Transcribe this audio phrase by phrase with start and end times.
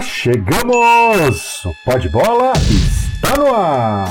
[0.00, 1.64] chegamos!
[1.64, 4.08] O Pode Bola está no ar!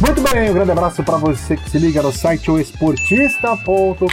[0.00, 4.06] Muito bem, um grande abraço para você que se liga no site oesportista.com.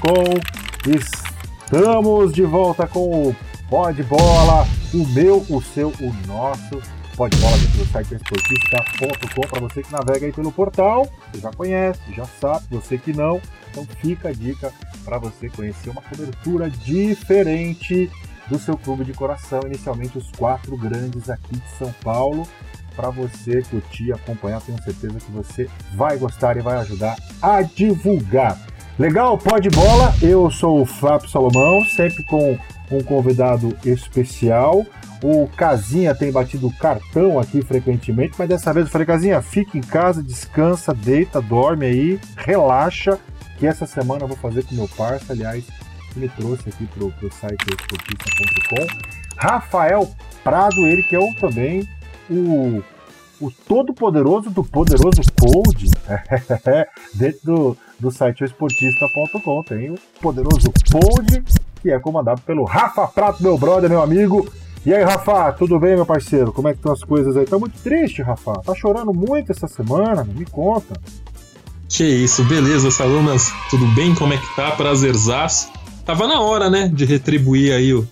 [0.85, 3.35] Estamos de volta com o
[3.69, 9.59] Pode Bola, o meu, o seu, o nosso Pode Bola dentro do site esportista.com para
[9.59, 11.05] você que navega aí pelo portal.
[11.29, 13.41] Você já conhece, já sabe, você que não.
[13.69, 14.71] Então fica a dica
[15.03, 18.09] para você conhecer uma cobertura diferente
[18.47, 19.59] do seu clube de coração.
[19.65, 22.47] Inicialmente os quatro grandes aqui de São Paulo.
[22.95, 28.57] Para você curtir, acompanhar, tenho certeza que você vai gostar e vai ajudar a divulgar.
[28.97, 30.15] Legal, pode bola.
[30.21, 32.57] Eu sou o Fábio Salomão, sempre com
[32.89, 34.85] um convidado especial.
[35.21, 39.81] O Casinha tem batido cartão aqui frequentemente, mas dessa vez eu falei, Casinha, fica em
[39.81, 43.19] casa, descansa, deita, dorme aí, relaxa,
[43.57, 45.65] que essa semana eu vou fazer com meu parça, aliás,
[46.13, 48.87] que me trouxe aqui pro, pro site esportista.com.
[49.35, 50.09] Rafael
[50.43, 51.87] Prado, ele que é o, também
[52.29, 52.81] o,
[53.41, 55.91] o todo-poderoso do poderoso Code,
[57.13, 59.63] dentro do, do site esportista.com.
[59.63, 61.43] Tem o poderoso Code,
[61.81, 64.49] que é comandado pelo Rafa Prato, meu brother, meu amigo,
[64.89, 66.51] e aí, Rafa, tudo bem, meu parceiro?
[66.51, 67.45] Como é que estão as coisas aí?
[67.45, 68.53] Tá muito triste, Rafa.
[68.53, 70.23] Tá chorando muito essa semana?
[70.23, 70.99] Me conta.
[71.87, 73.51] Que isso, beleza, Salumas?
[73.69, 74.15] Tudo bem?
[74.15, 74.71] Como é que tá?
[74.71, 75.69] Prazerzaço.
[76.03, 78.07] Tava na hora, né, de retribuir aí o,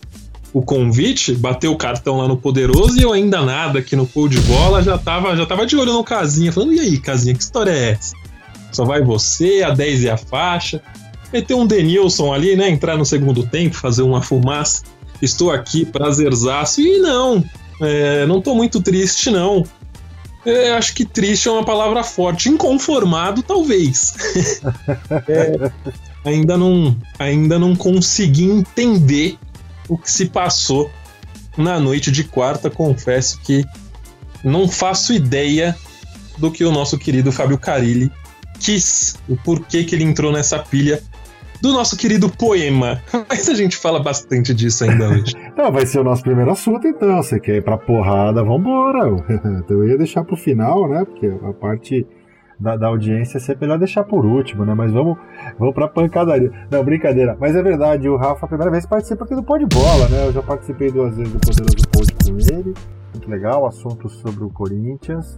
[0.53, 4.28] o convite, bater o cartão lá no Poderoso e eu ainda nada aqui no Pô
[4.28, 7.42] de Bola, já tava, já tava de olho no Casinha, falando, e aí, Casinha, que
[7.42, 8.14] história é essa?
[8.72, 10.80] Só vai você, a 10 e a faixa.
[11.33, 14.83] Meter um Denilson ali, né, entrar no segundo tempo, fazer uma fumaça
[15.22, 16.82] estou aqui, prazerzaço.
[16.82, 17.44] E não,
[17.82, 19.64] é, não estou muito triste, não.
[20.46, 22.50] É, acho que triste é uma palavra forte.
[22.50, 24.14] Inconformado, talvez.
[25.28, 25.72] é,
[26.23, 29.38] ainda, não, ainda não consegui entender
[29.90, 30.89] o que se passou
[31.58, 32.70] na noite de quarta.
[32.70, 33.66] Confesso que
[34.44, 35.76] não faço ideia
[36.38, 38.11] do que o nosso querido Fábio Carilli
[38.60, 41.02] quis, o porquê que ele entrou nessa pilha
[41.62, 43.02] do nosso querido poema.
[43.30, 45.34] Mas a gente fala bastante disso ainda hoje.
[45.58, 47.18] Não, vai ser o nosso primeiro assunto então.
[47.18, 49.08] Você quer ir pra porrada, vambora.
[49.68, 51.06] Então eu ia deixar pro final, né?
[51.06, 52.06] Porque a parte
[52.60, 54.73] da, da audiência é sempre melhor deixar por último, né?
[54.73, 55.18] Mas vamos,
[55.58, 56.52] vamos pra pancadaria.
[56.70, 57.36] Não, brincadeira.
[57.40, 60.28] Mas é verdade, o Rafa, a primeira vez participa aqui do Pó de Bola, né?
[60.28, 62.74] Eu já participei duas vezes do Poderoso Pod com ele.
[63.14, 65.38] Muito legal, assunto sobre o Corinthians.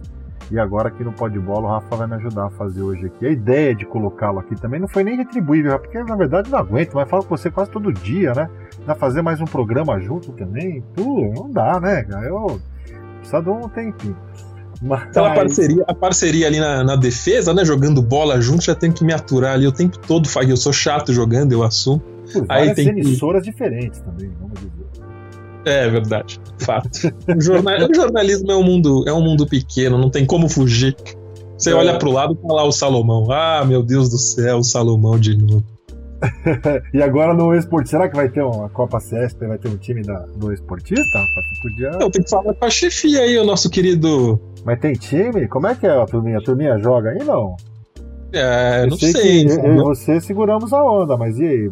[0.50, 3.26] E agora aqui no Pode Bola o Rafa vai me ajudar a fazer hoje aqui.
[3.26, 6.94] A ideia de colocá-lo aqui também não foi nem retribuível, porque na verdade não aguento,
[6.94, 8.50] mas falo com você quase todo dia, né?
[8.86, 10.82] Dá fazer mais um programa junto também.
[10.94, 12.26] Pô, não dá, né, cara?
[12.26, 12.60] Eu
[13.18, 14.16] precisa de um tempinho.
[14.82, 15.02] Mas...
[15.02, 17.64] Aquela parceria, a parceria ali na, na, defesa, né?
[17.64, 20.28] Jogando bola junto, já tem que me aturar ali o tempo todo.
[20.48, 22.00] Eu sou chato jogando, eu assumo.
[22.32, 23.50] Por Aí tem emissoras que...
[23.50, 24.79] diferentes também, vamos dizer.
[25.64, 26.88] É verdade, fato.
[27.36, 30.96] o, jornal, o, jornalismo é um mundo, é um mundo pequeno, não tem como fugir.
[31.56, 31.74] Você é.
[31.74, 33.30] olha pro lado e tá lá o Salomão.
[33.30, 35.64] Ah, meu Deus do céu, o Salomão de novo.
[36.92, 40.02] e agora no esporte, será que vai ter uma Copa CESP, vai ter um time
[40.02, 41.18] da, do esportista?
[41.18, 41.88] Você podia...
[41.88, 44.40] Eu tenho que falar com a chefia aí, o nosso querido.
[44.64, 45.46] Mas tem time?
[45.48, 46.38] Como é que é a turminha?
[46.38, 47.56] A turminha joga aí não?
[48.32, 49.12] É, eu não sei.
[49.12, 51.70] sei eu e você seguramos a onda, mas e aí?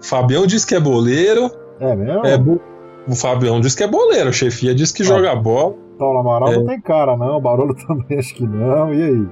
[0.00, 1.50] Fabião diz que é boleiro.
[1.80, 2.26] É mesmo?
[2.26, 2.38] É,
[3.08, 5.06] o Fabião diz que é boleiro, a chefia diz que ah.
[5.06, 5.74] joga bola.
[5.98, 6.56] Paulo Amaral é.
[6.56, 7.36] não tem cara, não.
[7.36, 8.94] O Barolo também acho que não.
[8.94, 9.26] E aí?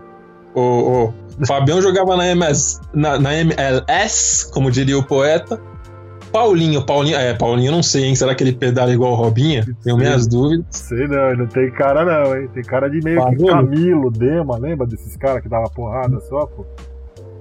[0.54, 5.60] O, o Fabião jogava na, MS, na, na MLS, como diria o poeta.
[6.32, 8.14] Paulinho, Paulinho, é, Paulinho não sei, hein?
[8.14, 9.64] Será que ele pedala igual o Robinha?
[9.82, 10.66] Tenho sei, minhas dúvidas.
[10.70, 12.48] Sei não, não tem cara não, hein?
[12.52, 16.66] Tem cara de meio que Camilo, Dema, lembra desses caras que dava porrada só, pô?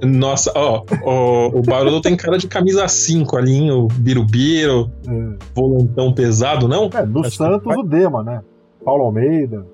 [0.02, 3.72] Nossa, ó, ó o Barolo tem cara de camisa 5 ali, hein?
[3.72, 5.38] O Birubiru, é.
[5.56, 6.90] volantão pesado, não?
[6.94, 7.80] É, do Acho Santos que...
[7.80, 8.42] o Dema, né?
[8.84, 9.66] Paulo Almeida.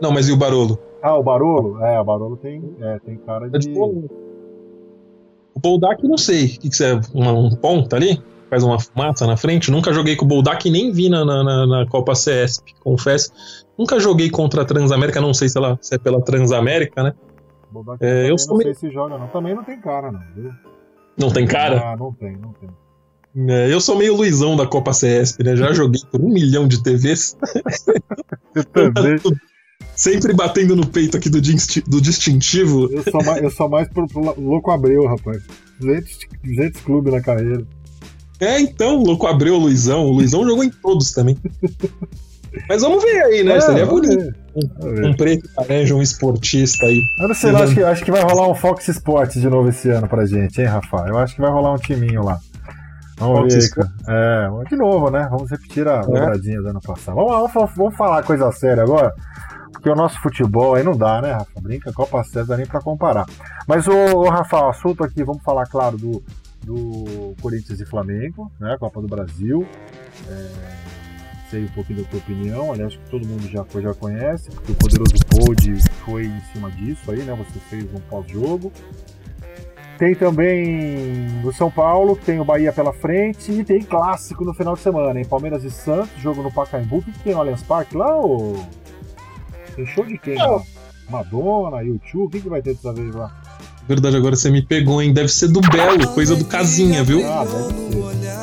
[0.00, 0.78] Não, mas e o Barolo?
[1.02, 1.80] Ah, o Barolo?
[1.84, 3.68] É, o Barolo tem, é, tem cara de.
[3.70, 4.08] o
[5.60, 6.44] Boldak não sei.
[6.44, 7.00] O que, que você é?
[7.14, 8.20] Um, um ponta ali?
[8.50, 9.70] Faz uma fumaça na frente?
[9.70, 13.32] Nunca joguei com o Boldak nem vi na, na, na Copa CSP, confesso.
[13.78, 17.14] Nunca joguei contra a Transamérica, não sei se, ela, se é pela Transamérica, né?
[18.00, 19.28] É, eu sou não sei se joga, não.
[19.28, 20.52] Também não tem cara, não, viu?
[21.18, 21.92] Não tem cara?
[21.92, 22.68] Ah, não tem, não tem.
[23.48, 25.56] É, eu sou meio Luizão da Copa CSP, né?
[25.56, 27.36] Já joguei por um milhão de TVs.
[28.54, 29.18] eu também.
[29.96, 32.90] Sempre batendo no peito aqui do, do distintivo.
[32.90, 35.42] Eu sou mais, eu sou mais pro, pro Louco Abreu, rapaz.
[35.80, 37.66] 200, 200 clube na carreira.
[38.40, 40.06] É, então, Louco Abreu, Luizão.
[40.06, 41.36] O Luizão jogou em todos também.
[42.68, 43.56] Mas vamos ver aí, né?
[43.56, 44.34] É, Seria bonito.
[44.54, 47.00] Um, um preto laranja, um esportista aí.
[47.20, 49.88] Eu não sei, acho, que, acho que vai rolar um Fox Sports de novo esse
[49.90, 51.04] ano pra gente, hein, Rafa?
[51.08, 52.38] Eu acho que vai rolar um timinho lá.
[53.18, 53.70] Vamos ver.
[54.08, 55.28] É, de novo, né?
[55.30, 56.00] Vamos repetir a é.
[56.00, 57.14] dobradinha do ano passado.
[57.14, 59.14] Vamos, vamos, vamos falar coisa séria agora.
[59.72, 61.60] Porque o nosso futebol aí não dá, né, Rafa?
[61.60, 63.26] Brinca, Copa César nem pra comparar.
[63.66, 66.22] Mas, o, o Rafa, o assunto aqui, vamos falar, claro, do,
[66.62, 68.76] do Corinthians e Flamengo, né?
[68.78, 69.66] Copa do Brasil.
[70.28, 71.01] É,
[71.52, 74.74] sei um pouquinho da tua opinião, aliás, que todo mundo já, já conhece, porque o
[74.74, 77.36] Poderoso Pod foi em cima disso aí, né?
[77.36, 78.72] Você fez um pós-jogo.
[79.98, 84.54] Tem também o São Paulo, que tem o Bahia pela frente, e tem clássico no
[84.54, 85.26] final de semana, hein?
[85.26, 86.98] Palmeiras e Santos, jogo no Pacaembu.
[86.98, 88.56] O que, tem no Allianz Parque lá, ô?
[89.76, 90.36] Tem show de quem?
[90.36, 90.62] Não.
[91.10, 93.30] Madonna, YouTube, o que, que vai ter dessa vez lá?
[93.86, 95.12] Verdade, agora você me pegou, hein?
[95.12, 97.20] Deve ser do Belo, coisa do Casinha, viu?
[97.26, 98.42] Ah, deve ser.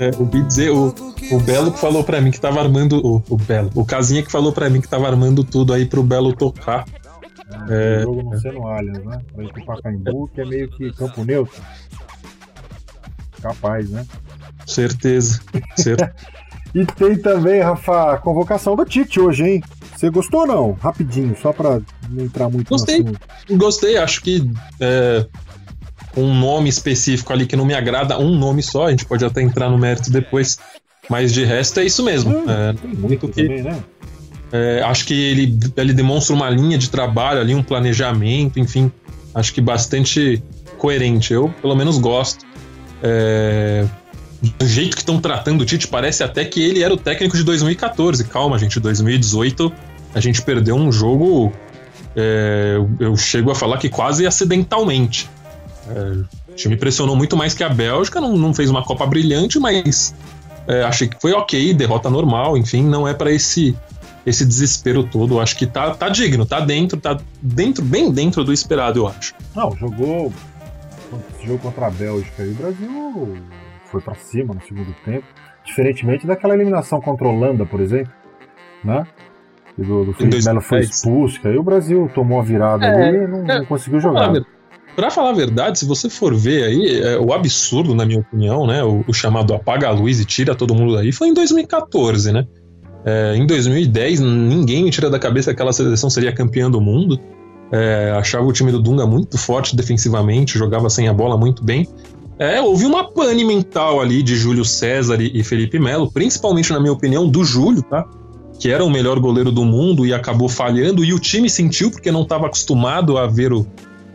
[0.00, 0.94] É, ouvi dizer, o,
[1.32, 3.04] o Belo que falou pra mim que tava armando.
[3.04, 6.02] O, o Belo, o Casinha que falou pra mim que tava armando tudo aí pro
[6.02, 6.84] Belo tocar.
[7.68, 9.20] É, é, jogo não sendo Allianz, né?
[9.34, 11.62] Pro Pacaembu, que é meio que campo neutro.
[13.40, 14.06] Capaz, né?
[14.66, 15.40] Certeza.
[15.76, 16.14] certeza.
[16.74, 19.62] e tem também, Rafa, a convocação do Tite hoje, hein?
[19.96, 20.72] Você gostou ou não?
[20.72, 23.04] Rapidinho, só pra não entrar muito Gostei.
[23.50, 24.48] Gostei, acho que
[24.80, 25.26] é,
[26.16, 29.42] um nome específico ali que não me agrada, um nome só, a gente pode até
[29.42, 30.58] entrar no mérito depois.
[31.08, 32.36] Mas de resto é isso mesmo.
[32.36, 33.42] Hum, é, muito que.
[33.42, 33.82] Também, né?
[34.50, 38.90] É, acho que ele, ele demonstra uma linha de trabalho ali, um planejamento, enfim.
[39.34, 40.42] Acho que bastante
[40.78, 41.32] coerente.
[41.32, 42.46] Eu, pelo menos, gosto.
[43.02, 43.86] É,
[44.58, 47.44] do jeito que estão tratando o Tite, parece até que ele era o técnico de
[47.44, 48.24] 2014.
[48.24, 49.72] Calma, gente, 2018
[50.14, 51.52] a gente perdeu um jogo.
[52.16, 55.28] É, eu chego a falar que quase acidentalmente.
[55.88, 59.58] É, o time pressionou muito mais que a Bélgica, não, não fez uma Copa brilhante,
[59.58, 60.14] mas
[60.68, 63.76] é, achei que foi ok, derrota normal, enfim, não é para esse
[64.26, 65.40] esse desespero todo.
[65.40, 69.34] Acho que tá, tá digno, tá dentro, tá dentro, bem dentro do esperado, eu acho.
[69.56, 70.30] Não, jogou.
[71.42, 73.38] Jogo contra a Bélgica e o Brasil
[73.86, 75.24] foi para cima no segundo tempo.
[75.64, 78.12] Diferentemente daquela eliminação contra a Holanda, por exemplo,
[78.84, 79.06] né?
[79.78, 83.16] E do, do Felipe Melo foi expulso, aí o Brasil tomou a virada é, ali
[83.16, 84.32] e não, é, não conseguiu jogar.
[84.98, 88.66] Pra falar a verdade, se você for ver aí, é, o absurdo, na minha opinião,
[88.66, 88.82] né?
[88.82, 92.44] O, o, chamado apaga a luz e tira todo mundo daí, foi em 2014, né?
[93.04, 97.16] É, em 2010, ninguém me tira da cabeça que aquela seleção seria campeã do mundo.
[97.70, 101.86] É, achava o time do Dunga muito forte defensivamente, jogava sem a bola muito bem.
[102.36, 106.92] É, houve uma pane mental ali de Júlio César e, Felipe Melo, principalmente na minha
[106.92, 108.04] opinião do Júlio, tá?
[108.58, 112.10] Que era o melhor goleiro do mundo e acabou falhando, e o time sentiu porque
[112.10, 113.64] não estava acostumado a ver o,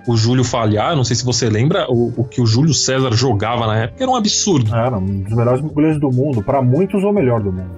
[0.08, 0.96] o Júlio falhar.
[0.96, 4.12] Não sei se você lembra o, o, que o Júlio César jogava na época, era
[4.12, 4.74] um absurdo.
[4.76, 7.72] Era um dos melhores goleiros do mundo, para muitos o melhor do mundo.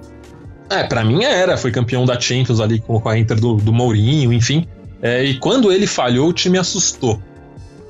[0.68, 4.32] É, para mim era, foi campeão da Champions ali com, a Inter do, do Mourinho,
[4.32, 4.66] enfim.
[5.00, 7.20] É, e quando ele falhou, o time assustou.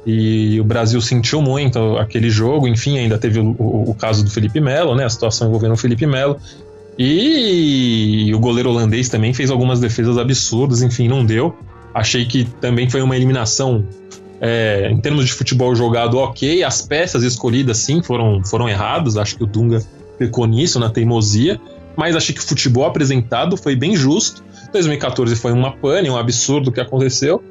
[0.04, 4.30] E o Brasil sentiu muito aquele jogo, enfim, ainda teve o, o, o caso do
[4.30, 5.04] Felipe Melo, né?
[5.04, 6.38] A situação envolvendo o Felipe Melo.
[6.98, 11.54] E o goleiro holandês também fez algumas defesas absurdas, enfim, não deu.
[11.92, 13.84] Achei que também foi uma eliminação
[14.40, 16.62] é, em termos de futebol jogado, ok.
[16.62, 19.16] As peças escolhidas, sim, foram, foram erradas.
[19.16, 19.82] Acho que o Dunga
[20.18, 21.60] pecou nisso, na teimosia.
[21.96, 24.44] Mas achei que o futebol apresentado foi bem justo.
[24.72, 27.42] 2014 foi uma pane, um absurdo que aconteceu.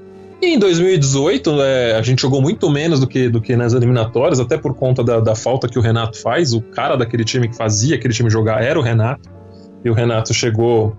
[0.41, 4.39] E em 2018, é, a gente jogou muito menos do que, do que nas eliminatórias,
[4.39, 6.53] até por conta da, da falta que o Renato faz.
[6.53, 9.29] O cara daquele time que fazia aquele time jogar era o Renato.
[9.83, 10.95] E o Renato chegou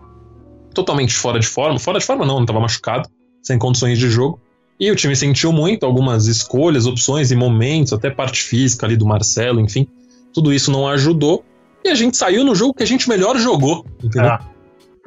[0.75, 1.78] totalmente fora de forma.
[1.78, 3.09] Fora de forma, não, não estava machucado,
[3.43, 4.40] sem condições de jogo.
[4.78, 9.06] E o time sentiu muito algumas escolhas, opções e momentos, até parte física ali do
[9.06, 9.88] Marcelo, enfim.
[10.33, 11.45] Tudo isso não ajudou.
[11.85, 14.30] E a gente saiu no jogo que a gente melhor jogou, entendeu?
[14.30, 14.40] Ah.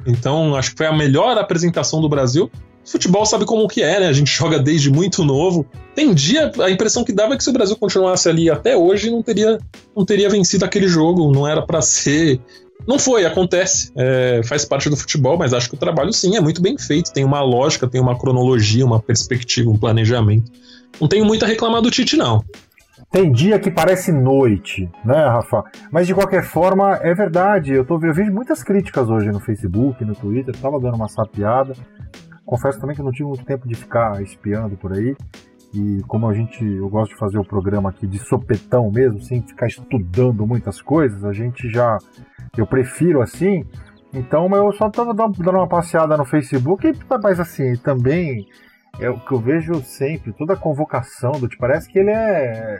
[0.06, 2.50] Então, acho que foi a melhor apresentação do Brasil
[2.90, 4.08] futebol sabe como que é, né?
[4.08, 5.66] A gente joga desde muito novo.
[5.94, 9.10] Tem dia, a impressão que dava é que se o Brasil continuasse ali até hoje,
[9.10, 9.58] não teria,
[9.96, 11.30] não teria vencido aquele jogo.
[11.32, 12.40] Não era para ser.
[12.86, 13.92] Não foi, acontece.
[13.96, 17.12] É, faz parte do futebol, mas acho que o trabalho sim é muito bem feito.
[17.12, 20.50] Tem uma lógica, tem uma cronologia, uma perspectiva, um planejamento.
[21.00, 22.44] Não tenho muito a reclamar do Tite, não.
[23.10, 25.64] Tem dia que parece noite, né, Rafa?
[25.90, 27.72] Mas de qualquer forma, é verdade.
[27.72, 30.54] Eu, tô, eu vejo muitas críticas hoje no Facebook, no Twitter.
[30.56, 31.74] Tava dando uma sapiada.
[32.44, 35.16] Confesso também que não tive muito tempo de ficar espiando por aí.
[35.72, 39.40] E como a gente, eu gosto de fazer o programa aqui de sopetão mesmo, sem
[39.40, 41.96] ficar estudando muitas coisas, a gente já,
[42.56, 43.64] eu prefiro assim.
[44.12, 46.92] Então eu só estava dando uma passeada no Facebook,
[47.22, 48.46] mas assim, também
[48.98, 52.78] é o que eu vejo sempre, toda a convocação do tipo, parece que ele é,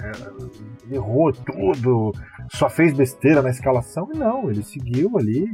[0.90, 2.12] errou tudo,
[2.52, 5.46] só fez besteira na escalação, não, ele seguiu ali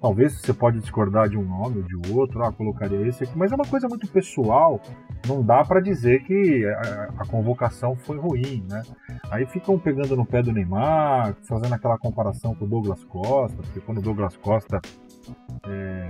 [0.00, 3.52] Talvez você pode discordar de um nome ou de outro, ah, colocaria esse aqui, mas
[3.52, 4.80] é uma coisa muito pessoal.
[5.28, 8.82] Não dá para dizer que a, a, convocação foi ruim, né?
[9.30, 13.80] Aí ficam pegando no pé do Neymar, fazendo aquela comparação com o Douglas Costa, porque
[13.80, 14.80] quando o Douglas Costa
[15.66, 16.08] é,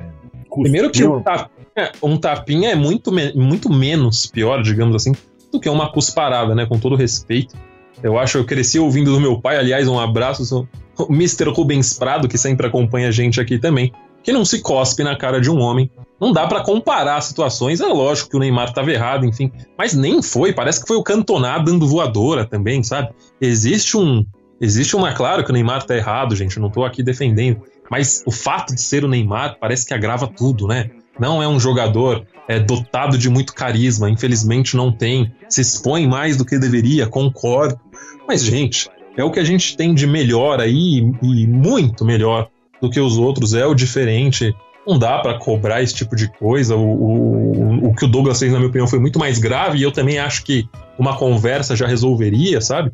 [0.62, 5.12] Primeiro que um tapinha, um tapinha, é muito, muito menos pior, digamos assim,
[5.52, 6.66] do que uma cusparada, né?
[6.66, 7.56] Com todo respeito.
[8.02, 10.68] Eu acho, eu cresci ouvindo do meu pai, aliás, um abraço,
[11.08, 11.50] Mr.
[11.50, 13.92] Rubens Prado, que sempre acompanha a gente aqui também,
[14.22, 15.90] que não se cospe na cara de um homem.
[16.20, 20.20] Não dá para comparar situações, é lógico que o Neymar estava errado, enfim, mas nem
[20.22, 23.10] foi, parece que foi o Cantoná dando voadora também, sabe?
[23.40, 24.24] Existe um.
[24.60, 28.30] Existe uma, claro que o Neymar tá errado, gente, não tô aqui defendendo, mas o
[28.30, 30.90] fato de ser o Neymar parece que agrava tudo, né?
[31.18, 36.36] Não é um jogador é, dotado de muito carisma, infelizmente não tem, se expõe mais
[36.36, 37.80] do que deveria, concordo.
[38.28, 38.88] Mas, gente,
[39.20, 42.48] é o que a gente tem de melhor aí, e muito melhor
[42.80, 44.54] do que os outros, é o diferente.
[44.86, 46.74] Não dá para cobrar esse tipo de coisa.
[46.74, 49.82] O, o, o que o Douglas fez, na minha opinião, foi muito mais grave, e
[49.82, 50.66] eu também acho que
[50.98, 52.90] uma conversa já resolveria, sabe?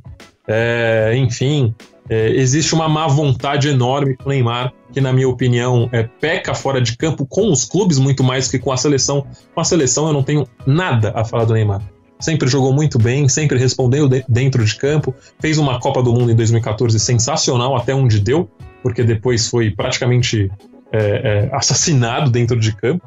[0.48, 1.74] É, enfim,
[2.08, 6.54] é, existe uma má vontade enorme com o Neymar, que, na minha opinião, é, peca
[6.54, 9.26] fora de campo com os clubes muito mais que com a seleção.
[9.54, 11.82] Com a seleção, eu não tenho nada a falar do Neymar.
[12.18, 15.14] Sempre jogou muito bem, sempre respondeu de dentro de campo.
[15.40, 18.48] Fez uma Copa do Mundo em 2014 sensacional, até onde deu,
[18.82, 20.50] porque depois foi praticamente
[20.92, 23.04] é, é, assassinado dentro de campo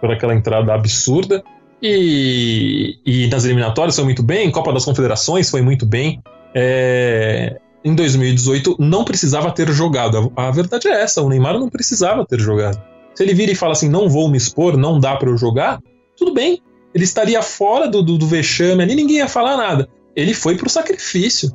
[0.00, 1.42] por aquela entrada absurda.
[1.82, 6.22] E, e, nas eliminatórias foi muito bem, Copa das Confederações foi muito bem.
[6.54, 10.32] É, em 2018 não precisava ter jogado.
[10.36, 12.80] A, a, verdade é essa, o Neymar não precisava ter jogado.
[13.14, 15.80] Se ele vira e fala assim, não vou me expor, não dá para eu jogar,
[16.16, 16.60] tudo bem.
[16.94, 19.88] Ele estaria fora do, do, do, vexame ali, ninguém ia falar nada.
[20.14, 21.50] Ele foi pro sacrifício.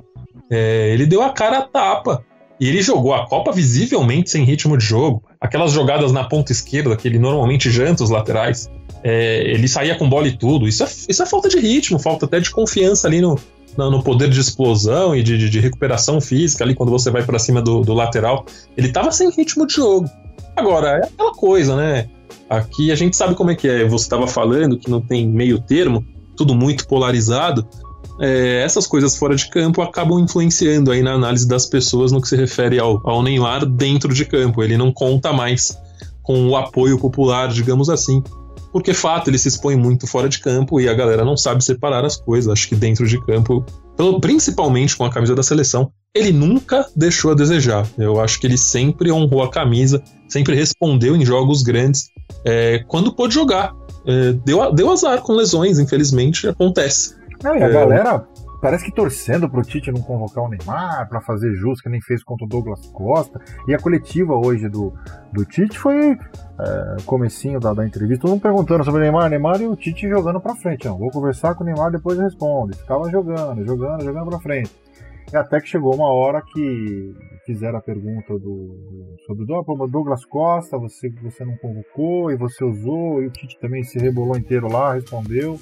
[0.50, 2.26] É, ele deu a cara a tapa.
[2.60, 5.24] E ele jogou a Copa visivelmente sem ritmo de jogo.
[5.40, 8.70] Aquelas jogadas na ponta esquerda, que ele normalmente janta os laterais.
[9.04, 10.68] É, ele saía com bola e tudo.
[10.68, 13.40] Isso é, isso é falta de ritmo, falta até de confiança ali no,
[13.78, 17.38] no poder de explosão e de, de, de recuperação física ali quando você vai para
[17.38, 18.46] cima do, do, lateral.
[18.76, 20.10] Ele tava sem ritmo de jogo.
[20.56, 22.10] Agora, é aquela coisa, né?
[22.50, 23.86] Aqui a gente sabe como é que é.
[23.88, 27.68] Você estava falando que não tem meio termo, tudo muito polarizado.
[28.20, 32.28] É, essas coisas fora de campo acabam influenciando aí na análise das pessoas no que
[32.28, 34.64] se refere ao, ao Neymar dentro de campo.
[34.64, 35.78] Ele não conta mais
[36.24, 38.22] com o apoio popular, digamos assim,
[38.72, 42.04] porque fato ele se expõe muito fora de campo e a galera não sabe separar
[42.06, 42.52] as coisas.
[42.52, 43.66] Acho que dentro de campo,
[44.20, 47.88] principalmente com a camisa da seleção, ele nunca deixou a desejar.
[47.98, 52.10] Eu acho que ele sempre honrou a camisa, sempre respondeu em jogos grandes
[52.46, 53.74] é, quando pôde jogar.
[54.06, 57.16] É, deu, deu azar com lesões, infelizmente, acontece.
[57.44, 58.26] Não, e a é, galera
[58.62, 62.24] parece que torcendo pro Tite não convocar o Neymar para fazer justo, que nem fez
[62.24, 63.40] contra o Douglas Costa.
[63.68, 64.94] E a coletiva hoje do,
[65.32, 69.62] do Tite foi é, comecinho da, da entrevista, todo mundo perguntando sobre o Neymar, Neymar
[69.62, 70.88] e o Tite jogando para frente.
[70.88, 72.78] Não, vou conversar com o Neymar, depois responde.
[72.78, 74.72] Ficava jogando, jogando, jogando para frente.
[75.32, 77.14] E até que chegou uma hora que
[77.46, 82.64] fizeram a pergunta do, do sobre o Douglas Costa, você, você não convocou e você
[82.64, 85.60] usou, e o Tite também se rebolou inteiro lá, respondeu.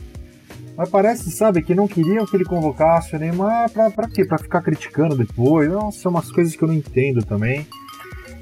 [0.77, 4.25] Mas parece, sabe, que não queriam que ele convocasse o Neymar pra, pra quê?
[4.25, 5.69] Pra ficar criticando depois.
[5.95, 7.65] São umas coisas que eu não entendo também.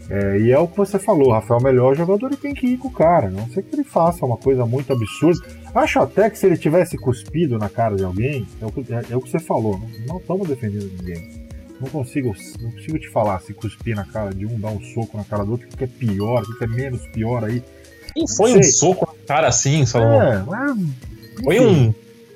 [0.10, 2.78] É, e é o que você falou, Rafael, o melhor jogador ele tem que ir
[2.78, 3.30] com o cara.
[3.30, 5.46] Não sei que ele faça uma coisa muito absurda.
[5.74, 9.02] Acho até que se ele tivesse cuspido na cara de alguém, é o que, é,
[9.12, 11.44] é o que você falou, não estamos defendendo ninguém.
[11.80, 15.18] Não consigo, não consigo te falar se cuspir na cara de um, dar um soco
[15.18, 17.64] na cara do outro, o que é pior, o que é menos pior aí.
[18.14, 20.22] Quem foi um soco na cara assim, Salomão?
[20.22, 20.78] É, mas,
[21.44, 21.94] foi um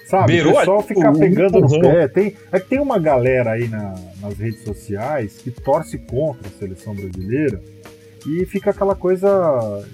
[0.07, 2.07] Sabe, Beirou o pessoal fica pegando no pé.
[2.07, 6.59] Tem, é que tem uma galera aí na, nas redes sociais que torce contra a
[6.59, 7.61] seleção brasileira
[8.25, 9.85] e fica aquela coisa.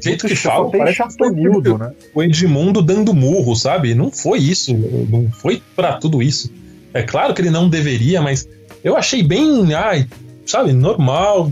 [0.00, 1.92] Jeito que fala, tem chatonildo, né?
[2.14, 3.94] O Edmundo dando murro, sabe?
[3.94, 4.74] Não foi isso.
[4.74, 6.50] Não foi para tudo isso.
[6.92, 8.46] É claro que ele não deveria, mas
[8.82, 10.06] eu achei bem, ai,
[10.44, 11.50] sabe, normal.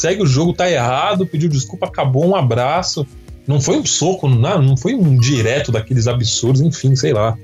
[0.00, 3.06] Segue o jogo, tá errado, pediu desculpa, acabou, um abraço.
[3.46, 7.36] Não foi um soco, não, não foi um direto daqueles absurdos, enfim, sei lá.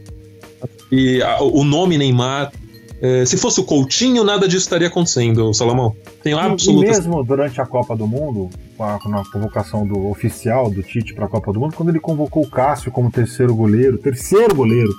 [0.92, 2.52] E a, o nome Neymar.
[3.00, 5.94] É, se fosse o Coutinho, nada disso estaria acontecendo, Salomão.
[6.22, 6.86] Tenho absoluta.
[6.86, 8.48] E mesmo durante a Copa do Mundo,
[8.78, 12.42] a, na convocação do oficial do Tite para a Copa do Mundo, quando ele convocou
[12.42, 14.92] o Cássio como terceiro goleiro, terceiro goleiro.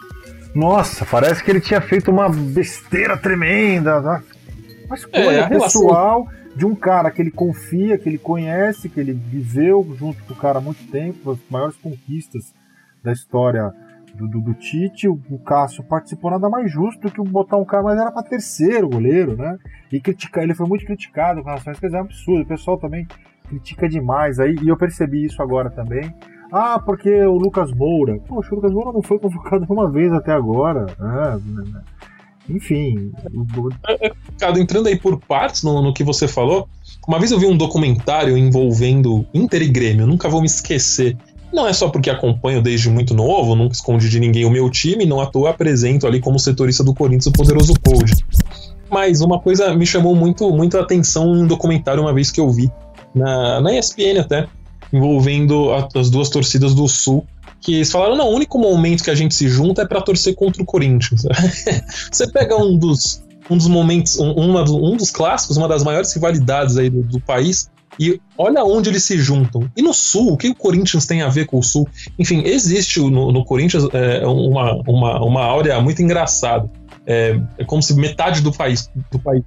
[0.53, 3.99] Nossa, parece que ele tinha feito uma besteira tremenda.
[3.99, 4.23] Né?
[4.89, 6.23] Mas coisa é, pessoal.
[6.23, 10.33] Relação de um cara que ele confia, que ele conhece, que ele viveu junto com
[10.33, 12.51] o cara há muito tempo, as maiores conquistas
[13.03, 13.71] da história
[14.17, 17.65] do, do, do Tite, o, o, Cássio participou nada mais justo do que botar um
[17.65, 19.57] cara, mas era para terceiro goleiro, né?
[19.91, 22.41] E criticar, ele foi muito criticado com relação a isso, que é um absurdo.
[22.41, 23.07] O pessoal também
[23.47, 26.13] critica demais aí, e eu percebi isso agora também.
[26.51, 28.19] Ah, porque o Lucas Moura.
[28.27, 30.87] Poxa, o Lucas Moura não foi convocado uma vez até agora.
[30.99, 31.37] Ah,
[32.49, 33.11] enfim.
[33.87, 36.67] É, é, entrando aí por partes no, no que você falou,
[37.07, 41.17] uma vez eu vi um documentário envolvendo Inter e Grêmio, nunca vou me esquecer.
[41.51, 45.05] Não é só porque acompanho desde muito novo, nunca escondi de ninguém o meu time,
[45.05, 48.13] não à toa apresento ali como setorista do Corinthians o poderoso Cold.
[48.89, 52.49] Mas uma coisa me chamou muito, muito a atenção um documentário uma vez que eu
[52.49, 52.71] vi,
[53.13, 54.47] na, na ESPN até,
[54.91, 57.25] envolvendo a, as duas torcidas do Sul,
[57.61, 60.35] que eles falaram, não, o único momento que a gente se junta é para torcer
[60.35, 61.23] contra o Corinthians.
[62.11, 66.13] Você pega um dos, um dos momentos, um, uma, um dos clássicos, uma das maiores
[66.13, 69.69] rivalidades aí do, do país, e olha onde eles se juntam.
[69.75, 71.87] E no Sul, o que o Corinthians tem a ver com o Sul?
[72.17, 76.69] Enfim, existe no, no Corinthians é, uma, uma, uma áurea muito engraçada.
[77.05, 79.43] É, é, como se metade do país, do país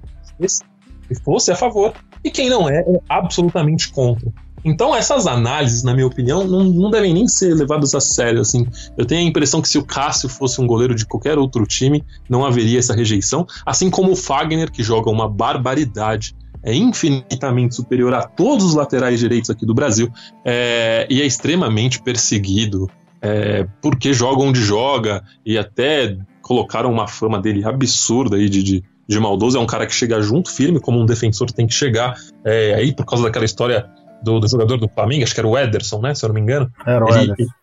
[1.23, 1.93] fosse a favor,
[2.23, 4.31] e quem não é, é absolutamente contra.
[4.63, 8.41] Então, essas análises, na minha opinião, não, não, devem nem ser levadas a sério.
[8.41, 8.67] Assim.
[8.95, 12.03] Eu tenho a impressão que se o Cássio fosse um goleiro de qualquer outro time,
[12.29, 13.45] não haveria essa rejeição.
[13.65, 19.19] Assim como o Fagner, que joga uma barbaridade, é infinitamente superior a todos os laterais
[19.19, 20.11] direitos aqui do Brasil
[20.45, 22.89] é, e é extremamente perseguido.
[23.23, 28.83] É, porque joga onde joga e até colocaram uma fama dele absurda aí de, de,
[29.07, 29.57] de maldoso.
[29.57, 32.15] É um cara que chega junto, firme, como um defensor tem que chegar.
[32.43, 33.87] É, aí, por causa daquela história
[34.23, 36.15] do, do, jogador do Flamengo, acho que era o Ederson, né?
[36.15, 36.71] Se eu não me engano.
[36.85, 37.53] Era o ele, Ederson.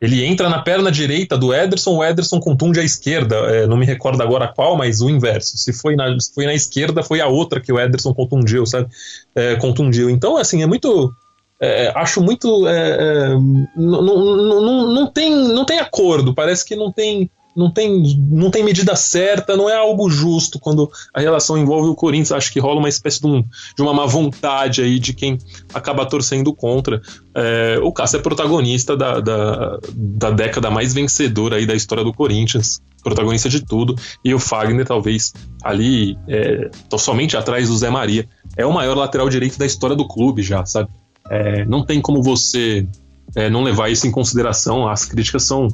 [0.00, 3.34] Ele entra na perna direita do Ederson, o Ederson contunde a esquerda.
[3.36, 5.58] É, não me recordo agora qual, mas o inverso.
[5.58, 8.88] Se foi na, se foi na esquerda, foi a outra que o Ederson contundiu, sabe?
[9.34, 10.08] É, contundiu.
[10.08, 11.12] Então, assim, é muito.
[11.60, 12.68] É, acho muito.
[12.68, 13.28] É, é
[13.76, 16.32] não, não, não, não, tem, não tem acordo.
[16.32, 17.28] Parece que não tem
[17.58, 21.94] não tem, não tem medida certa, não é algo justo quando a relação envolve o
[21.94, 22.30] Corinthians.
[22.30, 25.36] Acho que rola uma espécie de, um, de uma má vontade aí de quem
[25.74, 27.02] acaba torcendo contra.
[27.34, 32.14] É, o Cássio é protagonista da, da, da, década mais vencedora aí da história do
[32.14, 35.32] Corinthians, protagonista de tudo, e o Fagner, talvez
[35.64, 40.06] ali, é, somente atrás do Zé Maria, é o maior lateral direito da história do
[40.06, 40.90] clube já, sabe?
[41.28, 42.86] É, não tem como você
[43.34, 44.88] é, não levar isso em consideração.
[44.88, 45.68] As críticas são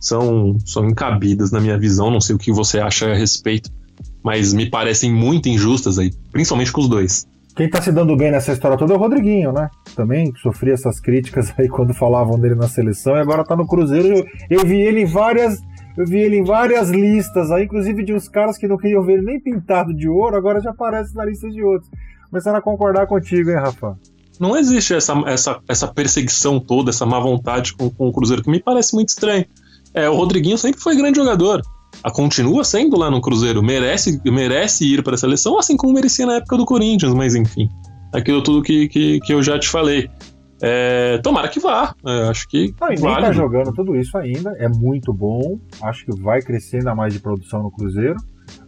[0.00, 2.10] são, são encabidas na minha visão.
[2.10, 3.70] Não sei o que você acha a respeito,
[4.24, 7.28] mas me parecem muito injustas aí, principalmente com os dois.
[7.54, 9.68] Quem tá se dando bem nessa história toda é o Rodriguinho, né?
[9.94, 14.08] Também sofri essas críticas aí quando falavam dele na seleção e agora tá no Cruzeiro.
[14.08, 15.58] Eu, eu vi ele em várias.
[15.96, 19.14] Eu vi ele em várias listas aí, inclusive de uns caras que não queriam ver
[19.14, 21.90] ele nem pintado de ouro, agora já aparece na lista de outros.
[22.30, 23.98] Começando a concordar contigo, hein, Rafa?
[24.38, 28.50] Não existe essa, essa, essa perseguição toda, essa má vontade com, com o Cruzeiro, que
[28.50, 29.44] me parece muito estranho.
[29.94, 31.62] É, o Rodriguinho sempre foi grande jogador.
[32.02, 36.24] A continua sendo lá no Cruzeiro, merece, merece ir para a seleção, assim como merecia
[36.24, 37.68] na época do Corinthians, mas enfim.
[38.12, 40.08] Aquilo tudo que, que, que eu já te falei.
[40.62, 41.94] É, tomara que vá.
[42.06, 42.74] É, acho que.
[42.80, 43.26] Não, e nem vale.
[43.26, 44.50] tá jogando tudo isso ainda.
[44.58, 45.58] É muito bom.
[45.82, 48.16] Acho que vai crescer ainda mais de produção no Cruzeiro.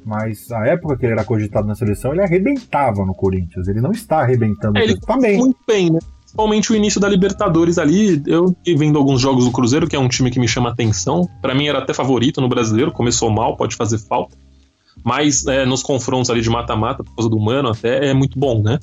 [0.05, 3.69] Mas a época que ele era cogitado na seleção, ele arrebentava no Corinthians.
[3.69, 4.79] Ele não está arrebentando.
[4.79, 5.39] É, ele tá bem.
[5.39, 5.99] Muito bem, né?
[6.33, 8.23] Principalmente o início da Libertadores ali.
[8.27, 11.29] Eu vendo alguns jogos do Cruzeiro, que é um time que me chama atenção.
[11.43, 14.37] Para mim era até favorito no brasileiro, começou mal, pode fazer falta.
[15.05, 18.63] Mas é, nos confrontos ali de mata-mata, por causa do Mano, até é muito bom,
[18.63, 18.79] né?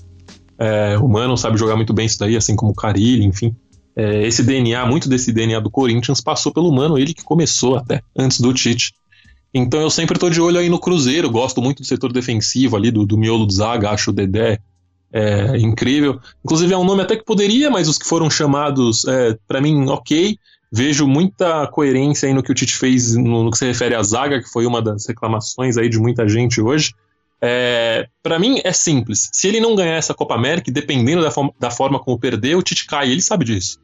[0.57, 3.55] É, o Mano sabe jogar muito bem isso daí, assim como o Carilli, enfim.
[3.95, 8.01] É, esse DNA, muito desse DNA do Corinthians passou pelo Mano, ele que começou até,
[8.15, 8.93] antes do Tite.
[9.51, 12.91] Então eu sempre tô de olho aí no Cruzeiro, gosto muito do setor defensivo ali,
[12.91, 14.59] do, do miolo do Zaga, acho o Dedé
[15.12, 16.19] é, incrível.
[16.43, 19.88] Inclusive é um nome até que poderia, mas os que foram chamados, é, para mim,
[19.89, 20.38] ok.
[20.72, 24.04] Vejo muita coerência aí no que o Tite fez no, no, que se refere à
[24.04, 26.93] zaga, que foi uma das reclamações aí de muita gente hoje.
[27.41, 29.30] É, para mim é simples.
[29.34, 32.62] Se ele não ganhar essa Copa América, dependendo da, forma, da forma como perder, o
[32.62, 33.10] Tite cai.
[33.12, 33.80] Ele sabe disso.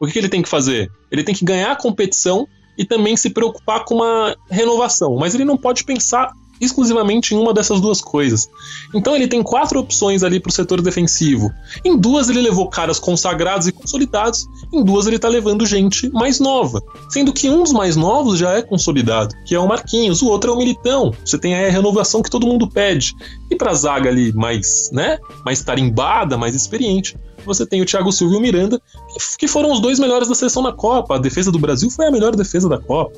[0.00, 0.90] O que, que ele tem que fazer?
[1.10, 5.16] Ele tem que ganhar a competição e também se preocupar com uma renovação.
[5.16, 8.48] Mas ele não pode pensar exclusivamente em uma dessas duas coisas.
[8.94, 11.52] Então ele tem quatro opções ali para o setor defensivo.
[11.84, 16.40] Em duas ele levou caras consagrados e consolidados, em duas ele está levando gente mais
[16.40, 16.82] nova.
[17.08, 20.50] Sendo que um dos mais novos já é consolidado, que é o Marquinhos, o outro
[20.50, 21.12] é o Militão.
[21.24, 23.14] Você tem a renovação que todo mundo pede.
[23.50, 28.10] E para a zaga ali mais, né, mais tarimbada, mais experiente, você tem o Thiago
[28.10, 28.82] Silva e o Miranda,
[29.38, 31.14] que foram os dois melhores da seleção na Copa.
[31.14, 33.16] A defesa do Brasil foi a melhor defesa da Copa.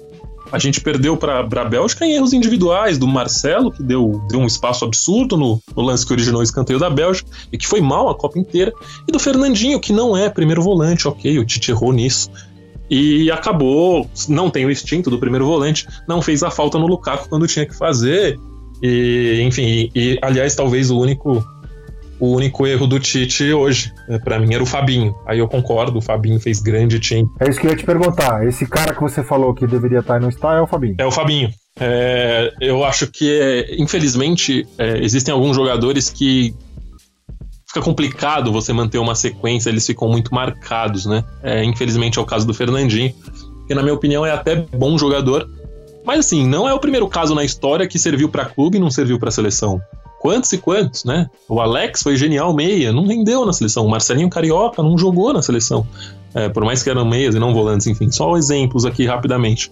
[0.51, 4.47] A gente perdeu para a Bélgica em erros individuais do Marcelo, que deu, deu um
[4.47, 8.09] espaço absurdo no, no, lance que originou o escanteio da Bélgica e que foi mal
[8.09, 8.73] a Copa inteira,
[9.07, 12.31] e do Fernandinho, que não é primeiro volante, ok, o Tite errou nisso.
[12.91, 17.29] E acabou, não tem o instinto do primeiro volante, não fez a falta no Lukaku
[17.29, 18.39] quando tinha que fazer.
[18.83, 21.45] E, enfim, e, e aliás, talvez o único
[22.21, 25.15] o único erro do Tite hoje, é, para mim, era o Fabinho.
[25.27, 27.29] Aí eu concordo, o Fabinho fez grande time.
[27.41, 28.47] É isso que eu ia te perguntar.
[28.47, 30.97] Esse cara que você falou que deveria estar e não está é o Fabinho.
[30.99, 31.51] É o Fabinho.
[31.81, 36.55] É, eu acho que, é, infelizmente, é, existem alguns jogadores que
[37.69, 41.23] fica complicado você manter uma sequência, eles ficam muito marcados, né?
[41.43, 43.15] É, infelizmente é o caso do Fernandinho,
[43.67, 45.49] que na minha opinião é até bom jogador,
[46.05, 48.91] mas assim, não é o primeiro caso na história que serviu para clube e não
[48.91, 49.81] serviu para seleção.
[50.21, 51.31] Quantos e quantos, né?
[51.49, 53.87] O Alex foi genial meia, não rendeu na seleção.
[53.87, 55.87] O Marcelinho Carioca não jogou na seleção.
[56.35, 59.71] É, por mais que eram meias e não volantes, enfim, só exemplos aqui rapidamente.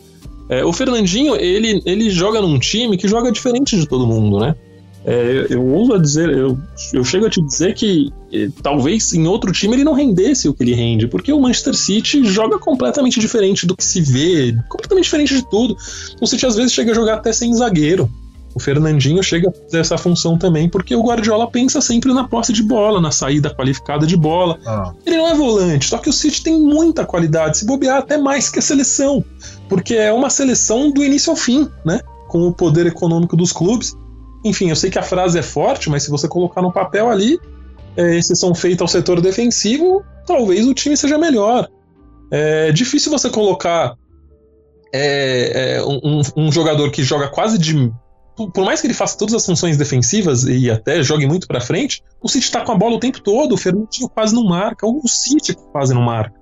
[0.49, 4.55] É, o Fernandinho, ele, ele joga num time que joga diferente de todo mundo, né?
[5.09, 6.59] É, eu ouso a dizer, eu,
[6.93, 10.55] eu chego a te dizer que eh, talvez em outro time ele não rendesse o
[10.55, 15.05] que ele rende, porque o Manchester City joga completamente diferente do que se vê, completamente
[15.05, 15.77] diferente de tudo.
[16.21, 18.11] O City às vezes chega a jogar até sem zagueiro.
[18.57, 22.55] O Fernandinho chega a fazer essa função também, porque o Guardiola pensa sempre na posse
[22.55, 24.59] de bola, na saída qualificada de bola.
[24.65, 24.95] Ah.
[25.05, 28.49] Ele não é volante, só que o City tem muita qualidade, se bobear até mais
[28.49, 29.23] que a seleção,
[29.69, 32.01] porque é uma seleção do início ao fim, né?
[32.29, 33.95] Com o poder econômico dos clubes.
[34.43, 37.39] Enfim, eu sei que a frase é forte, mas se você colocar no papel ali,
[37.95, 41.69] é, exceção feita ao setor defensivo, talvez o time seja melhor.
[42.31, 43.99] É difícil você colocar
[44.95, 47.93] é, é, um, um, jogador que joga quase de
[48.37, 52.03] por mais que ele faça todas as funções defensivas e até jogue muito para frente,
[52.23, 55.09] o City tá com a bola o tempo todo, o Fernandinho quase não marca, o
[55.09, 56.39] City quase não marca.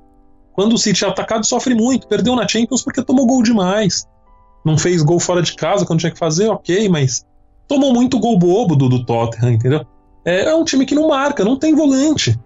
[0.52, 4.06] Quando o City é atacado, sofre muito, perdeu na Champions porque tomou gol demais.
[4.64, 7.24] Não fez gol fora de casa quando tinha que fazer, ok, mas
[7.68, 9.86] tomou muito gol bobo do, do Tottenham, entendeu?
[10.24, 12.38] É, é um time que não marca, não tem volante.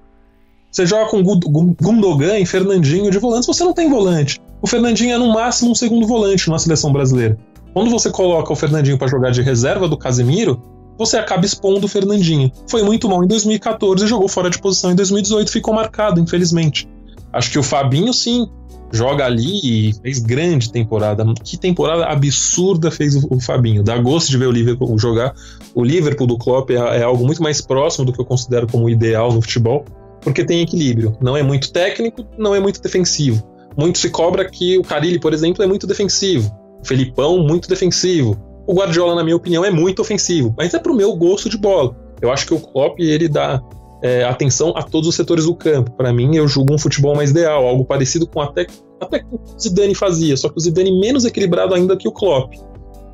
[0.71, 4.39] Você joga com Gundogan e Fernandinho de volantes, você não tem volante.
[4.61, 7.39] O Fernandinho é no máximo um segundo volante na seleção brasileira.
[7.73, 10.61] Quando você coloca o Fernandinho para jogar de reserva do Casemiro,
[10.99, 12.51] você acaba expondo o Fernandinho.
[12.69, 16.89] Foi muito mal em 2014, jogou fora de posição em 2018, ficou marcado, infelizmente.
[17.33, 18.49] Acho que o Fabinho, sim,
[18.91, 21.25] joga ali e fez grande temporada.
[21.45, 23.83] Que temporada absurda fez o, o Fabinho.
[23.83, 25.35] Dá gosto de ver o Liverpool jogar.
[25.75, 28.89] O Liverpool do Klopp é, é, algo muito mais próximo do que eu considero como
[28.89, 29.85] ideal no futebol,
[30.21, 31.17] porque tem equilíbrio.
[31.21, 33.43] Não é muito técnico, não é muito defensivo.
[33.77, 36.51] Muito se cobra que o Carilli, por exemplo, é muito defensivo.
[36.83, 38.37] Felipão, muito defensivo.
[38.67, 41.97] O Guardiola, na minha opinião, é muito ofensivo, mas é pro meu gosto de bola.
[42.21, 43.63] Eu acho que o Klopp, ele dá
[44.03, 45.91] é, atenção a todos os setores do campo.
[45.93, 48.67] Para mim, eu julgo um futebol mais ideal, algo parecido com até,
[49.01, 52.55] até que o Zidane fazia, só que o Zidane menos equilibrado ainda que o Klopp.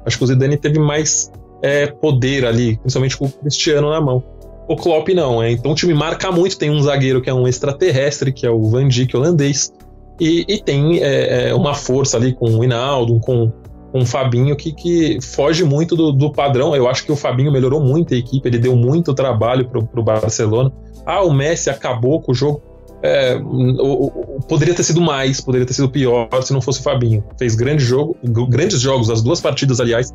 [0.05, 1.31] Acho que o Zidane teve mais
[1.63, 4.23] é, poder ali, principalmente com o Cristiano na mão.
[4.67, 6.59] O Klopp não, é, então o time marca muito.
[6.59, 9.73] Tem um zagueiro que é um extraterrestre, que é o Van Dijk holandês,
[10.21, 13.53] e, e tem é, é, uma força ali com o Hinaldo, com,
[13.91, 16.75] com o Fabinho, que, que foge muito do, do, padrão.
[16.75, 20.03] Eu acho que o Fabinho melhorou muito a equipe, ele deu muito trabalho para o
[20.03, 20.73] Barcelona.
[21.05, 22.63] Ah, o Messi acabou com o jogo.
[23.03, 26.83] É, o, o, poderia ter sido mais, poderia ter sido pior se não fosse o
[26.83, 27.25] Fabinho.
[27.39, 28.17] Fez grande jogo,
[28.49, 30.13] grandes jogos, as duas partidas, aliás.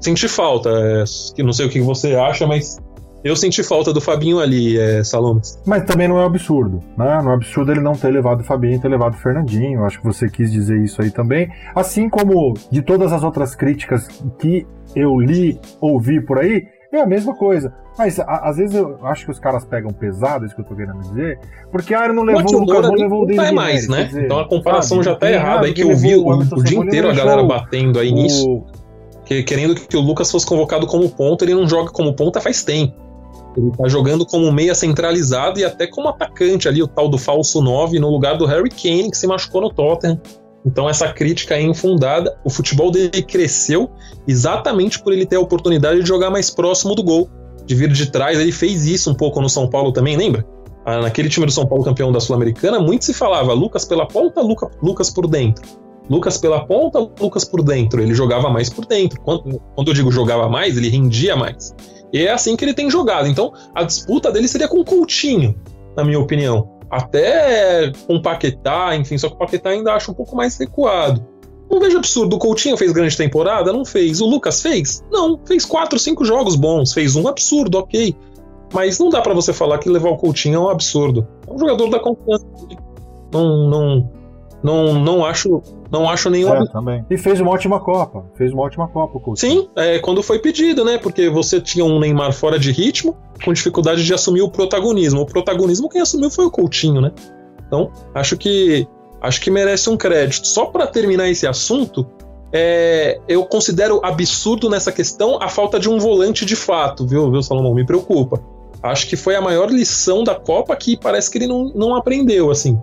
[0.00, 0.70] Senti falta.
[0.70, 2.78] É, não sei o que você acha, mas
[3.26, 5.60] eu senti falta do Fabinho ali, é, Salomas.
[5.66, 7.20] Mas também não é absurdo, né?
[7.22, 9.84] Não é absurdo ele não ter levado o Fabinho e ter levado o Fernandinho.
[9.84, 11.50] Acho que você quis dizer isso aí também.
[11.74, 14.06] Assim como de todas as outras críticas
[14.38, 17.72] que eu li, ouvi por aí, é a mesma coisa.
[17.98, 20.74] Mas a, às vezes eu acho que os caras pegam pesado, isso que eu tô
[20.74, 21.38] querendo dizer,
[21.72, 24.04] porque ah, não levou o Lucas, não levou o Não é mais, né?
[24.04, 26.62] Dizer, então a comparação sabe, já tá errada aí que eu vi o, o, o
[26.62, 28.64] dia inteiro a galera batendo aí nisso.
[29.24, 32.62] Que, querendo que o Lucas fosse convocado como ponta, ele não joga como ponta faz
[32.62, 33.05] tempo.
[33.56, 37.62] Ele tá jogando como meia centralizado e até como atacante ali, o tal do falso
[37.62, 40.20] 9, no lugar do Harry Kane, que se machucou no Tottenham.
[40.64, 42.36] Então essa crítica é infundada.
[42.44, 43.90] O futebol dele cresceu
[44.26, 47.30] exatamente por ele ter a oportunidade de jogar mais próximo do gol,
[47.64, 48.38] de vir de trás.
[48.38, 50.44] Ele fez isso um pouco no São Paulo também, lembra?
[50.84, 54.40] Ah, naquele time do São Paulo campeão da Sul-Americana, muito se falava Lucas pela ponta,
[54.40, 55.64] Luca, Lucas por dentro.
[56.08, 58.00] Lucas pela ponta, Lucas por dentro.
[58.00, 59.20] Ele jogava mais por dentro.
[59.20, 61.74] Quando, quando eu digo jogava mais, ele rendia mais.
[62.12, 63.28] E é assim que ele tem jogado.
[63.28, 65.54] Então, a disputa dele seria com o Coutinho,
[65.96, 66.70] na minha opinião.
[66.90, 71.26] Até com o Paquetá, enfim, só que o Paquetá ainda acho um pouco mais recuado.
[71.68, 72.36] Não vejo absurdo.
[72.36, 73.72] O Coutinho fez grande temporada?
[73.72, 74.20] Não fez.
[74.20, 75.02] O Lucas fez?
[75.10, 75.38] Não.
[75.44, 76.92] Fez quatro, cinco jogos bons.
[76.92, 78.14] Fez um absurdo, ok.
[78.72, 81.26] Mas não dá para você falar que levar o Coutinho é um absurdo.
[81.46, 82.46] É um jogador da confiança.
[83.32, 84.10] Não, não,
[84.62, 86.54] não, não acho não acho nenhum.
[86.54, 87.04] É, também.
[87.08, 88.24] E fez uma ótima Copa.
[88.36, 90.98] Fez uma ótima Copa, o Sim, é, quando foi pedido, né?
[90.98, 95.20] Porque você tinha um Neymar fora de ritmo, com dificuldade de assumir o protagonismo.
[95.20, 97.12] O protagonismo quem assumiu foi o Coutinho, né?
[97.66, 98.86] Então, acho que
[99.20, 100.46] acho que merece um crédito.
[100.46, 102.06] Só para terminar esse assunto,
[102.52, 107.42] é, eu considero absurdo nessa questão a falta de um volante de fato, viu, viu
[107.42, 107.74] Salomão?
[107.74, 108.40] Me preocupa.
[108.82, 112.50] acho que foi a maior lição da Copa que parece que ele não, não aprendeu,
[112.50, 112.78] assim.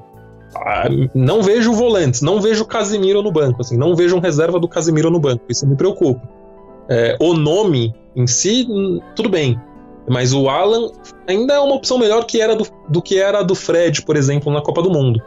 [0.55, 4.67] Ah, não vejo volantes, não vejo Casimiro no banco, assim, não vejo um reserva do
[4.67, 6.21] Casimiro no banco, isso me preocupa.
[6.89, 9.59] É, o nome em si, hum, tudo bem,
[10.07, 10.91] mas o Alan
[11.27, 14.51] ainda é uma opção melhor que era do, do que era do Fred, por exemplo,
[14.51, 15.21] na Copa do Mundo.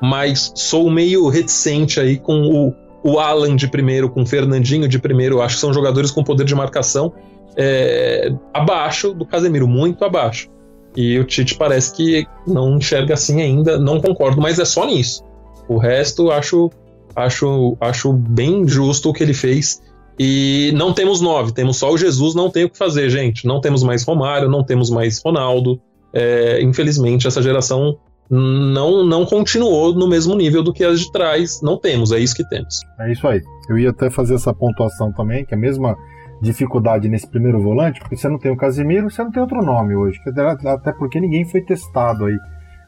[0.00, 4.98] Mas sou meio reticente aí com o, o Alan de primeiro, com o Fernandinho de
[4.98, 5.42] primeiro.
[5.42, 7.12] Acho que são jogadores com poder de marcação
[7.56, 10.48] é, abaixo do Casemiro, muito abaixo.
[10.96, 15.22] E o Tite parece que não enxerga assim ainda, não concordo, mas é só nisso.
[15.68, 16.70] O resto acho
[17.14, 19.80] acho acho bem justo o que ele fez.
[20.18, 23.46] E não temos nove, temos só o Jesus, não tem o que fazer, gente.
[23.46, 25.80] Não temos mais Romário, não temos mais Ronaldo.
[26.12, 27.96] É, infelizmente, essa geração
[28.28, 31.60] não, não continuou no mesmo nível do que as de trás.
[31.62, 32.80] Não temos, é isso que temos.
[33.00, 33.40] É isso aí.
[33.68, 35.96] Eu ia até fazer essa pontuação também, que é a mesma
[36.40, 39.94] dificuldade nesse primeiro volante, porque você não tem o Casemiro, você não tem outro nome
[39.94, 40.20] hoje,
[40.66, 42.36] até porque ninguém foi testado aí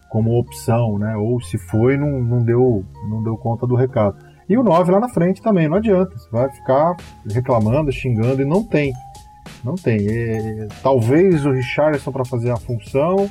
[0.08, 1.16] como opção, né?
[1.16, 4.16] Ou se foi, não, não, deu, não deu conta do recado.
[4.48, 6.16] E o 9 lá na frente também, não adianta.
[6.16, 6.96] Você vai ficar
[7.30, 8.92] reclamando, xingando e não tem.
[9.64, 10.06] Não tem.
[10.08, 13.28] É, talvez o Richardson para fazer a função,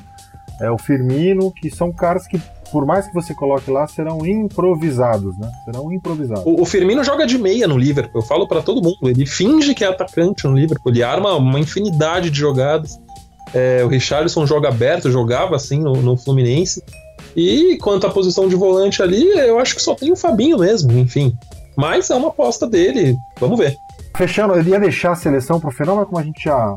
[0.60, 5.38] é o Firmino, que são caras que por mais que você coloque lá, serão improvisados,
[5.38, 5.51] né?
[5.65, 6.45] Serão improvisados.
[6.45, 8.97] O, o Firmino joga de meia no Liverpool, eu falo para todo mundo.
[9.03, 12.99] Ele finge que é atacante no Liverpool, ele arma uma infinidade de jogadas.
[13.53, 16.81] É, o Richarlison joga aberto, jogava assim no, no Fluminense.
[17.36, 20.91] E quanto à posição de volante ali, eu acho que só tem o Fabinho mesmo,
[20.97, 21.34] enfim.
[21.77, 23.75] Mas é uma aposta dele, vamos ver.
[24.15, 26.75] Fechando, eu ia deixar a seleção pro final, mas como a gente já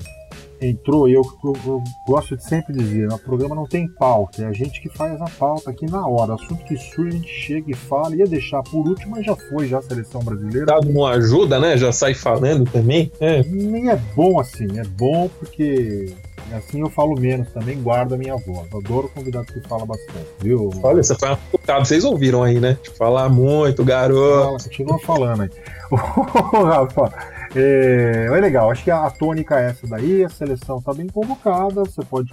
[0.70, 4.46] entrou, e eu, eu, eu, gosto de sempre dizer, o programa não tem pauta, é
[4.46, 6.35] a gente que faz a pauta aqui na hora.
[6.35, 9.68] Assunto que surge, a gente chega e fala, ia deixar por último, mas já foi
[9.68, 10.66] já a seleção brasileira.
[10.66, 11.77] Dado não ajuda, né?
[11.77, 13.11] Já sai falando também.
[13.20, 13.42] É.
[13.44, 16.12] Nem é bom assim, é bom porque
[16.53, 18.68] assim eu falo menos também, guardo a minha voz.
[18.72, 20.70] Adoro convidado que fala bastante, viu?
[20.83, 22.77] Olha, você foi uma vocês ouviram aí, né?
[22.96, 24.44] Falar muito, garoto.
[24.44, 25.50] Fala, continua falando aí.
[25.90, 27.12] Ô, Rafa,
[27.57, 31.85] é, é legal, acho que a, tônica é essa daí, a seleção está bem convocada,
[31.85, 32.33] você pode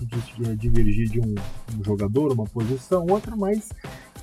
[0.58, 1.36] divergir de um,
[1.78, 3.70] um, jogador, uma posição, outra, mas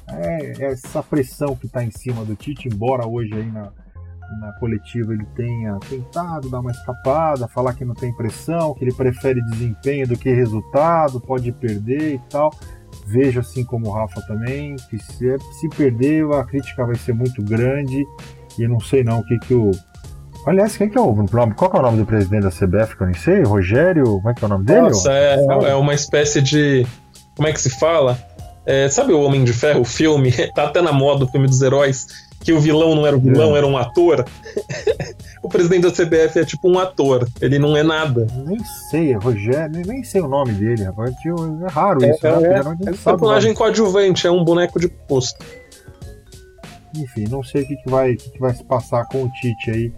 [0.08, 3.70] é, essa pressão que está em cima do Tite, embora hoje aí na,
[4.40, 8.92] na coletiva ele tenha tentado dar uma escapada, falar que não tem pressão, que ele
[8.92, 12.52] prefere desempenho do que resultado, pode perder e tal.
[13.06, 17.42] Vejo assim como o Rafa também, que se, se perder a crítica vai ser muito
[17.42, 18.04] grande
[18.58, 19.70] e não sei não o que, que o
[20.46, 21.54] Aliás, quem que é o nome?
[21.54, 23.42] Qual é o nome do presidente da CBF que eu nem sei?
[23.42, 24.04] Rogério?
[24.04, 24.80] Como é que é o nome dele?
[24.80, 26.86] Nossa, é, é uma espécie de.
[27.36, 28.18] Como é que se fala?
[28.64, 30.32] É, sabe o Homem de Ferro, o filme?
[30.54, 32.06] tá até na moda o filme dos heróis,
[32.40, 33.58] que o vilão não era o vilão, é.
[33.58, 34.24] era um ator.
[35.42, 38.26] o presidente da CBF é tipo um ator, ele não é nada.
[38.46, 38.58] Nem
[38.90, 41.14] sei, é Rogério, nem sei o nome dele, rapaz.
[41.24, 42.48] É raro isso, é, né?
[42.48, 45.44] É, é, é personagem coadjuvante, é um boneco de posto.
[46.96, 49.70] Enfim, não sei o que, que, vai, que, que vai se passar com o Tite
[49.70, 49.92] aí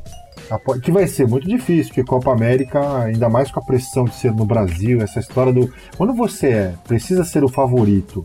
[0.82, 4.32] que vai ser muito difícil, porque Copa América, ainda mais com a pressão de ser
[4.32, 5.72] no Brasil, essa história do.
[5.96, 8.24] Quando você é, precisa ser o favorito,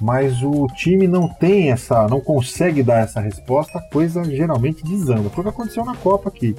[0.00, 2.06] mas o time não tem essa.
[2.08, 5.28] não consegue dar essa resposta, a coisa geralmente desanda.
[5.30, 6.56] Foi o que aconteceu na Copa aqui.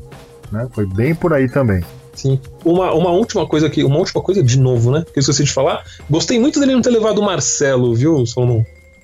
[0.52, 0.68] Né?
[0.72, 1.84] Foi bem por aí também.
[2.14, 2.40] Sim.
[2.64, 5.04] Uma, uma última coisa aqui, uma última coisa de novo, né?
[5.12, 5.84] Que eu esqueci de falar.
[6.10, 8.64] Gostei muito dele não ter levado o Marcelo, viu, Solomon?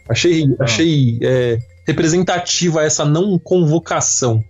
[0.10, 0.64] Achei, ah.
[0.64, 4.44] achei é, representativa essa não convocação.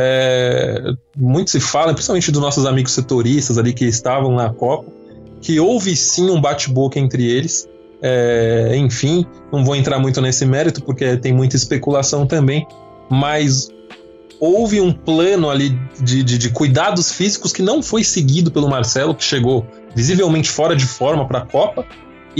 [0.00, 4.92] É, muito se fala, principalmente dos nossos amigos setoristas ali que estavam na Copa,
[5.40, 7.68] que houve sim um bate-boca entre eles.
[8.00, 12.64] É, enfim, não vou entrar muito nesse mérito porque tem muita especulação também,
[13.10, 13.70] mas
[14.38, 19.16] houve um plano ali de, de, de cuidados físicos que não foi seguido pelo Marcelo,
[19.16, 21.84] que chegou visivelmente fora de forma para a Copa.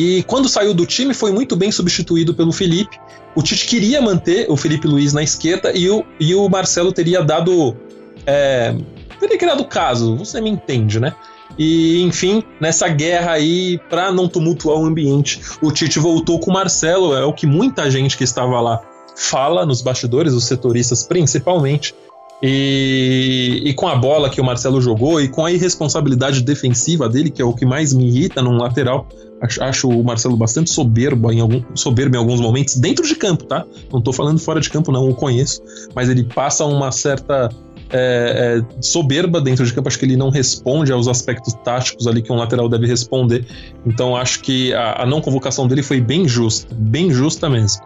[0.00, 3.00] E quando saiu do time, foi muito bem substituído pelo Felipe.
[3.34, 7.20] O Tite queria manter o Felipe Luiz na esquerda e o, e o Marcelo teria
[7.20, 7.76] dado.
[8.24, 8.76] É,
[9.18, 11.16] teria criado caso, você me entende, né?
[11.58, 16.54] E, enfim, nessa guerra aí, para não tumultuar o ambiente, o Tite voltou com o
[16.54, 18.80] Marcelo, é o que muita gente que estava lá
[19.16, 21.92] fala nos bastidores, os setoristas principalmente.
[22.40, 27.30] E, e, com a bola que o Marcelo jogou e com a irresponsabilidade defensiva dele,
[27.30, 29.08] que é o que mais me irrita num lateral,
[29.40, 33.64] Acho, o Marcelo bastante soberbo em, algum, soberbo em alguns momentos, dentro de campo, tá?
[33.92, 35.62] Não tô falando fora de campo, não, o conheço,
[35.94, 37.48] mas ele passa uma certa
[37.90, 39.88] é, é, soberba dentro de campo.
[39.88, 43.46] Acho que ele não responde aos aspectos táticos ali que um lateral deve responder.
[43.87, 47.83] Então acho que a, a não convocação dele foi bem justa, bem justa mesmo.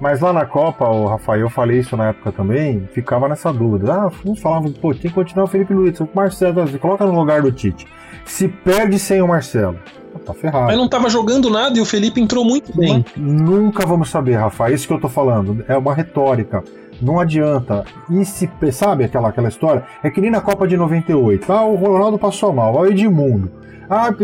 [0.00, 3.92] Mas lá na Copa, o Rafael, eu falei isso na época também, ficava nessa dúvida.
[3.92, 7.42] Ah, uns falavam, pô, tem que continuar o Felipe Luiz, o Marcelo, coloca no lugar
[7.42, 7.86] do Tite.
[8.24, 9.78] Se perde sem o Marcelo,
[10.18, 10.66] tá ferrado.
[10.66, 13.04] Mas não tava jogando nada e o Felipe entrou muito bem.
[13.16, 14.68] Nunca vamos saber, Rafa.
[14.68, 15.64] É isso que eu tô falando.
[15.68, 16.62] É uma retórica.
[17.00, 17.84] Não adianta.
[18.10, 19.84] E se, sabe aquela, aquela história?
[20.02, 21.52] É que nem na Copa de 98.
[21.52, 22.74] Ah, o Ronaldo passou mal.
[22.74, 23.50] Olha o Edmundo.
[23.88, 24.14] Ah,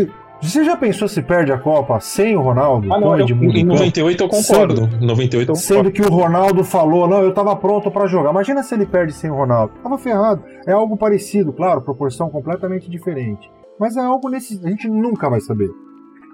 [0.41, 2.91] você já pensou se perde a Copa sem o Ronaldo?
[2.91, 4.89] Ah, não, eu, em 98 eu concordo.
[4.89, 5.59] Sendo, 98 eu concordo.
[5.59, 8.31] Sendo que o Ronaldo falou, não, eu tava pronto para jogar.
[8.31, 9.73] Imagina se ele perde sem o Ronaldo.
[9.83, 10.43] Tava ferrado.
[10.65, 13.51] É algo parecido, claro, proporção completamente diferente.
[13.81, 14.63] Mas é algo nesse.
[14.63, 15.71] A gente nunca vai saber.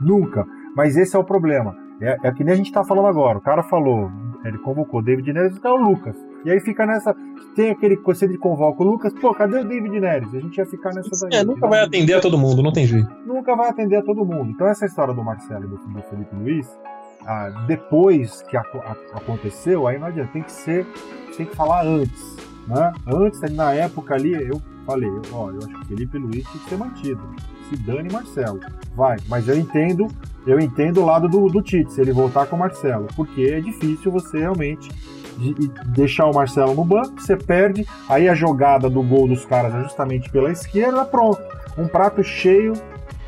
[0.01, 0.45] Nunca.
[0.75, 1.73] Mas esse é o problema.
[2.01, 3.37] É, é que nem a gente tá falando agora.
[3.37, 4.11] O cara falou,
[4.43, 6.17] ele convocou David Neres e tá o Lucas.
[6.43, 7.15] E aí fica nessa.
[7.55, 7.97] Tem aquele.
[8.15, 10.35] Se ele convoca o Lucas, pô, cadê o David Neres?
[10.35, 11.39] A gente ia ficar nessa daí.
[11.39, 13.09] É, nunca vai atender a todo mundo, não tem jeito.
[13.25, 14.51] Nunca vai atender a todo mundo.
[14.51, 16.67] Então essa história do Marcelo e do, do Felipe Luiz,
[17.25, 20.85] ah, depois que a, a, aconteceu, aí não adianta, tem que ser.
[21.37, 22.35] Tem que falar antes.
[22.67, 22.93] Né?
[23.07, 26.69] Antes, na época ali, eu falei, ó, eu acho que o Felipe Luiz tem que
[26.69, 27.21] ser mantido.
[27.69, 28.59] Se dane Marcelo.
[28.95, 30.07] Vai, mas eu entendo,
[30.47, 33.59] eu entendo o lado do, do Tite, se ele voltar com o Marcelo, porque é
[33.59, 34.89] difícil você realmente
[35.37, 35.53] de,
[35.87, 39.83] deixar o Marcelo no banco, você perde, aí a jogada do gol dos caras é
[39.83, 41.41] justamente pela esquerda, pronto.
[41.77, 42.73] Um prato cheio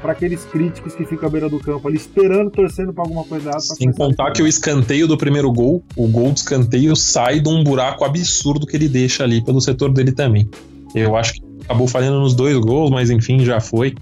[0.02, 3.50] para aqueles críticos que ficam à beira do campo ali esperando, torcendo para alguma coisa
[3.50, 3.62] errada.
[3.62, 7.63] Sem contar que o escanteio do primeiro gol, o gol de escanteio sai de um
[7.63, 10.50] buraco absurdo que ele deixa ali pelo setor dele também.
[10.95, 13.93] Eu acho que acabou falhando nos dois gols, mas enfim, já foi.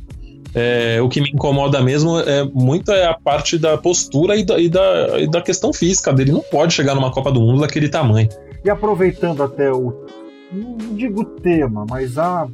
[0.56, 4.58] É, o que me incomoda mesmo é muito é a parte da postura e da,
[4.58, 6.32] e, da, e da questão física dele.
[6.32, 8.30] Não pode chegar numa Copa do Mundo daquele tamanho.
[8.64, 10.06] E aproveitando até o.
[10.52, 12.48] Não digo tema, mas a,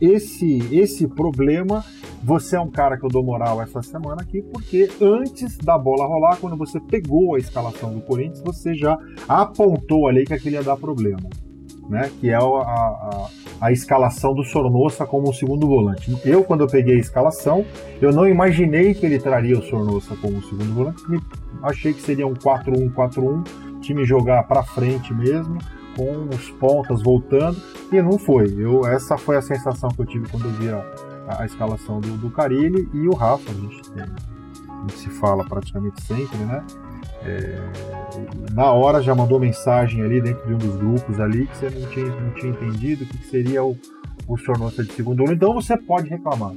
[0.00, 1.84] esse, esse problema.
[2.24, 6.06] Você é um cara que eu dou moral essa semana aqui, porque antes da bola
[6.06, 8.96] rolar, quando você pegou a escalação do Corinthians, você já
[9.28, 11.28] apontou ali que aquele ia dar problema
[11.88, 12.10] né?
[12.20, 13.28] Que é a, a, a
[13.70, 16.18] escalação do Sornossa como segundo volante.
[16.24, 17.64] Eu, quando eu peguei a escalação,
[18.00, 21.02] eu não imaginei que ele traria o Sornossa como segundo volante.
[21.62, 25.58] Achei que seria um 4-1-4-1, time jogar para frente mesmo,
[25.96, 27.56] com os pontas voltando,
[27.92, 28.52] e não foi.
[28.58, 30.84] Eu, essa foi a sensação que eu tive quando eu vi a,
[31.28, 33.50] a, a escalação do, do Carilli e o Rafa.
[33.50, 36.64] A gente, tem, a gente se fala praticamente sempre, né?
[37.24, 41.70] É, na hora já mandou mensagem ali dentro de um dos grupos ali que você
[41.70, 43.76] não tinha, não tinha entendido o que, que seria o,
[44.28, 45.32] o Sornosa de segundo ano.
[45.32, 46.52] Então você pode reclamar,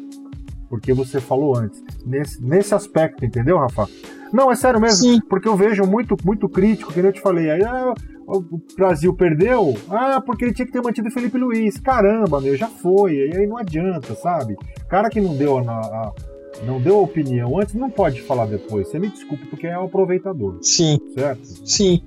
[0.70, 1.84] porque você falou antes.
[2.06, 3.88] Nesse, nesse aspecto, entendeu, Rafa?
[4.34, 5.22] Não, é sério mesmo, Sim.
[5.30, 7.50] porque eu vejo muito, muito crítico, que eu te falei.
[7.52, 7.94] Aí, ah,
[8.28, 9.76] o Brasil perdeu?
[9.90, 11.80] Ah, porque ele tinha que ter mantido o Felipe Luiz.
[11.80, 13.14] Caramba, meu, já foi.
[13.14, 14.58] E aí não adianta, sabe?
[14.90, 16.14] Cara que não deu a, a
[16.64, 18.88] não deu opinião antes, não pode falar depois.
[18.88, 20.60] Você me desculpa, porque é o aproveitador.
[20.62, 21.00] Sim.
[21.14, 21.46] Certo?
[21.68, 22.02] Sim.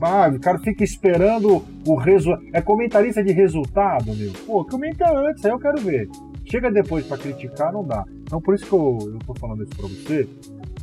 [0.00, 2.48] Ah, o cara fica esperando o resultado.
[2.54, 4.32] É comentarista de resultado, meu.
[4.46, 6.08] Pô, comenta antes, aí eu quero ver.
[6.44, 8.04] Chega depois para criticar, não dá.
[8.22, 10.28] Então por isso que eu, eu tô falando isso pra você.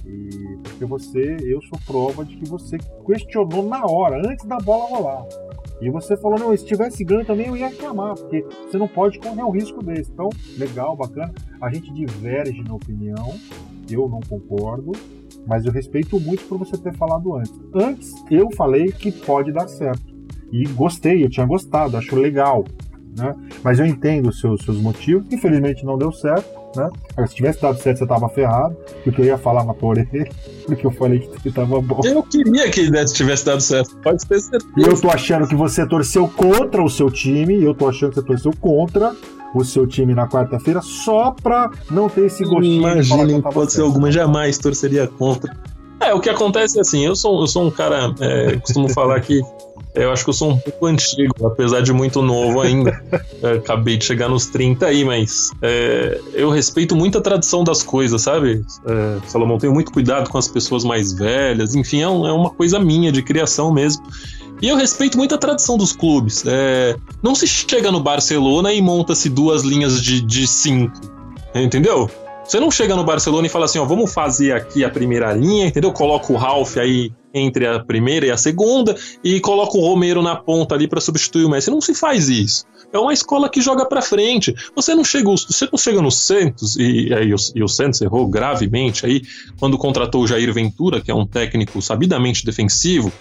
[0.05, 4.87] E porque você, eu sou prova de que você questionou na hora, antes da bola
[4.87, 5.25] rolar.
[5.79, 9.19] E você falou, não, se tivesse ganho também eu ia reclamar, porque você não pode
[9.19, 10.11] correr um risco desse.
[10.11, 11.33] Então, legal, bacana.
[11.61, 13.35] A gente diverge na opinião,
[13.89, 14.91] eu não concordo,
[15.45, 17.53] mas eu respeito muito por você ter falado antes.
[17.73, 20.15] Antes, eu falei que pode dar certo.
[20.51, 22.65] E gostei, eu tinha gostado, acho legal.
[23.17, 23.35] Né?
[23.63, 25.25] Mas eu entendo os seus, seus motivos.
[25.31, 26.89] Infelizmente não deu certo né?
[27.27, 30.29] Se tivesse dado certo, você tava ferrado, porque eu ia falar na tua orelha,
[30.65, 32.01] porque eu falei que tava bom.
[32.03, 34.73] Eu queria que ele tivesse dado certo, pode ter certeza.
[34.77, 38.09] E eu tô achando que você torceu contra o seu time, e eu tô achando
[38.09, 39.15] que você torceu contra
[39.55, 42.81] o seu time na quarta-feira só pra não ter esse gostinho.
[42.81, 45.55] Imagina, pode ser alguma, jamais torceria contra.
[45.99, 49.19] É, o que acontece é assim, eu sou, eu sou um cara, é, costumo falar
[49.19, 49.41] que
[49.95, 52.97] eu acho que eu sou um pouco antigo, apesar de muito novo ainda.
[53.43, 57.83] É, acabei de chegar nos 30 aí, mas é, eu respeito muito a tradição das
[57.83, 58.65] coisas, sabe?
[58.83, 62.49] É, Salomão, tenho muito cuidado com as pessoas mais velhas, enfim, é, um, é uma
[62.49, 64.03] coisa minha de criação mesmo.
[64.59, 66.43] E eu respeito muito a tradição dos clubes.
[66.47, 70.99] É, não se chega no Barcelona e monta-se duas linhas de, de cinco.
[71.53, 72.09] Entendeu?
[72.47, 75.67] Você não chega no Barcelona e fala assim, ó, vamos fazer aqui a primeira linha,
[75.67, 75.91] entendeu?
[75.91, 80.33] Coloca o Ralph aí entre a primeira e a segunda e coloca o Romero na
[80.33, 81.69] ponta ali para substituir o Messi.
[81.69, 82.63] Não se faz isso.
[82.93, 84.55] É uma escola que joga para frente.
[84.73, 88.25] Você não chega, você não chega no Santos e, aí, o, e o Santos errou
[88.27, 89.21] gravemente aí
[89.59, 93.11] quando contratou o Jair Ventura, que é um técnico sabidamente defensivo.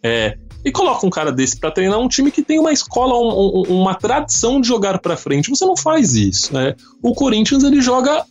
[0.00, 3.62] É, e coloca um cara desse para treinar um time que tem uma escola, um,
[3.68, 5.50] um, uma tradição de jogar para frente.
[5.50, 6.54] Você não faz isso.
[6.54, 6.74] Né?
[7.02, 8.24] O Corinthians ele joga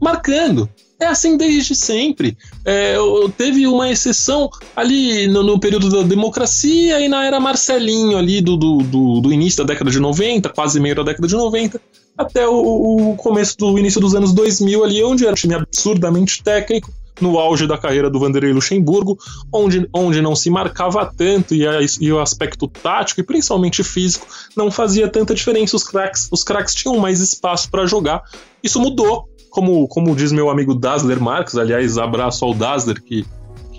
[0.00, 0.68] marcando.
[0.98, 2.36] É assim desde sempre.
[2.64, 2.96] É,
[3.36, 8.56] teve uma exceção ali no, no, período da democracia e na era Marcelinho, ali do,
[8.56, 11.78] do, do, do, início da década de 90, quase meio da década de 90,
[12.16, 16.42] até o, o começo do início dos anos 2000, ali, onde era um time absurdamente
[16.42, 16.90] técnico,
[17.20, 19.18] no auge da carreira do Vanderlei Luxemburgo,
[19.52, 24.26] onde, onde não se marcava tanto e, a, e, o aspecto tático e principalmente físico
[24.56, 25.76] não fazia tanta diferença.
[25.76, 28.22] Os craques, os craques tinham mais espaço para jogar.
[28.62, 33.24] Isso mudou como, como diz meu amigo Dazzler Marques, aliás, abraço ao Dazzler, que,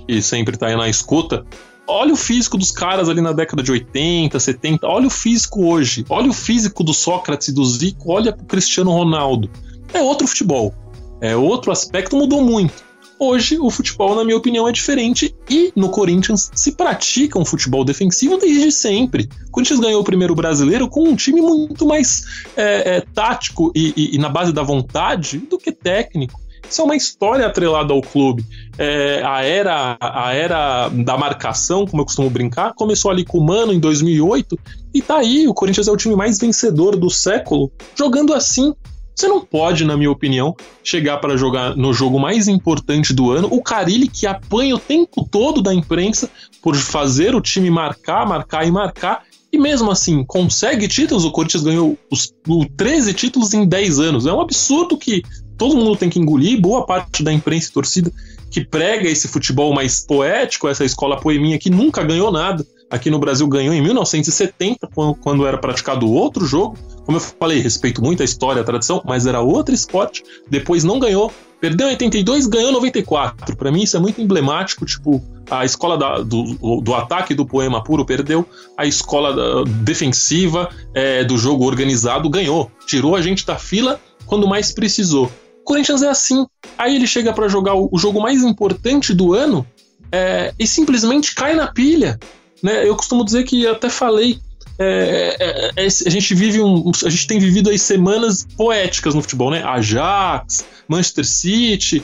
[0.08, 1.46] que sempre está aí na escuta.
[1.86, 4.88] Olha o físico dos caras ali na década de 80, 70.
[4.88, 6.04] Olha o físico hoje.
[6.10, 8.12] Olha o físico do Sócrates do Zico.
[8.12, 9.52] Olha pro Cristiano Ronaldo.
[9.94, 10.74] É outro futebol.
[11.22, 12.74] É outro aspecto, mudou muito.
[13.20, 17.84] Hoje, o futebol, na minha opinião, é diferente e no Corinthians se pratica um futebol
[17.84, 19.28] defensivo desde sempre.
[19.48, 22.24] O Corinthians ganhou o primeiro brasileiro com um time muito mais
[22.56, 26.40] é, é, tático e, e, e na base da vontade do que técnico.
[26.70, 28.46] Isso é uma história atrelada ao clube.
[28.78, 33.46] É, a, era, a era da marcação, como eu costumo brincar, começou ali com o
[33.46, 34.60] Mano em 2008
[34.94, 35.48] e tá aí.
[35.48, 38.76] O Corinthians é o time mais vencedor do século, jogando assim,
[39.18, 43.48] você não pode, na minha opinião, chegar para jogar no jogo mais importante do ano.
[43.52, 46.30] O Carilli que apanha o tempo todo da imprensa
[46.62, 49.24] por fazer o time marcar, marcar e marcar.
[49.52, 51.26] E mesmo assim, consegue títulos.
[51.26, 54.28] O Corinthians ganhou os, os 13 títulos em 10 anos.
[54.28, 55.24] É um absurdo que
[55.58, 56.62] todo mundo tem que engolir.
[56.62, 58.14] Boa parte da imprensa e torcida
[58.52, 63.20] que prega esse futebol mais poético, essa escola poeminha que nunca ganhou nada aqui no
[63.20, 64.90] Brasil ganhou em 1970,
[65.22, 66.78] quando era praticado outro jogo.
[67.06, 70.24] Como eu falei, respeito muito a história, a tradição, mas era outro esporte.
[70.50, 71.32] Depois não ganhou.
[71.60, 73.56] Perdeu em 82, ganhou em 94.
[73.56, 74.86] Para mim isso é muito emblemático.
[74.86, 78.46] Tipo, a escola da, do, do ataque do poema puro perdeu,
[78.78, 82.72] a escola da, defensiva é, do jogo organizado ganhou.
[82.86, 85.32] Tirou a gente da fila quando mais precisou.
[85.62, 86.46] O Corinthians é assim.
[86.78, 89.66] Aí ele chega para jogar o, o, jogo mais importante do ano
[90.12, 92.20] é, e simplesmente cai na pilha.
[92.62, 92.88] Né?
[92.88, 94.40] Eu costumo dizer que até falei.
[94.80, 99.22] É, é, é, a gente vive um, a gente tem vivido aí semanas poéticas no
[99.22, 99.64] futebol, né?
[99.64, 102.04] Ajax, Manchester City,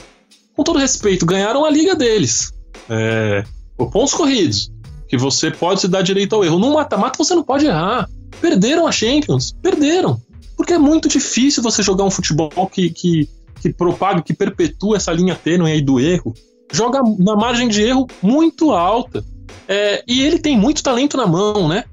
[0.56, 2.52] com todo respeito, ganharam a liga deles.
[2.88, 3.44] É,
[3.76, 4.72] pontos corridos,
[5.08, 6.58] que você pode se dar direito ao erro.
[6.58, 8.08] No mata-mata você não pode errar.
[8.40, 10.20] Perderam a Champions, perderam.
[10.56, 13.28] Porque é muito difícil você jogar um futebol que, que,
[13.60, 16.34] que propaga, que perpetua essa linha tênue aí do erro.
[16.72, 19.24] Joga na margem de erro muito alta.
[19.68, 21.84] É, e ele tem muito talento na mão, né?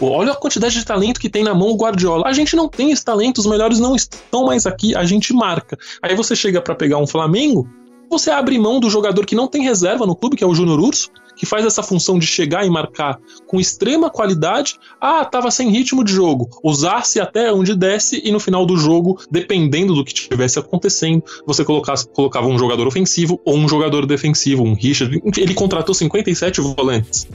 [0.00, 2.26] olha a quantidade de talento que tem na mão o Guardiola.
[2.26, 5.78] A gente não tem esse talento, os melhores não estão mais aqui, a gente marca.
[6.02, 7.68] Aí você chega para pegar um Flamengo,
[8.08, 10.80] você abre mão do jogador que não tem reserva no clube, que é o Júnior
[10.80, 11.10] Urso,
[11.40, 14.74] que faz essa função de chegar e marcar com extrema qualidade.
[15.00, 16.50] Ah, tava sem ritmo de jogo.
[16.62, 21.64] Usar-se até onde desce e no final do jogo, dependendo do que estivesse acontecendo, você
[21.64, 25.18] colocasse, colocava um jogador ofensivo ou um jogador defensivo, um Richard.
[25.38, 27.26] Ele contratou 57 volantes.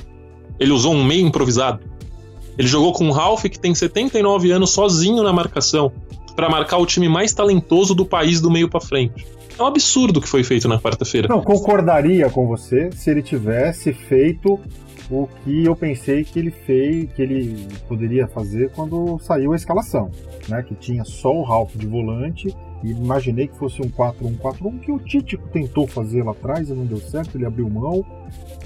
[0.59, 1.79] Ele usou um meio improvisado.
[2.59, 5.91] Ele jogou com o Ralph, que tem 79 anos, sozinho na marcação,
[6.35, 9.25] para marcar o time mais talentoso do país do meio para frente.
[9.57, 11.27] É um absurdo o que foi feito na quarta-feira.
[11.29, 14.59] Não, concordaria com você se ele tivesse feito
[15.09, 20.09] o que eu pensei que ele fez, que ele poderia fazer quando saiu a escalação,
[20.47, 20.63] né?
[20.63, 24.99] Que tinha só o Ralph de volante e imaginei que fosse um 4-1-4-1 que o
[24.99, 28.05] Tite tentou fazer lá atrás e não deu certo, ele abriu mão.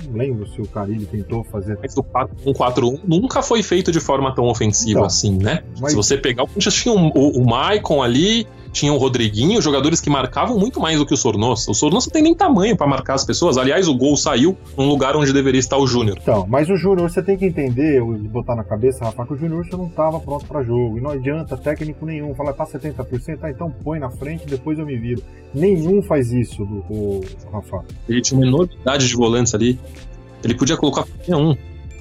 [0.05, 1.77] Não lembro se o Carilli tentou fazer.
[1.81, 5.63] Mas o 4-1-4-1 nunca foi feito de forma tão ofensiva então, assim, né?
[5.79, 5.91] Mas...
[5.91, 10.57] Se você pegar, Corinthians tinha o, o Maicon ali, tinha o Rodriguinho, jogadores que marcavam
[10.57, 11.69] muito mais do que o Sornosa.
[11.71, 13.57] O Sornosa não tem nem tamanho para marcar as pessoas.
[13.57, 16.17] Aliás, o gol saiu num lugar onde deveria estar o Júnior.
[16.21, 19.65] Então, mas o Júnior, você tem que entender, botar na cabeça, Rafa, que o Júnior
[19.71, 20.97] não estava pronto para jogo.
[20.97, 24.85] E não adianta técnico nenhum falar, tá 70%, tá, então põe na frente, depois eu
[24.85, 25.21] me viro.
[25.53, 27.83] Nenhum faz isso, do, o Rafa.
[28.07, 29.79] Ele tinha uma enormidade de volantes ali.
[30.43, 31.55] Ele podia colocar qualquer um.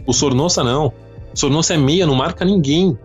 [0.06, 0.92] O Sornosa não.
[1.34, 2.96] O Sornosa é meia, não marca ninguém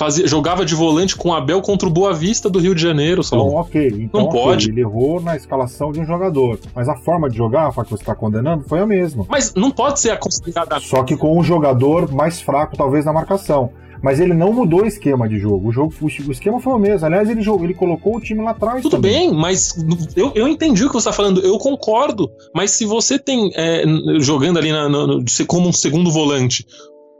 [0.00, 3.22] fazia, jogava de volante com Abel contra o Boa Vista do Rio de Janeiro.
[3.22, 3.36] Só.
[3.36, 3.86] Então, ok.
[3.86, 4.70] Então, não okay, pode.
[4.70, 6.58] Ele errou na escalação de um jogador.
[6.74, 9.26] Mas a forma de jogar, a que você está condenando, foi a mesma.
[9.28, 10.80] Mas não pode ser a considerada.
[10.80, 13.70] Só que com um jogador mais fraco, talvez, na marcação.
[14.02, 15.68] Mas ele não mudou o esquema de jogo.
[15.68, 17.04] O, jogo, o esquema foi o mesmo.
[17.04, 18.80] Aliás, ele, jogou, ele colocou o time lá atrás.
[18.80, 19.28] Tudo também.
[19.28, 19.74] bem, mas
[20.16, 21.44] eu, eu entendi o que você está falando.
[21.44, 22.30] Eu concordo.
[22.54, 23.84] Mas se você tem é,
[24.18, 25.06] jogando ali na, na,
[25.46, 26.64] como um segundo volante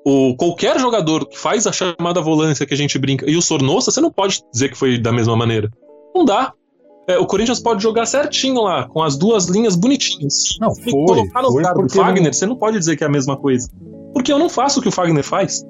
[0.04, 3.90] o, qualquer jogador que faz a chamada volância que a gente brinca e o Sornosa,
[3.90, 5.70] você não pode dizer que foi da mesma maneira.
[6.14, 6.52] Não dá.
[7.08, 10.56] É, o Corinthians pode jogar certinho lá, com as duas linhas bonitinhas.
[10.60, 10.92] Não, foi.
[10.92, 12.32] colocar no lugar do Fagner, não...
[12.32, 13.68] você não pode dizer que é a mesma coisa.
[14.14, 15.64] Porque eu não faço o que o Fagner faz.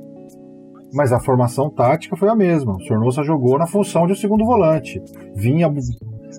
[0.93, 2.77] Mas a formação tática foi a mesma.
[2.77, 5.01] O Sornosa jogou na função de um segundo volante.
[5.35, 5.73] Vinha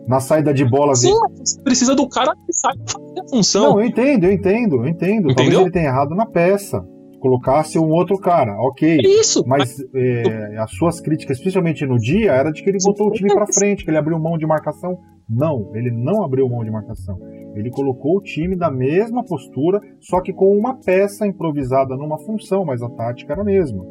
[0.07, 0.93] na saída de bola.
[0.93, 3.69] Sim, você precisa do cara que sabe fazer a função.
[3.71, 5.31] Não, eu entendo, eu entendo, eu entendo.
[5.31, 5.35] Entendeu?
[5.35, 6.85] Talvez ele tenha errado na peça
[7.21, 8.97] colocasse um outro cara, ok.
[8.97, 9.43] É isso.
[9.47, 13.33] Mas é, as suas críticas, especialmente no dia, era de que ele botou o time
[13.33, 14.97] para frente, que ele abriu mão de marcação.
[15.29, 17.17] Não, ele não abriu mão de marcação.
[17.55, 22.65] Ele colocou o time da mesma postura, só que com uma peça improvisada numa função,
[22.65, 23.83] mas a tática era a mesma.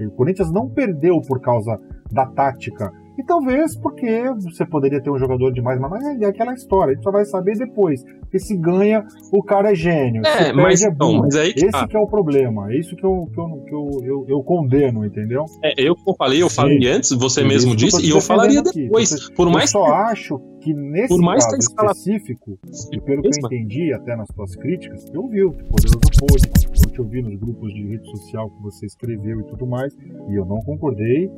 [0.00, 1.78] O Corinthians não perdeu por causa
[2.10, 2.90] da tática
[3.20, 7.04] e talvez porque você poderia ter um jogador demais, mas é aquela história, a gente
[7.04, 8.02] só vai saber depois.
[8.20, 10.22] Porque se ganha, o cara é gênio.
[10.24, 11.50] É, mas, é não, mas aí.
[11.50, 11.86] Esse ah.
[11.86, 12.72] que é o problema.
[12.72, 15.44] É isso que eu, que eu, que eu, eu, eu condeno, entendeu?
[15.62, 18.84] É, eu falei, eu falei antes, você mesmo disse, e eu falaria aqui.
[18.84, 19.28] depois.
[19.30, 19.92] por mais eu só que...
[19.92, 22.58] acho que nesse por mais caso específico,
[22.92, 26.48] e pelo que eu entendi até nas suas críticas, eu vi o Poderoso Pôde,
[26.86, 29.94] eu te ouvi nos grupos de rede social que você escreveu e tudo mais,
[30.28, 31.30] e eu não concordei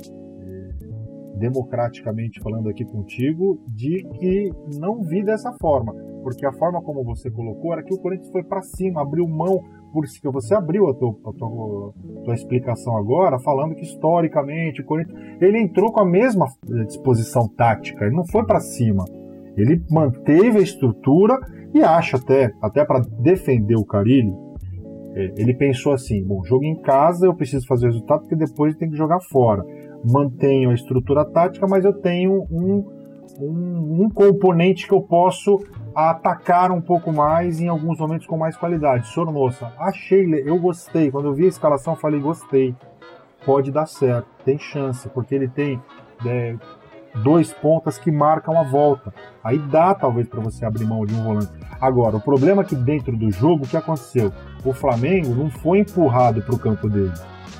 [1.37, 5.93] democraticamente falando aqui contigo, de que não vi dessa forma.
[6.21, 9.61] Porque a forma como você colocou era que o Corinthians foi para cima, abriu mão,
[9.91, 13.83] por isso que você abriu a tua, a tua, a tua explicação agora, falando que
[13.83, 16.47] historicamente o Corinthians ele entrou com a mesma
[16.87, 19.05] disposição tática, ele não foi para cima.
[19.55, 21.39] Ele manteve a estrutura
[21.73, 24.33] e acha até, até para defender o Carilli,
[25.15, 28.89] é, ele pensou assim: bom, jogo em casa eu preciso fazer resultado porque depois tem
[28.89, 29.63] que jogar fora
[30.03, 32.85] mantenho a estrutura tática, mas eu tenho um,
[33.39, 35.59] um, um, componente que eu posso
[35.95, 39.07] atacar um pouco mais em alguns momentos com mais qualidade.
[39.07, 41.09] Sornosa, achei, eu gostei.
[41.09, 42.75] Quando eu vi a escalação, falei, gostei.
[43.45, 45.81] Pode dar certo, tem chance, porque ele tem
[46.25, 46.55] é,
[47.23, 49.13] dois pontas que marcam a volta.
[49.43, 51.51] Aí dá talvez para você abrir mão de um volante.
[51.79, 54.31] Agora, o problema é que dentro do jogo, o que aconteceu?
[54.63, 57.11] O Flamengo não foi empurrado para o campo dele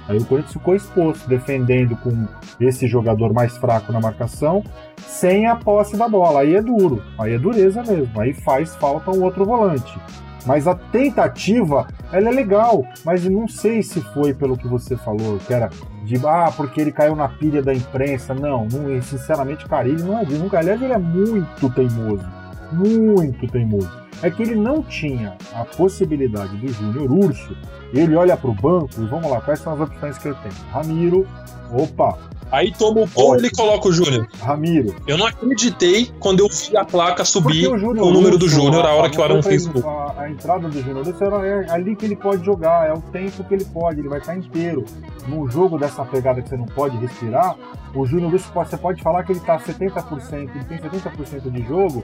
[0.07, 2.27] Aí o Corinthians ficou exposto, defendendo com
[2.59, 4.63] esse jogador mais fraco na marcação,
[4.97, 6.41] sem a posse da bola.
[6.41, 8.19] Aí é duro, aí é dureza mesmo.
[8.19, 9.97] Aí faz falta um outro volante.
[10.45, 15.37] Mas a tentativa, ela é legal, mas não sei se foi pelo que você falou,
[15.37, 15.69] que era
[16.03, 18.33] de ah, porque ele caiu na pilha da imprensa.
[18.33, 20.49] Não, não sinceramente, cara, não é disso.
[20.53, 22.25] Aliás, ele é muito teimoso.
[22.73, 27.55] Muito teimoso é que ele não tinha a possibilidade do Júnior Urso.
[27.93, 30.55] Ele olha para o banco e vamos lá, quais são as opções que eu tenho?
[30.71, 31.27] Ramiro,
[31.71, 32.17] opa,
[32.53, 34.27] Aí toma o gol e ele coloca o Júnior.
[34.39, 34.95] Ramiro.
[35.07, 38.93] Eu não acreditei quando eu vi a placa subir o, o, número do Júnior a
[38.93, 39.89] hora que o Arão fez o.
[39.89, 41.03] A, a, entrada do Júnior
[41.43, 44.37] é ali que ele pode jogar, é o tempo que ele pode, ele vai estar
[44.37, 44.85] inteiro.
[45.27, 47.55] Num jogo dessa pegada que você não pode respirar,
[47.95, 52.03] o Júnior Lúcio você pode falar que ele está 70%, ele tem 70% de jogo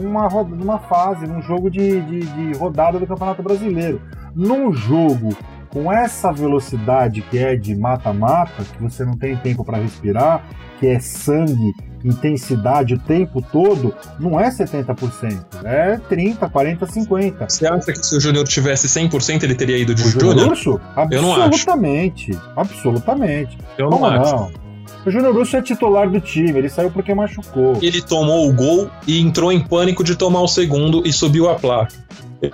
[0.00, 4.00] numa, numa fase, num jogo de, de, de rodada do Campeonato Brasileiro.
[4.32, 5.30] Num jogo
[5.70, 10.44] com essa velocidade que é de mata-mata, que você não tem tempo para respirar,
[10.78, 11.72] que é sangue,
[12.04, 17.48] intensidade o tempo todo, não é 70%, é 30, 40, 50.
[17.48, 20.36] Você acha que se o Júnior tivesse 100% ele teria ido de Júnior?
[20.36, 20.80] Eu não acho.
[20.94, 23.58] Absolutamente, absolutamente.
[23.76, 24.34] Eu não Como acho.
[24.34, 24.68] Não?
[25.06, 27.78] O Júnior Urso é titular do time, ele saiu porque machucou.
[27.80, 31.54] Ele tomou o gol e entrou em pânico de tomar o segundo e subiu a
[31.54, 31.94] placa.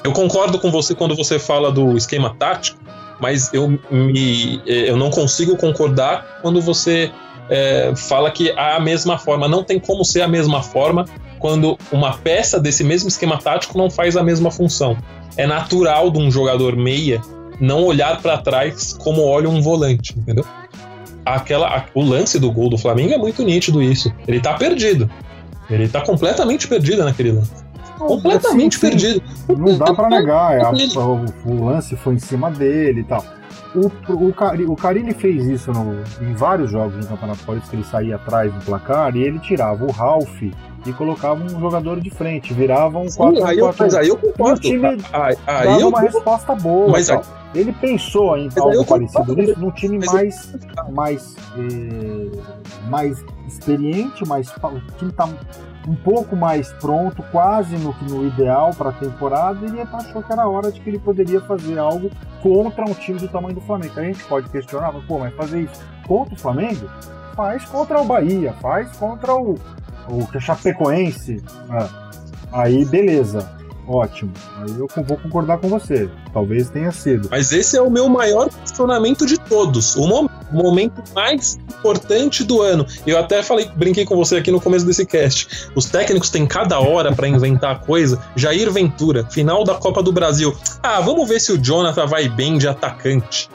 [0.02, 2.78] Eu concordo com você quando você fala do esquema tático,
[3.20, 7.10] mas eu, me, eu não consigo concordar quando você
[7.48, 9.48] é, fala que há a mesma forma.
[9.48, 11.06] Não tem como ser a mesma forma
[11.38, 14.96] quando uma peça desse mesmo esquema tático não faz a mesma função.
[15.36, 17.20] É natural de um jogador meia
[17.60, 20.44] não olhar para trás como olha um volante, entendeu?
[21.24, 24.12] Aquela, o lance do gol do Flamengo é muito nítido isso.
[24.26, 25.10] Ele tá perdido.
[25.70, 27.63] Ele tá completamente perdido naquele lance
[27.98, 28.90] completamente sim, sim.
[28.90, 29.22] perdido.
[29.48, 33.24] Não dá para negar, é a, o, o, lance foi em cima dele e tal.
[33.74, 37.84] O, o, o Carilli fez isso no, em vários jogos no Campeonato Paulista, que ele
[37.84, 42.52] saía atrás do placar e ele tirava o Ralph e colocava um jogador de frente,
[42.52, 44.58] virava um 4 aí, eu, mas aí eu concordo.
[44.58, 46.90] O time aí, aí dava eu, uma resposta boa.
[46.90, 47.20] Mas aí,
[47.54, 50.54] ele pensou em algo parecido nisso num time mais,
[50.92, 52.38] mais, eh,
[52.88, 55.28] mais experiente, mais, o time tá
[55.86, 60.48] um pouco mais pronto, quase no, no ideal para a temporada, ele achou que era
[60.48, 62.10] hora de que ele poderia fazer algo
[62.42, 63.98] contra um time do tamanho do Flamengo.
[63.98, 66.88] A gente pode questionar, mas, pô, mas fazer isso contra o Flamengo?
[67.34, 69.58] Faz contra o Bahia, faz contra o,
[70.08, 71.42] o Chapecoense.
[71.68, 71.88] Ah,
[72.52, 73.63] aí, beleza.
[73.86, 74.32] Ótimo.
[74.56, 76.08] Aí eu vou concordar com você.
[76.32, 77.28] Talvez tenha sido.
[77.30, 79.94] Mas esse é o meu maior questionamento de todos.
[79.96, 80.06] O
[80.50, 82.86] momento mais importante do ano.
[83.06, 85.70] Eu até falei, brinquei com você aqui no começo desse cast.
[85.74, 88.20] Os técnicos têm cada hora para inventar coisa.
[88.34, 90.56] Jair Ventura, final da Copa do Brasil.
[90.82, 93.48] Ah, vamos ver se o Jonathan vai bem de atacante.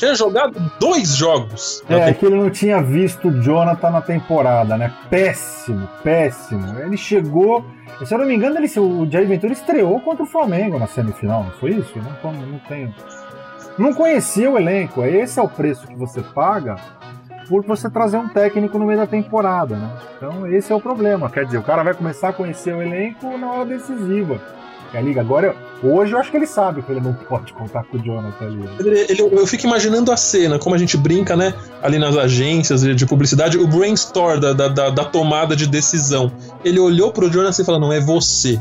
[0.00, 1.84] Tinha jogado dois jogos.
[1.86, 4.90] É, é que ele não tinha visto o Jonathan na temporada, né?
[5.10, 6.78] Péssimo, péssimo.
[6.80, 7.62] Ele chegou.
[8.02, 11.44] Se eu não me engano, ele, o Jair Ventura estreou contra o Flamengo na semifinal,
[11.44, 11.92] não foi isso?
[11.98, 12.94] Não, não tenho.
[13.76, 15.04] Não conhecia o elenco.
[15.04, 16.76] Esse é o preço que você paga
[17.46, 19.98] por você trazer um técnico no meio da temporada, né?
[20.16, 21.28] Então esse é o problema.
[21.28, 24.40] Quer dizer, o cara vai começar a conhecer o elenco na hora decisiva.
[24.92, 27.96] A liga agora, hoje eu acho que ele sabe que ele não pode contar com
[27.96, 28.68] o Jonathan ali.
[28.80, 31.54] Ele, ele, eu fico imaginando a cena, como a gente brinca, né?
[31.82, 36.32] Ali nas agências de publicidade, o brainstorm da, da, da tomada de decisão.
[36.64, 38.60] Ele olhou pro Jonathan e falou: não, é você,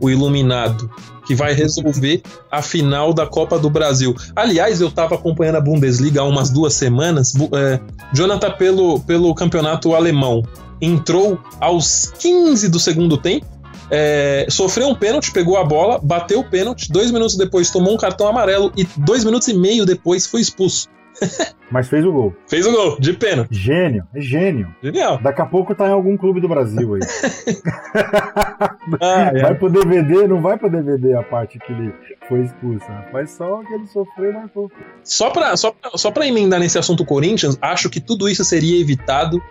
[0.00, 0.90] o iluminado
[1.26, 4.14] que vai resolver a final da Copa do Brasil.
[4.34, 7.34] Aliás, eu estava acompanhando a Bundesliga há umas duas semanas.
[7.52, 7.80] É,
[8.14, 10.42] Jonathan, pelo, pelo campeonato alemão,
[10.80, 13.46] entrou aos 15 do segundo tempo.
[13.90, 17.96] É, sofreu um pênalti, pegou a bola, bateu o pênalti, dois minutos depois tomou um
[17.96, 20.88] cartão amarelo e dois minutos e meio depois foi expulso.
[21.70, 22.34] Mas fez o gol.
[22.46, 23.46] Fez o gol, de pena.
[23.50, 24.72] Gênio, é gênio.
[24.82, 25.18] Genial.
[25.20, 27.00] Daqui a pouco tá em algum clube do Brasil aí.
[29.00, 29.42] ah, é.
[29.42, 31.92] Vai pro DVD, não vai pro DVD a parte que ele
[32.28, 32.86] foi expulso.
[33.12, 34.68] Mas só que ele sofreu, mas foi.
[35.02, 39.42] Só pra, só, só pra emendar nesse assunto Corinthians, acho que tudo isso seria evitado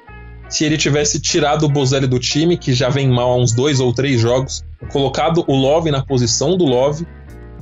[0.50, 3.80] se ele tivesse tirado o Bozelli do time, que já vem mal há uns dois
[3.80, 7.06] ou três jogos, colocado o Love na posição do Love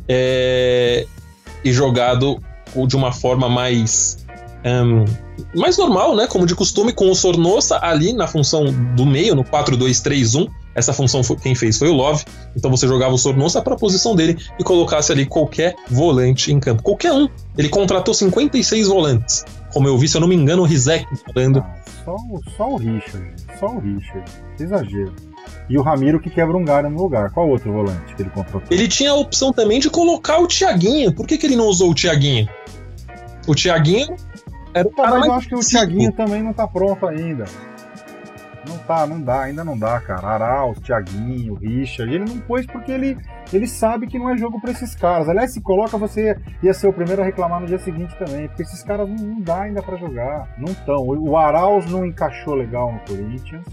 [0.07, 1.05] é,
[1.63, 2.41] e jogado
[2.87, 4.23] de uma forma mais
[4.65, 5.05] um,
[5.59, 6.27] mais normal, né?
[6.27, 8.65] Como de costume, com o Sornosa ali na função
[8.95, 10.49] do meio, no 4-2-3-1.
[10.75, 12.23] Essa função foi, quem fez foi o Love.
[12.55, 16.59] Então você jogava o Sornosa para a posição dele e colocasse ali qualquer volante em
[16.59, 16.81] campo.
[16.81, 17.27] Qualquer um.
[17.57, 19.45] Ele contratou 56 volantes.
[19.73, 21.59] Como eu vi, se eu não me engano, o Rizek falando.
[21.59, 22.17] Ah, só,
[22.55, 23.33] só o Richard.
[23.59, 24.31] Só o Richard.
[24.59, 25.13] Exagero.
[25.67, 27.31] E o Ramiro que quebra um galho no lugar.
[27.31, 28.67] Qual outro volante que ele contratou?
[28.69, 31.13] Ele tinha a opção também de colocar o Thiaguinho.
[31.13, 32.47] Por que, que ele não usou o Thiaguinho?
[33.47, 34.15] O Thiaguinho
[34.73, 37.45] era o tá, mas eu acho que o Thiaguinho também não tá pronto ainda.
[38.67, 40.27] Não tá, não dá, ainda não dá, cara.
[40.27, 42.13] Arauz, Thiaguinho, Richard.
[42.13, 43.17] Ele não pôs porque ele,
[43.53, 45.29] ele sabe que não é jogo para esses caras.
[45.29, 48.47] Aliás, se coloca, você ia ser o primeiro a reclamar no dia seguinte também.
[48.47, 50.53] Porque esses caras não, não dá ainda para jogar.
[50.57, 51.07] Não estão.
[51.07, 53.65] O Arauz não encaixou legal no Corinthians.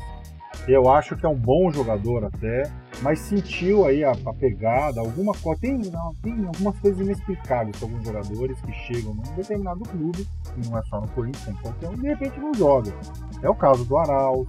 [0.68, 2.70] Eu acho que é um bom jogador até,
[3.00, 5.60] mas sentiu aí a, a pegada, alguma coisa.
[5.60, 5.80] Tem,
[6.22, 10.26] tem algumas coisas inexplicáveis com alguns jogadores que chegam num determinado clube,
[10.56, 12.92] e não é só no Corinthians, tem qualquer um, de repente não joga.
[13.42, 14.46] É o caso do Arauz.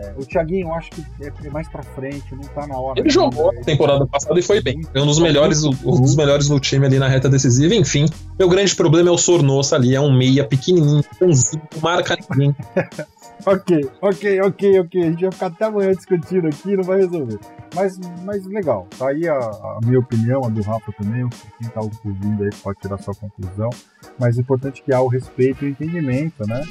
[0.00, 3.00] É, o Thiaguinho, eu acho que é, é mais pra frente, não tá na hora.
[3.00, 4.80] Ele jogou na temporada passada e foi bem.
[4.84, 7.74] Foi um dos melhores, um dos melhores no time ali na reta decisiva.
[7.74, 8.06] Enfim,
[8.38, 12.54] meu grande problema é o Sornosa ali, é um meia pequenininho, franzinho, marca ninguém.
[13.44, 15.02] ok, ok, ok, ok.
[15.02, 17.40] A gente vai ficar até amanhã discutindo aqui, não vai resolver.
[17.74, 21.28] Mas, mas legal, tá aí a, a minha opinião, a do Rafa também.
[21.58, 23.70] Quem tá ouvindo aí pode tirar sua conclusão.
[24.16, 26.62] Mas o importante é que há o respeito e o entendimento, né?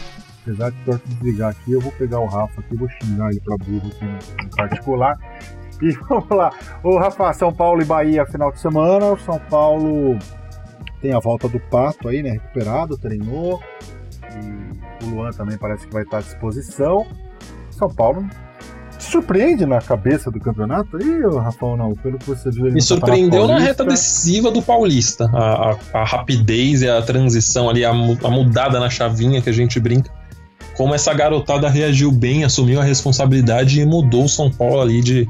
[0.47, 3.57] Apesar de eu desligar aqui, eu vou pegar o Rafa aqui, vou xingar ele pra
[3.57, 5.19] burro aqui no, particular.
[5.81, 6.53] E vamos lá.
[6.81, 9.07] Ô Rafa, São Paulo e Bahia final de semana.
[9.07, 10.17] O São Paulo
[11.01, 12.31] tem a volta do Pato aí, né?
[12.31, 13.61] Recuperado, treinou.
[14.23, 17.05] E o Luan também parece que vai estar à disposição.
[17.69, 18.25] São Paulo
[18.97, 20.97] surpreende na cabeça do campeonato?
[21.01, 22.71] Ih, Rafael, não, pelo que você viu.
[22.71, 25.29] Me surpreendeu na, na, reta decisiva do Paulista.
[25.33, 29.53] A, a, a, rapidez e a transição ali, a, a mudada na chavinha que a
[29.53, 30.11] gente brinca.
[30.77, 35.27] Como essa garotada reagiu bem, assumiu a responsabilidade e mudou o São Paulo ali de.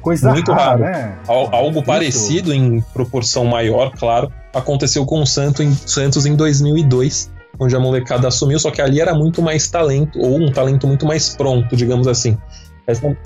[0.00, 0.84] Coisa muito raro.
[0.84, 1.18] Né?
[1.26, 1.82] Algo Isso.
[1.82, 7.80] parecido em proporção maior, claro, aconteceu com o Santos em, Santos em 2002, onde a
[7.80, 11.76] molecada assumiu, só que ali era muito mais talento, ou um talento muito mais pronto,
[11.76, 12.38] digamos assim.
[12.86, 13.16] Essa...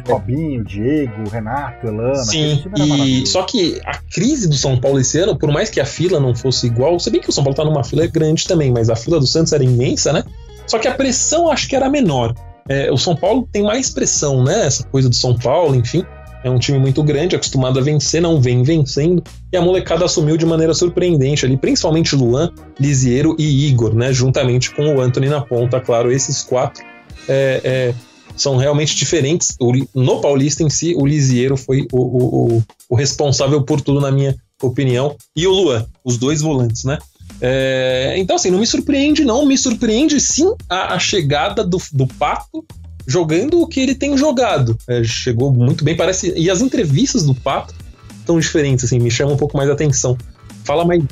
[0.00, 2.14] Robinho, Diego, Renato, Elana.
[2.16, 5.84] Sim, e só que a crise do São Paulo esse ano, por mais que a
[5.84, 8.70] fila não fosse igual, se bem que o São Paulo tá numa fila grande também,
[8.70, 10.24] mas a fila do Santos era imensa, né?
[10.66, 12.34] Só que a pressão acho que era menor.
[12.68, 14.66] É, o São Paulo tem mais pressão, né?
[14.66, 16.04] Essa coisa do São Paulo, enfim.
[16.44, 19.22] É um time muito grande, acostumado a vencer, não vem vencendo.
[19.52, 24.12] E a molecada assumiu de maneira surpreendente ali, principalmente Luan, Lisiero e Igor, né?
[24.12, 26.82] Juntamente com o Anthony na ponta, claro, esses quatro
[27.28, 27.94] é, é,
[28.36, 29.56] são realmente diferentes.
[29.60, 34.10] O, no Paulista em si, o Lisiero foi o, o, o, responsável por tudo, na
[34.10, 35.16] minha opinião.
[35.36, 36.98] E o Luan, os dois volantes, né?
[37.40, 39.44] É, então, assim, não me surpreende, não.
[39.46, 42.64] Me surpreende sim a, a chegada do, do Pato
[43.06, 44.76] jogando o que ele tem jogado.
[44.88, 46.32] É, chegou muito bem, parece.
[46.36, 47.74] E as entrevistas do Pato
[48.18, 50.16] estão diferentes, assim, me chamam um pouco mais a atenção.
[50.64, 51.02] Fala mais.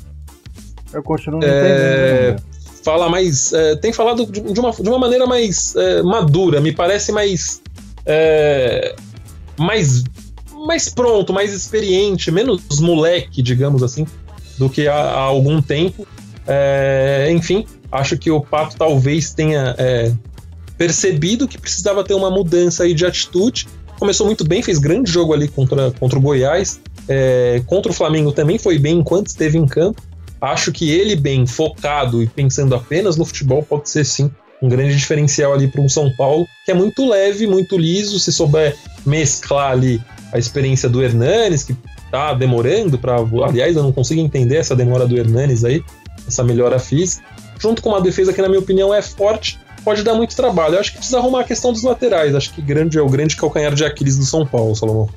[0.93, 2.37] Eu continuo é,
[2.83, 3.53] Fala mais.
[3.53, 7.61] É, tem falado de, uma, de uma maneira mais é, madura, me parece mais.
[8.07, 8.95] É,
[9.59, 10.05] mais.
[10.67, 14.07] Mais pronto, mais experiente, menos moleque, digamos assim
[14.61, 16.07] do que há, há algum tempo.
[16.47, 20.13] É, enfim, acho que o Pato talvez tenha é,
[20.77, 23.67] percebido que precisava ter uma mudança aí de atitude.
[23.99, 26.79] Começou muito bem, fez grande jogo ali contra, contra o Goiás.
[27.09, 30.03] É, contra o Flamengo também foi bem enquanto esteve em campo.
[30.41, 34.31] Acho que ele bem focado e pensando apenas no futebol pode ser sim
[34.63, 38.33] um grande diferencial ali para um São Paulo, que é muito leve, muito liso, se
[38.33, 38.77] souber
[39.07, 40.01] mesclar ali
[40.33, 41.75] a experiência do Hernanes, que
[42.11, 45.83] tá demorando para, aliás, eu não consigo entender essa demora do Hernanes aí,
[46.27, 47.25] essa melhora física,
[47.59, 50.75] junto com uma defesa que na minha opinião é forte, pode dar muito trabalho.
[50.75, 53.37] Eu acho que precisa arrumar a questão dos laterais, acho que grande é o grande
[53.37, 55.09] calcanhar de Aquiles do São Paulo, Salomão.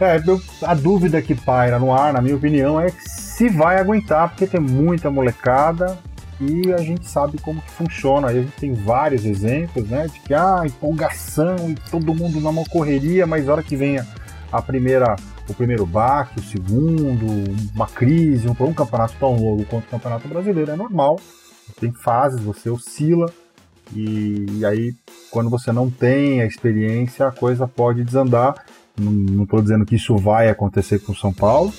[0.00, 0.18] É,
[0.62, 4.60] a dúvida que paira no ar, na minha opinião, é se vai aguentar, porque tem
[4.60, 5.98] muita molecada,
[6.40, 8.28] e a gente sabe como que funciona.
[8.28, 10.06] A gente tem vários exemplos, né?
[10.06, 14.00] De que ah, empolgação e todo mundo numa correria, mas a hora que vem
[14.50, 17.26] a primeira, o primeiro baque, o segundo,
[17.74, 21.20] uma crise, um, um campeonato tão longo quanto o campeonato brasileiro é normal.
[21.78, 23.30] Tem fases, você oscila.
[23.94, 24.94] E, e aí,
[25.30, 28.54] quando você não tem a experiência, a coisa pode desandar.
[28.98, 31.72] Não estou dizendo que isso vai acontecer com o São Paulo,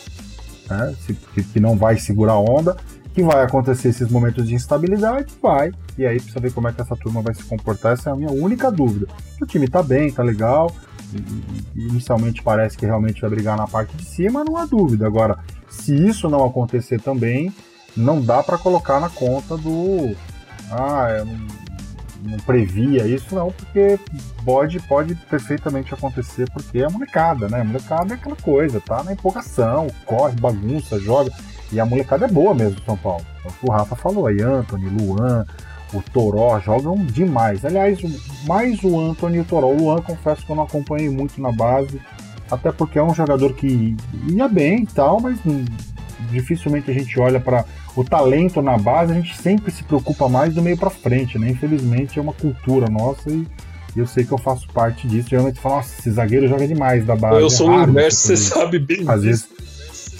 [0.69, 0.95] né?
[1.53, 2.75] Que, não vai segurar a onda,
[3.13, 5.71] que vai acontecer esses momentos de instabilidade, vai.
[5.97, 7.93] E aí precisa ver como é que essa turma vai se comportar.
[7.93, 9.07] Essa é a minha única dúvida.
[9.41, 10.73] O time tá bem, tá legal.
[11.75, 15.05] Inicialmente parece que realmente vai brigar na parte de cima, não há dúvida.
[15.05, 15.37] Agora,
[15.69, 17.53] se isso não acontecer também,
[17.95, 20.15] não dá para colocar na conta do.
[20.71, 21.60] Ah, eu não,
[22.23, 23.99] não previa isso, não, porque
[24.45, 27.61] pode, pode perfeitamente acontecer, porque é molecada, né?
[27.61, 31.31] A molecada é aquela coisa, tá na empolgação, corre, bagunça, joga.
[31.71, 33.25] E a molecada é boa mesmo, São Paulo.
[33.61, 35.45] O Rafa falou aí, Anthony, Luan,
[35.93, 37.63] o Toró jogam demais.
[37.63, 37.99] Aliás,
[38.45, 39.67] mais o Anthony e o Toró.
[39.67, 42.01] O Luan, confesso que eu não acompanhei muito na base,
[42.49, 43.95] até porque é um jogador que
[44.27, 45.39] ia bem e tal, mas
[46.29, 47.65] dificilmente a gente olha para
[47.95, 51.49] o talento na base, a gente sempre se preocupa mais do meio para frente, né?
[51.49, 53.45] Infelizmente é uma cultura nossa e
[53.95, 55.29] eu sei que eu faço parte disso.
[55.29, 57.41] Geralmente fala, nossa, esse zagueiro joga demais da base.
[57.41, 59.03] Eu sou é o inverso, você sabe bem.
[59.07, 59.49] Às vezes,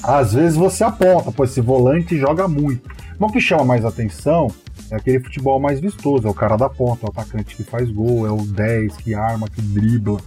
[0.03, 2.89] às vezes você aponta, pô, esse volante joga muito.
[3.17, 4.47] Mas o que chama mais atenção
[4.89, 7.89] é aquele futebol mais vistoso, é o cara da ponta, é o atacante que faz
[7.89, 10.19] gol, é o 10 que arma, que dribla,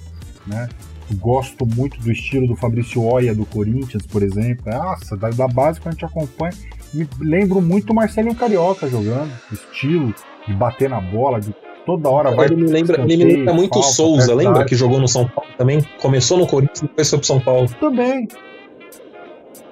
[0.47, 0.69] né?
[1.17, 4.73] Gosto muito do estilo do Fabrício Oia do Corinthians, por exemplo.
[4.73, 6.55] Nossa, da, da base que a gente acompanha.
[6.95, 10.15] Me lembro muito o Marcelinho Carioca jogando, estilo
[10.47, 12.47] de bater na bola, de toda hora vai.
[12.47, 15.51] Ele me lembra, ele me lembra muito o Souza, lembra que jogou no São Paulo
[15.59, 15.83] também?
[16.01, 17.69] Começou no Corinthians e depois foi pro São Paulo.
[17.81, 18.29] Também,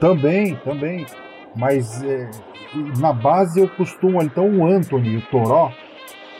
[0.01, 1.07] também, também.
[1.55, 2.31] Mas é,
[2.99, 5.71] na base eu costumo, então, o Anthony, o Toró,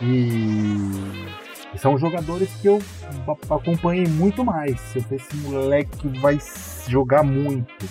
[0.01, 0.91] e
[1.77, 2.83] são jogadores que eu
[3.51, 4.81] acompanhei muito mais.
[4.97, 6.39] Eu falei, esse moleque vai
[6.89, 7.87] jogar muito.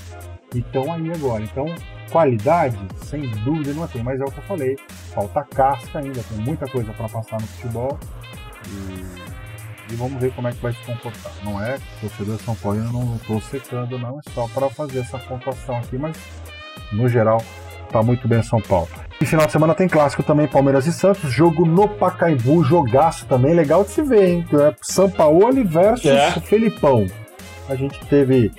[0.54, 1.44] Então aí agora.
[1.44, 1.66] Então,
[2.12, 4.78] qualidade, sem dúvida não tem, mas é o que eu falei.
[5.14, 7.98] Falta casca ainda, tem muita coisa para passar no futebol.
[8.68, 9.32] E
[9.92, 11.32] e vamos ver como é que vai se comportar.
[11.44, 15.18] Não é torcedor São Paulo, eu não estou secando, não, é só para fazer essa
[15.20, 16.16] pontuação aqui, mas
[16.92, 17.44] no geral
[17.92, 18.88] tá muito bem São Paulo.
[19.20, 23.54] E final de semana tem clássico também, Palmeiras e Santos, jogo no Pacaembu, jogaço também,
[23.54, 24.46] legal de se ver, hein?
[24.54, 26.32] É São Paulo versus é.
[26.42, 27.06] Felipão.
[27.70, 28.52] A gente teve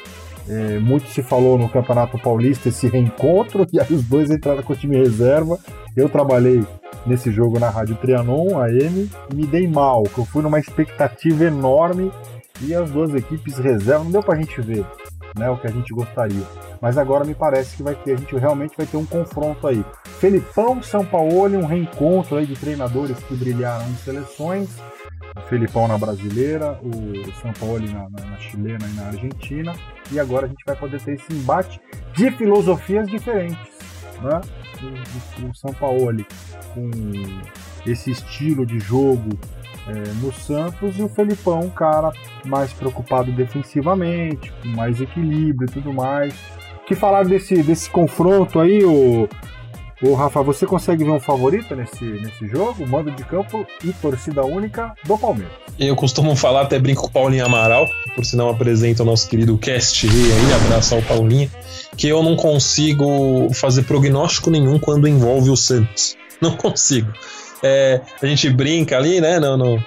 [0.49, 4.72] é, muito se falou no Campeonato Paulista esse reencontro, e aí os dois entraram com
[4.72, 5.59] o time reserva.
[5.97, 6.64] Eu trabalhei
[7.07, 11.45] nesse jogo na Rádio Trianon, AM, e me dei mal, que eu fui numa expectativa
[11.45, 12.12] enorme
[12.61, 14.84] e as duas equipes reserva, não deu pra gente ver
[15.36, 16.45] né, o que a gente gostaria.
[16.80, 19.84] Mas agora me parece que vai ter, a gente realmente vai ter um confronto aí.
[20.18, 24.68] Felipão, São Paulo, um reencontro aí de treinadores que brilharam em seleções.
[25.36, 29.74] O Felipão na brasileira, o São Paulo na, na, na chilena e na argentina.
[30.13, 31.81] E agora a gente vai poder ter esse embate
[32.15, 33.57] de filosofias diferentes.
[34.21, 34.41] Né?
[34.83, 36.25] O, o, o São Paulo
[36.75, 36.91] com
[37.87, 39.31] esse estilo de jogo
[39.89, 42.13] é, no Santos e o Felipão, um cara
[42.45, 46.35] mais preocupado defensivamente, com mais equilíbrio e tudo mais.
[46.87, 49.29] Que falar desse, desse confronto aí, o,
[50.03, 52.87] o Rafa, você consegue ver um favorito nesse, nesse jogo?
[52.87, 55.53] Mando de campo e torcida única do Palmeiras.
[55.79, 59.57] Eu costumo falar, até brinco com o Paulinho Amaral, por sinal apresenta o nosso querido
[59.59, 61.51] Cast aí, abraço ao Paulinho,
[61.97, 66.17] que eu não consigo fazer prognóstico nenhum quando envolve o Santos.
[66.43, 67.13] Não consigo.
[67.63, 69.85] É, a gente brinca ali, né, no, no,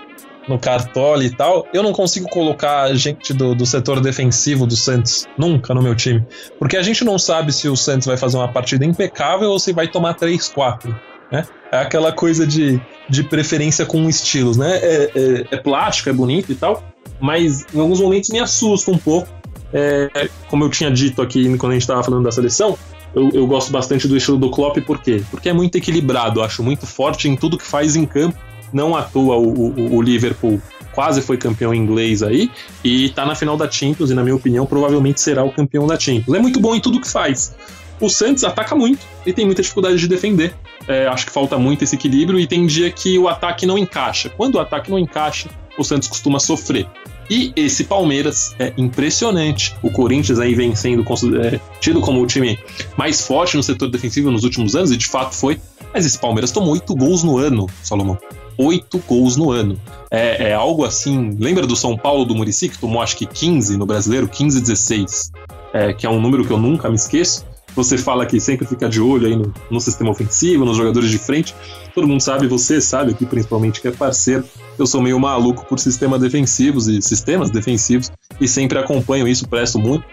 [0.48, 1.68] no cartola e tal.
[1.74, 6.26] Eu não consigo colocar gente do, do setor defensivo do Santos nunca no meu time.
[6.60, 9.74] Porque a gente não sabe se o Santos vai fazer uma partida impecável ou se
[9.74, 10.96] vai tomar 3, 4.
[11.32, 11.46] Né?
[11.72, 12.80] É aquela coisa de,
[13.10, 14.78] de preferência com estilos, né?
[14.78, 16.84] É, é, é plástico, é bonito e tal,
[17.20, 19.28] mas em alguns momentos me assusta um pouco
[19.74, 22.78] é, como eu tinha dito aqui quando a gente estava falando da seleção,
[23.14, 25.22] eu, eu, gosto bastante do estilo do Klopp, por quê?
[25.30, 28.38] Porque é muito equilibrado, acho muito forte em tudo que faz em campo.
[28.74, 30.62] Não à toa o, o, o Liverpool
[30.96, 32.50] quase foi campeão inglês aí
[32.84, 36.00] e tá na final da Champions e, na minha opinião, provavelmente será o campeão da
[36.00, 36.36] Champions.
[36.36, 37.54] É muito bom em tudo que faz.
[38.00, 40.54] O Santos ataca muito e tem muita dificuldade de defender.
[40.88, 44.30] É, acho que falta muito esse equilíbrio e tem dia que o ataque não encaixa.
[44.30, 46.88] Quando o ataque não encaixa, o Santos costuma sofrer.
[47.30, 49.76] E esse Palmeiras é impressionante.
[49.82, 51.04] O Corinthians aí vem sendo
[51.42, 52.60] é, tido como o time
[52.98, 55.60] mais forte no setor defensivo nos últimos anos, e de fato foi.
[55.96, 58.18] Mas esse Palmeiras tomou oito gols no ano, Salomão.
[58.58, 59.80] Oito gols no ano.
[60.12, 61.38] É, é, algo assim.
[61.40, 64.28] Lembra do São Paulo do Murici, que tomou acho que 15 no brasileiro?
[64.28, 65.32] 15, 16.
[65.72, 67.46] É, que é um número que eu nunca me esqueço.
[67.78, 71.18] Você fala que sempre fica de olho aí no, no sistema ofensivo, nos jogadores de
[71.18, 71.56] frente.
[71.94, 74.44] Todo mundo sabe, você sabe aqui principalmente que é parceiro.
[74.78, 79.80] Eu sou meio maluco por sistemas defensivos e sistemas defensivos e sempre acompanho isso, presto
[79.80, 80.04] muito.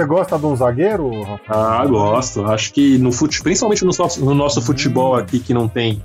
[0.00, 1.10] Você gosta de um zagueiro,
[1.46, 2.46] Ah, gosto.
[2.46, 3.42] Acho que no fute...
[3.42, 6.02] principalmente no nosso, no nosso futebol aqui que não tem.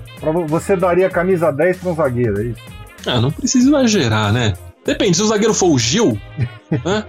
[0.50, 2.62] Você daria camisa 10 para um zagueiro, é isso?
[3.08, 4.54] Ah, não precisa exagerar, né?
[4.86, 6.20] Depende, se o zagueiro for o Gil,
[6.84, 7.06] né?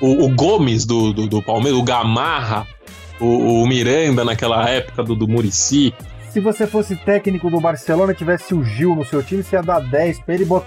[0.00, 2.66] o, o, Gomes do, do, do Palmeiras, o Gamarra,
[3.20, 5.94] o, o Miranda naquela época do, do Murici.
[6.30, 9.62] Se você fosse técnico do Barcelona e tivesse o Gil no seu time, você ia
[9.62, 10.66] dar 10 pra ele botar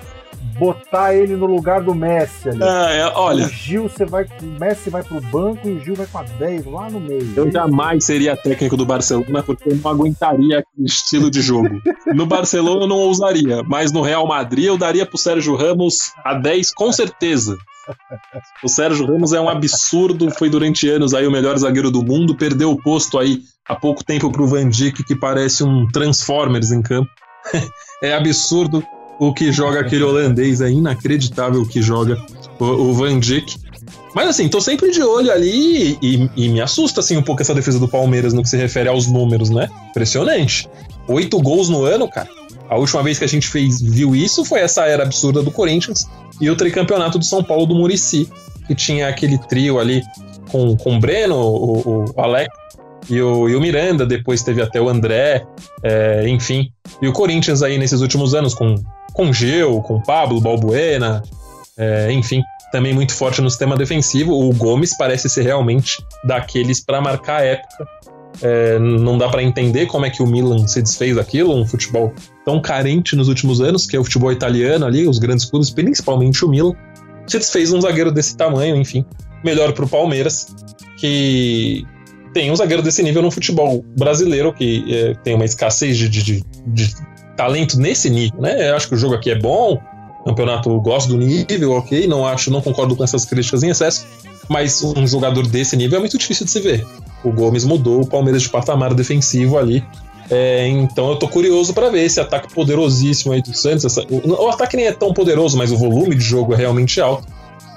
[1.13, 2.63] ele no lugar do Messi ali.
[2.63, 3.45] Ah, é, olha.
[3.45, 4.23] O Gil, você vai.
[4.23, 7.33] O Messi vai pro banco e o Gil vai com a 10 lá no meio.
[7.35, 11.81] Eu jamais seria técnico do Barcelona porque eu não aguentaria aquele estilo de jogo.
[12.13, 16.33] No Barcelona eu não ousaria, mas no Real Madrid eu daria pro Sérgio Ramos a
[16.33, 17.57] 10 com certeza.
[18.63, 22.35] O Sérgio Ramos é um absurdo, foi durante anos aí o melhor zagueiro do mundo,
[22.35, 26.81] perdeu o posto aí há pouco tempo pro Van Dijk, que parece um Transformers em
[26.81, 27.09] campo.
[28.03, 28.83] é absurdo
[29.19, 32.17] o que joga aquele holandês, é inacreditável o que joga
[32.59, 33.57] o, o Van Dijk.
[34.13, 37.53] Mas assim, tô sempre de olho ali e, e, me assusta assim um pouco essa
[37.53, 39.69] defesa do Palmeiras no que se refere aos números, né?
[39.89, 40.67] Impressionante.
[41.07, 42.27] Oito gols no ano, cara.
[42.69, 46.07] A última vez que a gente fez, viu isso foi essa era absurda do Corinthians
[46.41, 48.29] e o tricampeonato do São Paulo do Murici,
[48.67, 50.01] que tinha aquele trio ali
[50.49, 52.49] com, com o Breno, o, o Alex
[53.09, 55.45] e o, e o, Miranda, depois teve até o André,
[55.83, 56.71] é, enfim.
[57.01, 58.75] E o Corinthians aí nesses últimos anos com,
[59.17, 61.23] com Gil, com Pablo, Balbuena,
[61.75, 64.31] é, enfim, também muito forte no sistema defensivo.
[64.31, 67.87] O Gomes parece ser realmente daqueles para marcar a época
[68.41, 72.13] é, não dá para entender como é que o Milan se desfez daquilo, um futebol
[72.45, 76.43] tão carente nos últimos anos, que é o futebol italiano ali, os grandes clubes, principalmente
[76.45, 76.73] o Milan,
[77.25, 79.03] se desfez um zagueiro desse tamanho, enfim.
[79.43, 80.55] Melhor pro Palmeiras,
[80.97, 81.85] que
[82.33, 86.43] tem um zagueiro desse nível no futebol brasileiro, que é, tem uma escassez de, de,
[86.67, 86.95] de,
[87.37, 88.69] talento nesse nível, né?
[88.69, 89.79] Eu acho que o jogo aqui é bom,
[90.25, 94.05] campeonato gosto do nível, ok, não acho, não concordo com essas críticas em excesso,
[94.49, 96.85] mas um jogador desse nível é muito difícil de se ver.
[97.23, 99.83] O Gomes mudou o Palmeiras de patamar defensivo ali.
[100.29, 103.85] É, então eu tô curioso para ver esse ataque poderosíssimo aí do Santos.
[103.85, 106.99] Essa, o, o, ataque nem é tão poderoso, mas o volume de jogo é realmente
[106.99, 107.25] alto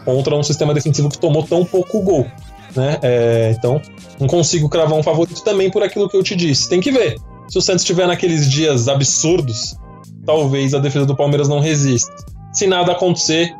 [0.04, 2.26] contra um sistema defensivo que tomou tão pouco gol.
[2.74, 2.98] Né?
[3.02, 3.80] É, então
[4.18, 6.68] não consigo cravar um favorito também por aquilo que eu te disse.
[6.68, 7.16] Tem que ver.
[7.50, 9.76] Se o Santos estiver naqueles dias absurdos,
[10.24, 12.14] talvez a defesa do Palmeiras não resista.
[12.52, 13.52] Se nada acontecer,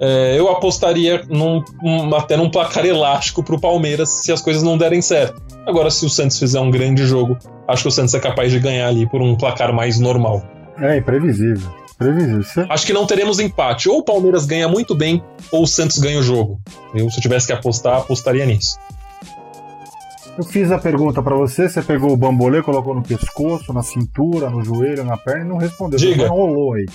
[0.00, 4.76] é, eu apostaria num, um, até num placar elástico pro Palmeiras se as coisas não
[4.76, 5.40] derem certo.
[5.64, 8.58] Agora, se o Santos fizer um grande jogo, acho que o Santos é capaz de
[8.58, 10.42] ganhar ali por um placar mais normal.
[10.76, 11.70] É, imprevisível.
[11.96, 12.66] Previsível.
[12.68, 13.88] Acho que não teremos empate.
[13.88, 15.22] Ou o Palmeiras ganha muito bem,
[15.52, 16.60] ou o Santos ganha o jogo.
[16.92, 18.76] Eu, se eu tivesse que apostar, apostaria nisso.
[20.38, 24.48] Eu fiz a pergunta para você, você pegou o bambolê, colocou no pescoço, na cintura,
[24.48, 25.98] no joelho, na perna e não respondeu.
[25.98, 26.22] Diga.
[26.22, 26.86] Você rolou aí.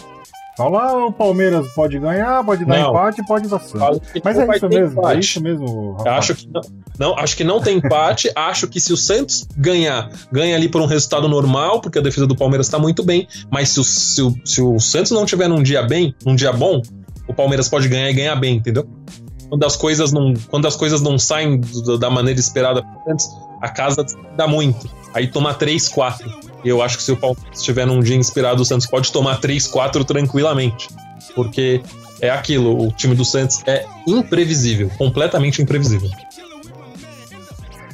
[0.56, 2.91] Fala, o Palmeiras pode ganhar, pode dar não.
[2.91, 4.00] empate, pode dar sangue.
[4.24, 5.16] Mas é isso mesmo, empate.
[5.16, 5.98] é isso mesmo.
[6.06, 6.62] Acho que não,
[6.98, 8.32] não, acho que não tem empate.
[8.38, 12.26] acho que se o Santos ganhar, ganha ali por um resultado normal, porque a defesa
[12.26, 13.28] do Palmeiras está muito bem.
[13.52, 16.54] Mas se o, se, o, se o Santos não tiver num dia bem, num dia
[16.54, 16.82] bom,
[17.28, 18.88] o Palmeiras pode ganhar e ganhar bem, entendeu?
[19.54, 21.62] Quando as coisas não, quando as coisas não saem
[21.99, 23.30] da maneira esperada antes,
[23.62, 24.04] a casa
[24.36, 24.89] dá muito.
[25.14, 26.28] Aí toma 3, 4.
[26.66, 29.68] Eu acho que se o Palmeiras estiver num dia inspirado, o Santos pode tomar 3,
[29.68, 30.88] 4 tranquilamente.
[31.36, 31.84] Porque
[32.20, 36.10] é aquilo, o time do Santos é imprevisível, completamente imprevisível.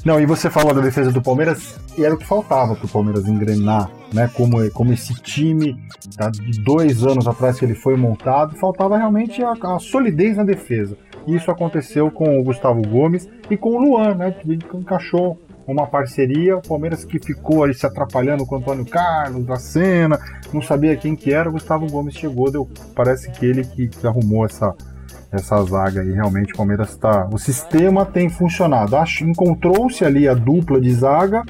[0.05, 2.89] Não, e você falou da defesa do Palmeiras, e era o que faltava para o
[2.89, 4.29] Palmeiras engrenar, né?
[4.33, 5.77] Como, como esse time
[6.15, 10.45] tá, de dois anos atrás que ele foi montado, faltava realmente a, a solidez na
[10.45, 10.95] defesa.
[11.35, 14.31] Isso aconteceu com o Gustavo Gomes e com o Luan, né?
[14.31, 19.45] Que encaixou uma parceria, o Palmeiras que ficou ali se atrapalhando com o Antônio Carlos,
[19.45, 20.19] da Cena,
[20.51, 24.07] não sabia quem que era, o Gustavo Gomes chegou, deu, parece que ele que, que
[24.07, 24.73] arrumou essa,
[25.31, 26.11] essa zaga aí.
[26.11, 27.27] Realmente o Palmeiras está.
[27.31, 28.95] O sistema tem funcionado.
[29.21, 31.43] Encontrou-se ali a dupla de zaga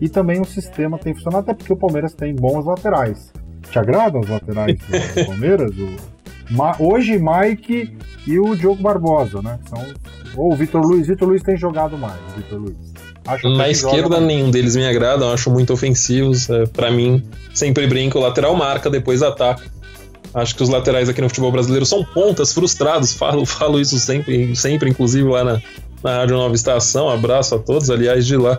[0.00, 3.32] e também o sistema tem funcionado, até porque o Palmeiras tem bons laterais.
[3.70, 5.70] Te agradam os laterais do Palmeiras?
[5.76, 6.15] O,
[6.50, 9.58] Ma, hoje Mike e o Diogo Barbosa, né?
[9.68, 9.84] São,
[10.36, 11.06] ou o Vitor Luiz.
[11.06, 12.76] Vitor Luiz tem jogado mais, Vitor Luiz.
[13.26, 16.48] Acho Na esquerda, nenhum deles me agrada, acho muito ofensivos.
[16.48, 17.22] É, para mim,
[17.52, 19.64] sempre brinco, o lateral marca, depois ataca.
[20.32, 24.54] Acho que os laterais aqui no futebol brasileiro são pontas frustrados, falo, falo isso sempre,
[24.54, 25.62] sempre inclusive lá na,
[26.04, 27.08] na Rádio Nova Estação.
[27.08, 28.58] Abraço a todos, aliás, de lá.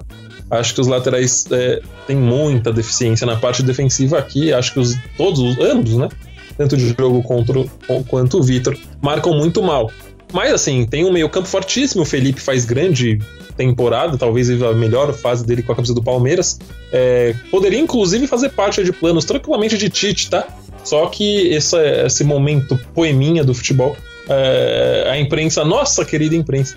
[0.49, 4.51] Acho que os laterais é, têm muita deficiência na parte defensiva aqui.
[4.53, 6.09] Acho que os, todos, os, ambos, né?
[6.57, 7.63] Tanto de jogo contra,
[8.07, 9.91] quanto o Vitor, marcam muito mal.
[10.33, 12.01] Mas assim, tem um meio-campo fortíssimo.
[12.01, 13.19] O Felipe faz grande
[13.55, 16.59] temporada, talvez a melhor fase dele com a camisa do Palmeiras.
[16.91, 20.47] É, poderia, inclusive, fazer parte de planos tranquilamente de Tite, tá?
[20.83, 23.97] Só que esse, momento poeminha do futebol,
[24.29, 26.75] é, a imprensa, nossa querida imprensa,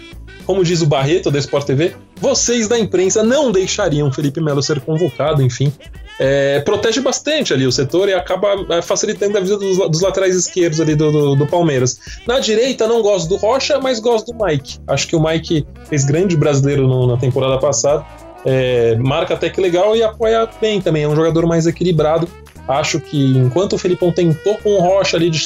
[0.50, 4.80] como diz o Barreto da Sport TV, vocês da imprensa não deixariam Felipe Melo ser
[4.80, 5.72] convocado, enfim.
[6.18, 10.34] É, protege bastante ali o setor e acaba é, facilitando a vida dos, dos laterais
[10.34, 12.00] esquerdos ali do, do, do, Palmeiras.
[12.26, 14.80] Na direita, não gosto do Rocha, mas gosto do Mike.
[14.88, 18.04] Acho que o Mike fez grande brasileiro no, na temporada passada.
[18.44, 21.04] É, marca até que legal e apoia bem também.
[21.04, 22.28] É um jogador mais equilibrado.
[22.68, 25.40] Acho que enquanto o Felipão tentou com o Rocha ali de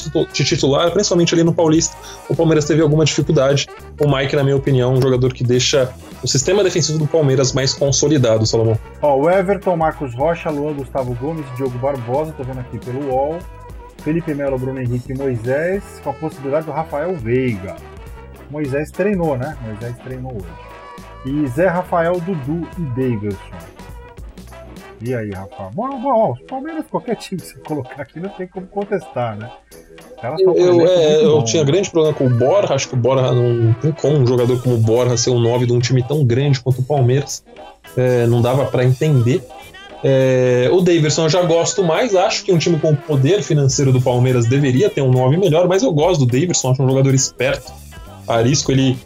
[0.44, 1.96] titular, principalmente ali no Paulista,
[2.28, 3.66] o Palmeiras teve alguma dificuldade.
[4.00, 5.92] O Mike, na minha opinião, é um jogador que deixa
[6.22, 8.78] o sistema defensivo do Palmeiras mais consolidado, Salomão.
[9.00, 13.38] Ó, o Everton, Marcos Rocha, Luan, Gustavo Gomes, Diogo Barbosa, tô vendo aqui pelo UOL.
[14.02, 17.76] Felipe Melo, Bruno Henrique e Moisés, com a possibilidade do Rafael Veiga.
[18.50, 19.56] Moisés treinou, né?
[19.62, 20.46] Moisés treinou hoje.
[21.24, 23.38] E Zé Rafael, Dudu e Davidson.
[25.06, 25.70] E aí, Rafa?
[25.74, 29.50] Bom, bom, os Palmeiras, qualquer time que você colocar aqui, não tem como contestar, né?
[30.38, 33.74] Eu, eu, é, eu tinha grande problema com o Borja, acho que o Borja não
[33.74, 36.58] tem como um jogador como o Borja ser o 9 de um time tão grande
[36.60, 37.44] quanto o Palmeiras.
[37.94, 39.46] É, não dava para entender.
[40.02, 43.92] É, o Davidson eu já gosto mais, acho que um time com o poder financeiro
[43.92, 47.14] do Palmeiras deveria ter um 9 melhor, mas eu gosto do Davidson, acho um jogador
[47.14, 47.70] esperto.
[48.26, 48.98] Arisco, ele,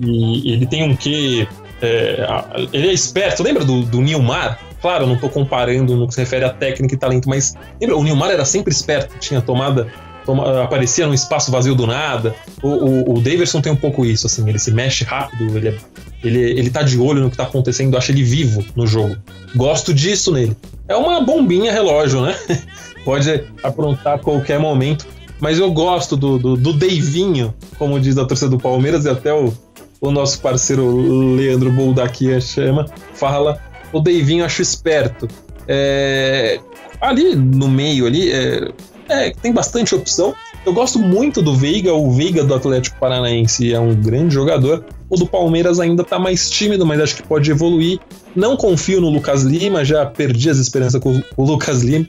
[0.00, 1.46] ele tem um quê.
[1.82, 2.26] É,
[2.72, 4.67] ele é esperto, lembra do, do Nilmar?
[4.80, 8.04] Claro, não estou comparando no que se refere a técnica e talento, mas lembra, o
[8.04, 9.88] Nilmar era sempre esperto, tinha tomada,
[10.24, 12.34] toma, aparecia num espaço vazio do nada.
[12.62, 15.78] O, o, o Daverson tem um pouco isso, assim, ele se mexe rápido, ele, é,
[16.22, 19.16] ele, ele tá de olho no que tá acontecendo, acha ele vivo no jogo.
[19.56, 20.56] Gosto disso nele.
[20.86, 22.36] É uma bombinha relógio, né?
[23.04, 25.06] Pode aprontar a qualquer momento.
[25.40, 29.32] Mas eu gosto do, do, do Deivinho, como diz a torcida do Palmeiras, e até
[29.32, 29.52] o,
[30.00, 33.60] o nosso parceiro Leandro Boldaquia chama, fala
[33.92, 35.28] o Davinho acho esperto.
[35.66, 36.58] É,
[37.00, 38.70] ali no meio ali é,
[39.08, 40.34] é, tem bastante opção.
[40.66, 44.84] Eu gosto muito do Veiga, o Veiga do Atlético Paranaense é um grande jogador.
[45.08, 47.98] O do Palmeiras ainda tá mais tímido, mas acho que pode evoluir.
[48.36, 52.06] Não confio no Lucas Lima, já perdi as esperanças com o Lucas Lima.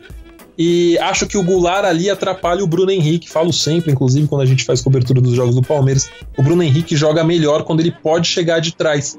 [0.58, 3.30] E acho que o Goulart ali atrapalha o Bruno Henrique.
[3.30, 6.10] Falo sempre, inclusive, quando a gente faz cobertura dos jogos do Palmeiras.
[6.38, 9.18] O Bruno Henrique joga melhor quando ele pode chegar de trás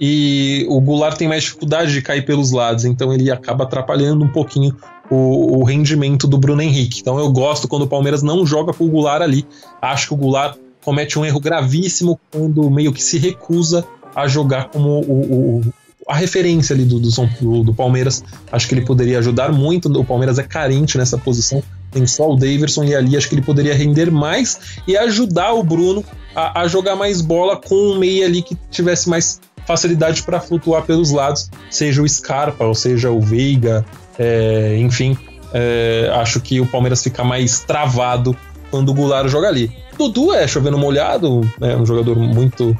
[0.00, 4.28] e o Goulart tem mais dificuldade de cair pelos lados, então ele acaba atrapalhando um
[4.28, 4.76] pouquinho
[5.10, 7.00] o, o, rendimento do Bruno Henrique.
[7.00, 9.46] Então eu gosto quando o Palmeiras não joga com o Goulart ali.
[9.80, 13.84] Acho que o Goulart comete um erro gravíssimo quando meio que se recusa
[14.14, 15.72] a jogar como o, o
[16.08, 18.24] a referência ali do, do, do, Palmeiras.
[18.50, 19.92] Acho que ele poderia ajudar muito.
[19.92, 21.62] O Palmeiras é carente nessa posição.
[21.90, 25.62] Tem só o Daverson e ali acho que ele poderia render mais e ajudar o
[25.62, 26.02] Bruno
[26.34, 29.38] a, a jogar mais bola com um meia ali que tivesse mais
[29.68, 33.84] facilidade para flutuar pelos lados, seja o Scarpa ou seja o Veiga,
[34.18, 35.16] é, enfim.
[35.52, 38.34] É, acho que o Palmeiras fica mais travado
[38.70, 39.70] quando o Goulart joga ali.
[39.98, 42.76] Dudu é chovendo molhado, é um jogador muito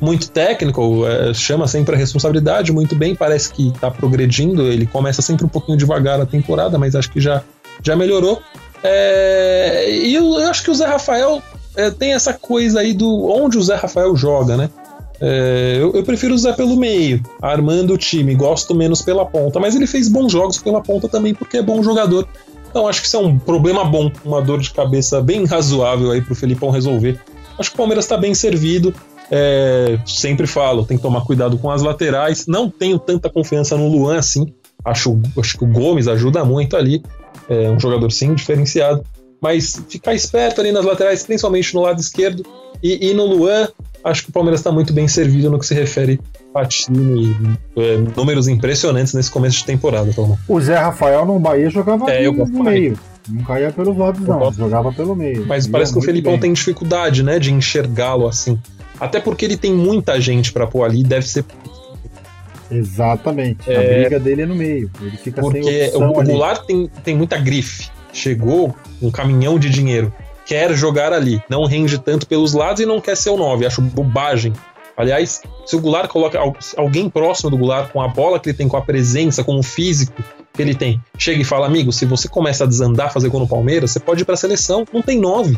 [0.00, 4.62] muito técnico, é, chama sempre a responsabilidade muito bem, parece que está progredindo.
[4.62, 7.42] Ele começa sempre um pouquinho devagar a temporada, mas acho que já,
[7.82, 8.40] já melhorou.
[8.82, 11.42] É, e eu, eu, acho que o Zé Rafael
[11.76, 14.70] é, tem essa coisa aí do onde o Zé Rafael joga, né?
[15.20, 18.34] É, eu, eu, prefiro usar pelo meio, armando o time.
[18.34, 21.82] Gosto menos pela ponta, mas ele fez bons jogos pela ponta também porque é bom
[21.82, 22.26] jogador.
[22.70, 26.22] Então acho que isso é um problema bom, uma dor de cabeça bem razoável aí
[26.22, 27.20] pro Felipão resolver.
[27.58, 28.94] Acho que o Palmeiras está bem servido.
[29.30, 32.46] É, sempre falo, tem que tomar cuidado com as laterais.
[32.46, 34.52] Não tenho tanta confiança no Luan assim.
[34.84, 37.02] Acho, acho que o Gomes ajuda muito ali.
[37.48, 39.04] É um jogador sim diferenciado.
[39.40, 42.44] Mas ficar esperto ali nas laterais, principalmente no lado esquerdo.
[42.82, 43.68] E, e no Luan,
[44.04, 46.20] acho que o Palmeiras está muito bem servido no que se refere
[46.54, 47.36] a time
[47.76, 50.10] e é, números impressionantes nesse começo de temporada.
[50.48, 52.98] O Zé Rafael no Bahia jogava é, no meio.
[53.28, 54.52] Não caía pelos lados, não.
[54.52, 55.46] Jogava pelo meio.
[55.46, 56.40] Mas parece que o Felipão bem.
[56.40, 58.58] tem dificuldade, né, de enxergá-lo assim.
[58.98, 61.44] Até porque ele tem muita gente para pôr ali, deve ser.
[62.70, 63.70] Exatamente.
[63.70, 63.76] É...
[63.76, 64.90] A briga dele é no meio.
[65.00, 67.88] Ele fica porque sem opção o Goulart tem, tem muita grife.
[68.12, 70.12] Chegou um caminhão de dinheiro.
[70.50, 71.40] Quer jogar ali.
[71.48, 73.64] Não rende tanto pelos lados e não quer ser o 9.
[73.64, 74.52] Acho bobagem.
[74.96, 76.40] Aliás, se o Goulart coloca
[76.76, 79.62] alguém próximo do Goulart com a bola que ele tem, com a presença, com o
[79.62, 80.20] físico,
[80.52, 81.00] que ele tem.
[81.16, 84.22] Chega e fala, amigo, se você começa a desandar, fazer gol no Palmeiras, você pode
[84.22, 84.84] ir pra seleção.
[84.92, 85.56] Não tem nove.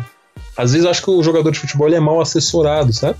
[0.54, 3.16] Às vezes eu acho que o jogador de futebol é mal assessorado, sabe?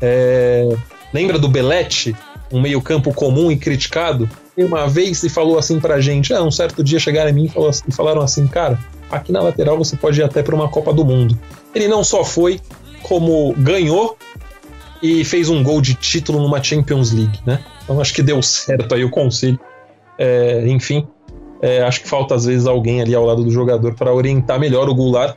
[0.00, 0.68] É...
[1.14, 2.16] Lembra do Belete?
[2.50, 4.28] Um meio-campo comum e criticado?
[4.58, 7.52] Uma vez e falou assim pra gente: ah, um certo dia chegaram em mim
[7.86, 8.76] e falaram assim, cara,
[9.10, 11.38] aqui na lateral você pode ir até para uma Copa do Mundo.
[11.74, 12.60] Ele não só foi,
[13.02, 14.16] como ganhou
[15.02, 17.60] e fez um gol de título numa Champions League, né?
[17.84, 19.60] Então acho que deu certo aí o conselho
[20.18, 21.06] é, enfim,
[21.60, 24.88] é, acho que falta às vezes alguém ali ao lado do jogador para orientar melhor
[24.88, 25.36] o Goulart.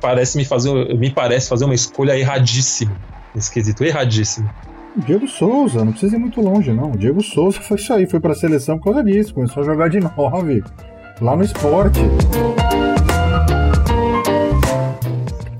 [0.00, 2.96] Parece me fazer, me parece fazer uma escolha erradíssima.
[3.34, 4.48] Esquisito, erradíssimo.
[4.96, 6.90] Diego Souza, não precisa ir muito longe, não.
[6.92, 9.88] Diego Souza foi isso aí, foi para a seleção por causa disso, começou a jogar
[9.88, 10.62] de nove
[11.20, 12.00] lá no esporte.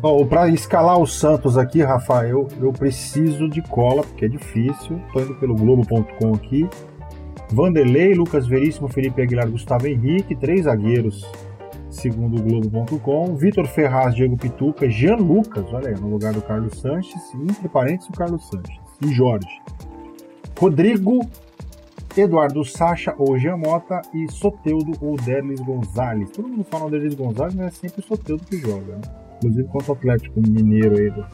[0.00, 5.00] Oh, para escalar o Santos aqui, Rafael, eu preciso de cola, porque é difícil.
[5.12, 6.68] Tô indo pelo Globo.com aqui.
[7.50, 11.26] Vanderlei, Lucas Veríssimo, Felipe Aguilar, Gustavo Henrique, três zagueiros,
[11.90, 13.34] segundo o Globo.com.
[13.34, 18.08] Vitor Ferraz, Diego Pituca, Jean Lucas, olha aí, no lugar do Carlos Sanches, entre parênteses
[18.08, 19.60] o Carlos Sanches, e Jorge.
[20.60, 21.26] Rodrigo,
[22.16, 26.30] Eduardo Sacha ou Jean Mota e Soteudo ou Derlis Gonzalez.
[26.30, 29.27] Todo mundo fala Derlis Gonzalez, mas é sempre o Soteudo que joga, né?
[29.38, 31.24] Inclusive contra o Atlético Mineiro aí do,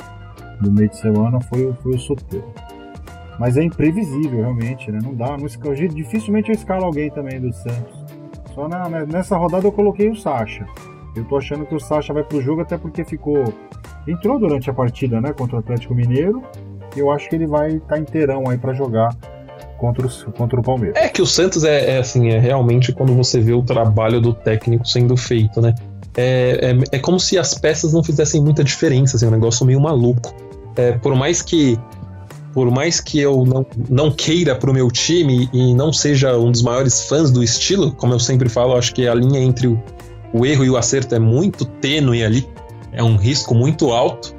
[0.61, 2.53] do meio de semana foi, foi o Soteudo.
[3.39, 4.99] Mas é imprevisível, realmente, né?
[5.03, 5.37] Não dá.
[5.37, 5.47] Não,
[5.89, 8.05] dificilmente eu escalo alguém também do Santos.
[8.55, 10.65] Só na, né, nessa rodada eu coloquei o Sacha.
[11.17, 13.43] Eu tô achando que o Sacha vai pro jogo até porque ficou.
[14.07, 15.33] Entrou durante a partida, né?
[15.33, 16.43] Contra o Atlético Mineiro.
[16.97, 19.11] E eu acho que ele vai estar tá inteirão aí para jogar
[19.79, 20.97] contra o, contra o Palmeiras.
[20.97, 24.33] É que o Santos é, é, assim, é realmente quando você vê o trabalho do
[24.33, 25.75] técnico sendo feito, né?
[26.17, 29.67] É, é, é como se as peças não fizessem muita diferença, assim, é um negócio
[29.67, 30.35] meio maluco.
[30.77, 31.79] É, por mais que
[32.53, 36.63] por mais que eu não, não queira pro meu time e não seja um dos
[36.63, 39.83] maiores fãs do estilo, como eu sempre falo, acho que a linha entre o,
[40.33, 42.49] o erro e o acerto é muito tênue ali,
[42.93, 44.33] é um risco muito alto.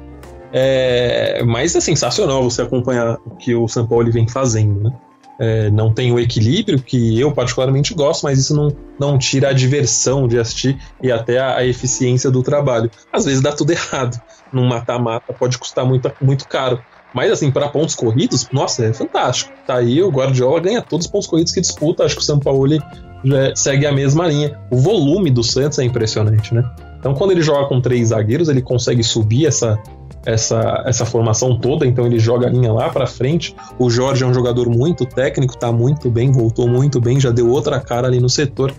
[0.50, 4.92] É, mas é sensacional você acompanhar o que o São Paulo vem fazendo, né?
[5.38, 9.52] É, não tem o equilíbrio que eu particularmente gosto, mas isso não, não tira a
[9.52, 12.90] diversão de assistir e até a, a eficiência do trabalho.
[13.12, 14.20] Às vezes dá tudo errado.
[14.52, 16.80] Num mata-mata pode custar muito, muito caro.
[17.14, 19.50] Mas, assim, para pontos corridos, nossa, é fantástico.
[19.66, 22.04] Tá aí, o Guardiola ganha todos os pontos corridos que disputa.
[22.04, 22.66] Acho que o São Paulo
[23.54, 24.58] segue a mesma linha.
[24.70, 26.62] O volume do Santos é impressionante, né?
[26.98, 29.78] Então, quando ele joga com três zagueiros, ele consegue subir essa,
[30.26, 33.54] essa, essa formação toda, então ele joga a linha lá para frente.
[33.78, 37.48] O Jorge é um jogador muito técnico, tá muito bem, voltou muito bem, já deu
[37.48, 38.74] outra cara ali no setor.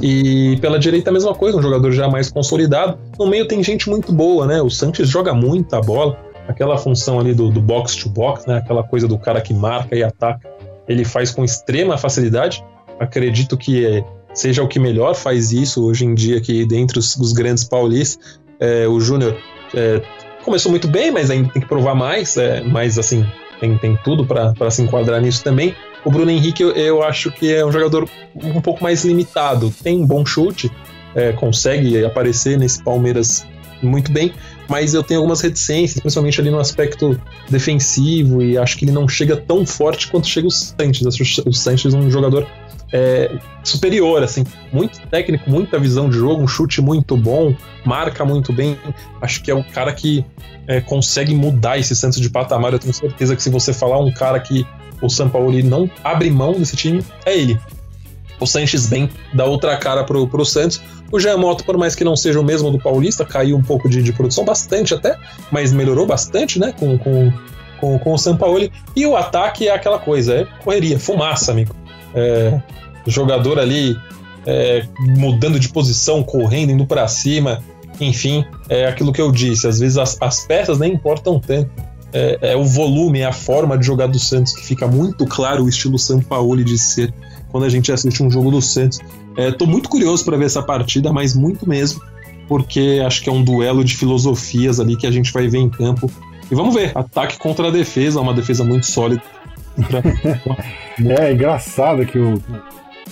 [0.00, 2.98] E pela direita a mesma coisa, um jogador já mais consolidado.
[3.18, 4.60] No meio tem gente muito boa, né?
[4.60, 6.16] O Santos joga muita bola
[6.48, 8.56] aquela função ali do, do box to box, né?
[8.56, 10.48] Aquela coisa do cara que marca e ataca,
[10.88, 12.64] ele faz com extrema facilidade.
[12.98, 17.14] Acredito que é, seja o que melhor faz isso hoje em dia aqui dentre os,
[17.16, 18.40] os grandes paulistas.
[18.58, 19.36] É, o Júnior
[19.74, 20.02] é,
[20.48, 22.36] começou muito bem, mas ainda tem que provar mais.
[22.36, 23.24] É, mas assim,
[23.60, 25.74] tem, tem tudo para se enquadrar nisso também.
[26.04, 29.72] O Bruno Henrique, eu, eu, acho que é um jogador um pouco mais limitado.
[29.82, 30.72] Tem um bom chute,
[31.14, 33.46] é, consegue aparecer nesse Palmeiras
[33.82, 34.32] muito bem,
[34.68, 39.06] mas eu tenho algumas reticências, principalmente ali no aspecto defensivo, e acho que ele não
[39.06, 41.06] chega tão forte quanto chega o Sanches.
[41.46, 42.46] O Sanches é um jogador
[42.92, 48.52] é, superior, assim, muito técnico, muita visão de jogo, um chute muito bom, marca muito
[48.52, 48.78] bem.
[49.20, 50.24] Acho que é o cara que
[50.66, 52.72] é, consegue mudar esse Santos de patamar.
[52.72, 54.66] Eu tenho certeza que se você falar um cara que
[55.00, 57.58] o São Paulo não abre mão desse time, é ele
[58.40, 60.80] o Sanches bem dá outra cara pro, pro Santos.
[61.10, 63.88] O Jean Mota, por mais que não seja o mesmo do Paulista, caiu um pouco
[63.88, 65.16] de, de produção, bastante até,
[65.50, 67.32] mas melhorou bastante, né, com, com,
[67.80, 68.70] com, com o Sampaoli.
[68.94, 71.74] E o ataque é aquela coisa, é correria, fumaça, amigo.
[72.14, 72.60] É,
[73.06, 73.96] jogador ali
[74.46, 77.62] é, mudando de posição, correndo, indo para cima,
[78.00, 81.70] enfim, é aquilo que eu disse, às vezes as, as peças nem importam tanto.
[82.10, 85.64] É, é, o volume, é a forma de jogar do Santos que fica muito claro
[85.64, 87.12] o estilo Sampaoli de ser
[87.50, 88.98] quando a gente assiste um jogo do Santos.
[89.36, 92.00] Estou é, muito curioso para ver essa partida, mas muito mesmo,
[92.48, 95.68] porque acho que é um duelo de filosofias ali que a gente vai ver em
[95.68, 96.10] campo.
[96.50, 99.22] E vamos ver, ataque contra a defesa, uma defesa muito sólida.
[100.98, 102.42] é engraçado que o,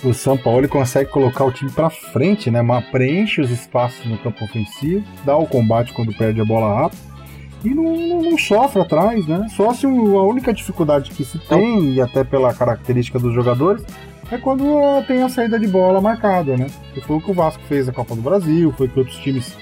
[0.08, 2.62] o São Paulo consegue colocar o time para frente, né?
[2.62, 7.16] Mas preenche os espaços no campo ofensivo, dá o combate quando perde a bola rápido
[7.64, 9.46] e não, não, não sofre atrás, né?
[9.56, 13.84] Só se a única dificuldade que se tem, e até pela característica dos jogadores,
[14.30, 14.64] é quando
[15.06, 16.66] tem a saída de bola marcada, né?
[16.94, 19.18] Que foi o que o Vasco fez na Copa do Brasil, foi o que outros
[19.18, 19.56] times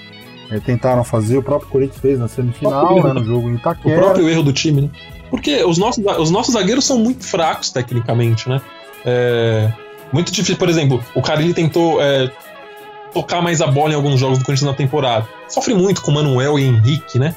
[0.51, 3.97] é, tentaram fazer, o próprio Corinthians fez na semifinal, né, no jogo em Itaquera.
[3.97, 4.89] O próprio erro do time, né?
[5.29, 8.61] Porque os nossos, os nossos zagueiros são muito fracos tecnicamente, né?
[9.03, 9.71] É,
[10.15, 12.31] muito difícil, por exemplo, o Carilli tentou é,
[13.13, 15.27] tocar mais a bola em alguns jogos do Corinthians na temporada.
[15.49, 17.35] Sofre muito com Manuel e Henrique, né?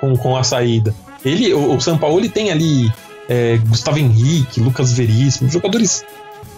[0.00, 0.94] Com, com a saída.
[1.24, 2.90] Ele, o, o São Paulo ele tem ali
[3.28, 6.04] é, Gustavo Henrique, Lucas Veríssimo, jogadores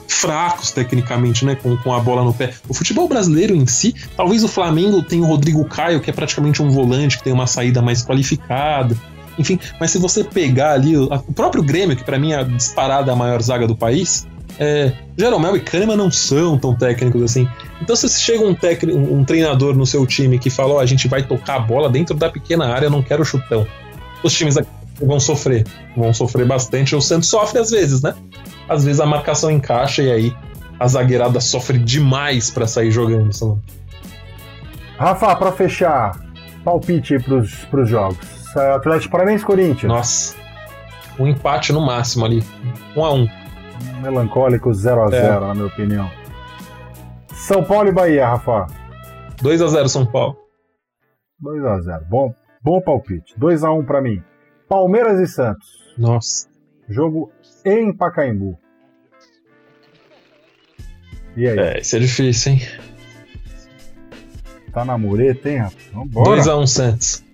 [0.07, 1.55] fracos tecnicamente, né?
[1.55, 2.53] Com, com a bola no pé.
[2.69, 6.63] O futebol brasileiro em si, talvez o Flamengo tenha o Rodrigo Caio, que é praticamente
[6.63, 8.95] um volante, que tem uma saída mais qualificada.
[9.39, 12.43] Enfim, mas se você pegar ali o, o próprio Grêmio, que para mim é a
[12.43, 14.27] disparada a maior zaga do país,
[14.59, 17.49] é, Jeromel e Kahneman não são tão técnicos assim.
[17.81, 20.87] Então, se chega um, técnico, um treinador no seu time que fala: Ó, oh, a
[20.87, 23.67] gente vai tocar a bola dentro da pequena área, não quero chutão.
[24.23, 24.57] Os times
[25.01, 25.67] vão sofrer,
[25.97, 26.95] vão sofrer bastante.
[26.95, 28.15] O Santos sofre às vezes, né?
[28.69, 30.37] Às vezes a marcação encaixa e aí
[30.79, 33.33] a zagueirada sofre demais para sair jogando.
[33.33, 33.61] Senão.
[34.97, 36.21] Rafa, para fechar,
[36.65, 38.17] palpite pros, pros jogos.
[38.57, 39.93] Atlético Paranaense Corinthians.
[39.93, 40.37] Nossa.
[41.19, 42.45] Um empate no máximo ali.
[42.97, 43.27] Um a um
[44.01, 45.41] melancólico 0x0, é.
[45.41, 46.11] na minha opinião.
[47.33, 48.67] São Paulo e Bahia, Rafa.
[49.43, 50.37] 2x0 São Paulo.
[51.43, 52.05] 2x0.
[52.09, 53.35] Bom, bom palpite.
[53.39, 54.23] 2x1 para mim.
[54.69, 55.67] Palmeiras e Santos.
[55.99, 56.49] Nossa.
[56.89, 57.33] Jogo
[57.65, 58.59] em Pacaembu.
[61.37, 61.59] E aí?
[61.59, 62.61] É, isso é difícil, hein?
[64.73, 65.77] Tá na mureta, hein, Rafa?
[65.93, 66.41] Vambora.
[66.41, 67.25] 2x1 Santos.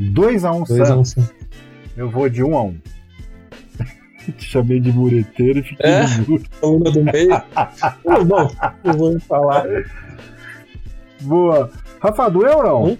[0.00, 1.16] 2x1 Santos.
[1.96, 2.91] Eu vou de 1x1.
[4.30, 6.06] Te chamei de mureteiro e fiquei é?
[6.28, 6.44] muro.
[6.60, 7.42] Coluna do meio.
[8.26, 8.50] bom,
[8.84, 9.64] eu vou falar.
[11.20, 11.70] Boa.
[12.00, 12.84] Rafa, doeu não?
[12.84, 12.98] Hum?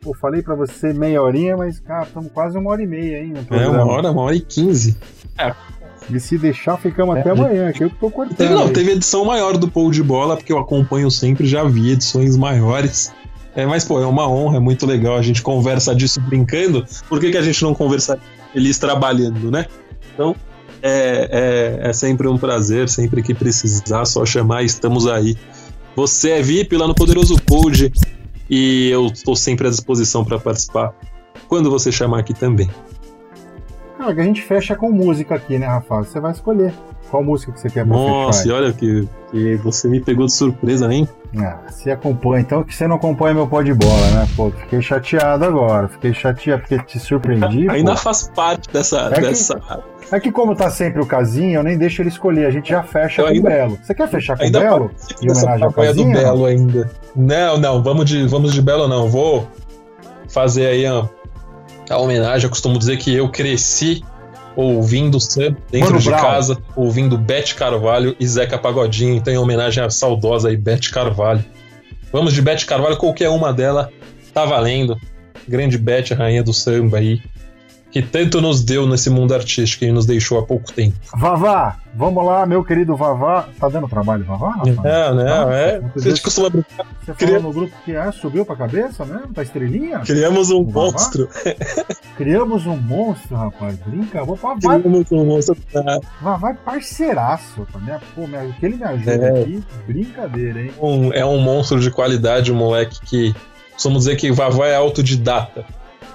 [0.00, 3.28] Pô, falei pra você meia horinha, mas, cara, estamos quase uma hora e meia aí
[3.28, 3.78] no programa.
[3.78, 4.96] É, uma hora, uma hora e quinze.
[5.38, 5.54] É.
[6.10, 8.36] E se deixar, ficamos é, até amanhã, que eu tô cortando.
[8.36, 11.92] Teve, não, teve edição maior do Pou de Bola, porque eu acompanho sempre, já vi
[11.92, 13.12] edições maiores.
[13.54, 15.16] É, mas, pô, é uma honra, é muito legal.
[15.16, 16.84] A gente conversa disso brincando.
[17.08, 18.18] Por que, que a gente não conversa
[18.52, 19.66] feliz trabalhando, né?
[20.14, 20.34] Então,
[20.82, 25.36] é, é, é sempre um prazer, sempre que precisar, só chamar, estamos aí.
[25.94, 27.92] Você é VIP lá no Poderoso Code
[28.50, 30.94] e eu estou sempre à disposição para participar
[31.48, 32.68] quando você chamar aqui também.
[33.98, 36.04] Cara, a gente fecha com música aqui, né, Rafael?
[36.04, 36.74] Você vai escolher
[37.12, 40.92] qual música que você quer Nossa, e olha que, que você me pegou de surpresa,
[40.92, 41.06] hein?
[41.36, 42.40] Ah, se acompanha.
[42.40, 44.26] Então que você não acompanha meu pó de bola, né?
[44.34, 45.88] Pô, fiquei chateado agora.
[45.88, 47.68] Fiquei chateado porque te surpreendi.
[47.70, 47.98] Ainda pô.
[47.98, 49.10] faz parte dessa.
[49.12, 49.56] É dessa...
[49.56, 52.46] Que, é que, como tá sempre o Casinho, eu nem deixo ele escolher.
[52.46, 53.78] A gente já fecha eu com o Belo.
[53.82, 54.90] Você quer fechar com o Belo?
[55.22, 56.06] Em homenagem ao Casinho?
[56.08, 56.90] do Belo ainda.
[57.14, 59.06] Não, não, vamos de, vamos de Belo, não.
[59.08, 59.46] Vou
[60.28, 61.06] fazer aí a,
[61.90, 62.44] a homenagem.
[62.44, 64.02] Eu costumo dizer que eu cresci
[64.56, 66.20] ouvindo Sam dentro Mano de Brown.
[66.20, 69.14] casa, ouvindo Beth Carvalho e Zeca Pagodinho.
[69.14, 71.44] Então, em homenagem à saudosa aí, Beth Carvalho.
[72.12, 73.90] Vamos de Beth Carvalho, qualquer uma dela
[74.34, 74.96] tá valendo.
[75.48, 77.20] Grande Beth, rainha do samba aí
[77.92, 80.96] que tanto nos deu nesse mundo artístico e nos deixou há pouco tempo.
[81.14, 83.46] Vavá, vamos lá, meu querido Vavá.
[83.60, 84.62] Tá dando trabalho, Vavá?
[84.64, 85.80] Não, não, ah, é.
[85.94, 86.86] Você, gente costuma brincar.
[87.04, 87.36] Você Cria...
[87.36, 89.22] falou no grupo que é, subiu pra cabeça, né?
[89.34, 89.98] Pra estrelinha?
[90.00, 91.28] Criamos um monstro.
[92.16, 93.76] Criamos um monstro, rapaz.
[93.86, 94.80] Brinca, vou pra Vavá.
[94.80, 95.56] Criamos um monstro.
[96.22, 97.66] Vavá é parceiraço.
[97.70, 98.00] Tá?
[98.14, 98.22] Pô,
[98.58, 99.42] que ele me ajuda é.
[99.42, 100.72] aqui, brincadeira, hein?
[100.80, 103.34] Um, é um monstro de qualidade, um moleque que.
[103.82, 105.66] Vamos dizer que Vavá é autodidata.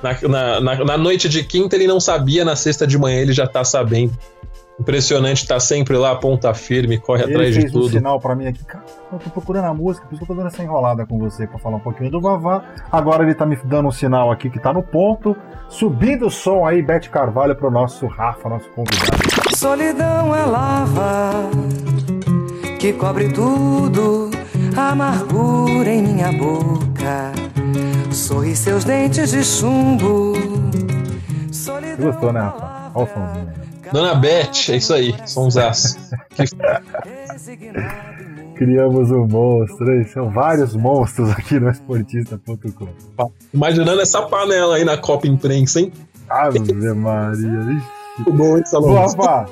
[0.02, 3.48] Na, na, na, noite de quinta ele não sabia, na sexta de manhã ele já
[3.48, 4.14] tá sabendo.
[4.80, 7.66] Impressionante, tá sempre lá, ponta firme, corre ele atrás de tudo.
[7.66, 10.24] Ele fez um sinal pra mim aqui, cara, eu tô procurando a música, por isso
[10.24, 12.64] que eu tô dando essa enrolada com você pra falar um pouquinho do Vavá.
[12.92, 15.36] Agora ele tá me dando um sinal aqui que tá no ponto,
[15.68, 19.56] subindo o som aí, Bete Carvalho, pro nosso Rafa, nosso convidado.
[19.56, 21.50] Solidão é lava
[22.80, 24.30] que cobre tudo,
[24.76, 27.34] amargura em minha boca
[28.18, 30.34] Sorri seus dentes de chumbo.
[32.00, 32.92] Gostou, né, Rafa?
[32.96, 33.54] Olha o somzinho
[33.94, 36.00] Dona Beth, é isso aí, sonsaço.
[38.56, 40.04] Criamos um monstro, hein?
[40.12, 42.90] são vários monstros aqui no esportista.com.
[43.54, 45.94] Imaginando essa panela aí na Copa Imprensa, hein?
[46.28, 47.62] Ave Maria.
[47.72, 48.32] Ixi.
[48.32, 49.46] Bom, Boa, Rafa.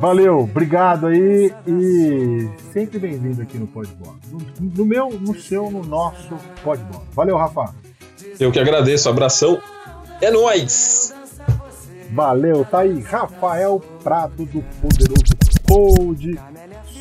[0.00, 4.16] Valeu, obrigado aí e sempre bem-vindo aqui no Podbola.
[4.32, 7.04] No, no meu, no seu, no nosso Podbola.
[7.12, 7.74] Valeu, Rafa.
[8.40, 9.60] Eu que agradeço, abração.
[10.18, 11.14] É nóis!
[12.10, 15.36] Valeu, tá aí Rafael Prado do Poderoso
[15.66, 16.40] Pod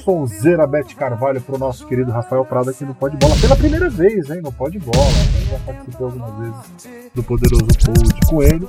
[0.03, 3.35] Sonzeira Bete Carvalho para o nosso querido Rafael Prado aqui no Pode Bola.
[3.39, 4.41] Pela primeira vez, hein?
[4.43, 4.97] No Pode Bola.
[4.97, 8.67] Eu já participei algumas vezes do Poderoso Pod com ele,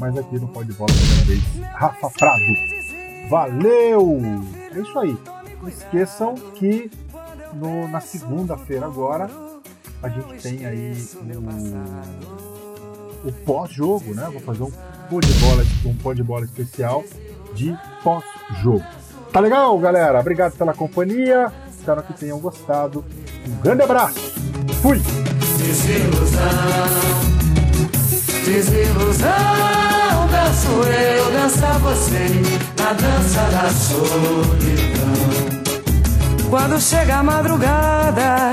[0.00, 3.30] mas aqui no Pode Bola, primeira vez, Rafa Prado.
[3.30, 4.20] Valeu!
[4.74, 5.16] É isso aí.
[5.62, 6.90] Não esqueçam que
[7.54, 9.30] no, na segunda-feira agora
[10.02, 11.28] a gente tem aí o,
[13.28, 14.28] o pós-jogo, né?
[14.30, 14.70] Vou fazer um
[15.10, 17.04] pó de bola, um pó de bola especial
[17.54, 18.84] de pós-jogo.
[19.32, 20.20] Tá legal, galera?
[20.20, 21.52] Obrigado pela companhia.
[21.70, 23.04] Espero que tenham gostado.
[23.46, 24.32] Um grande abraço.
[24.80, 25.02] Fui!
[25.58, 26.40] Desilusão,
[28.44, 29.28] desilusão,
[30.30, 32.26] danço eu, dança você,
[32.78, 35.58] na dança da solidão.
[36.48, 38.52] Quando chega a madrugada,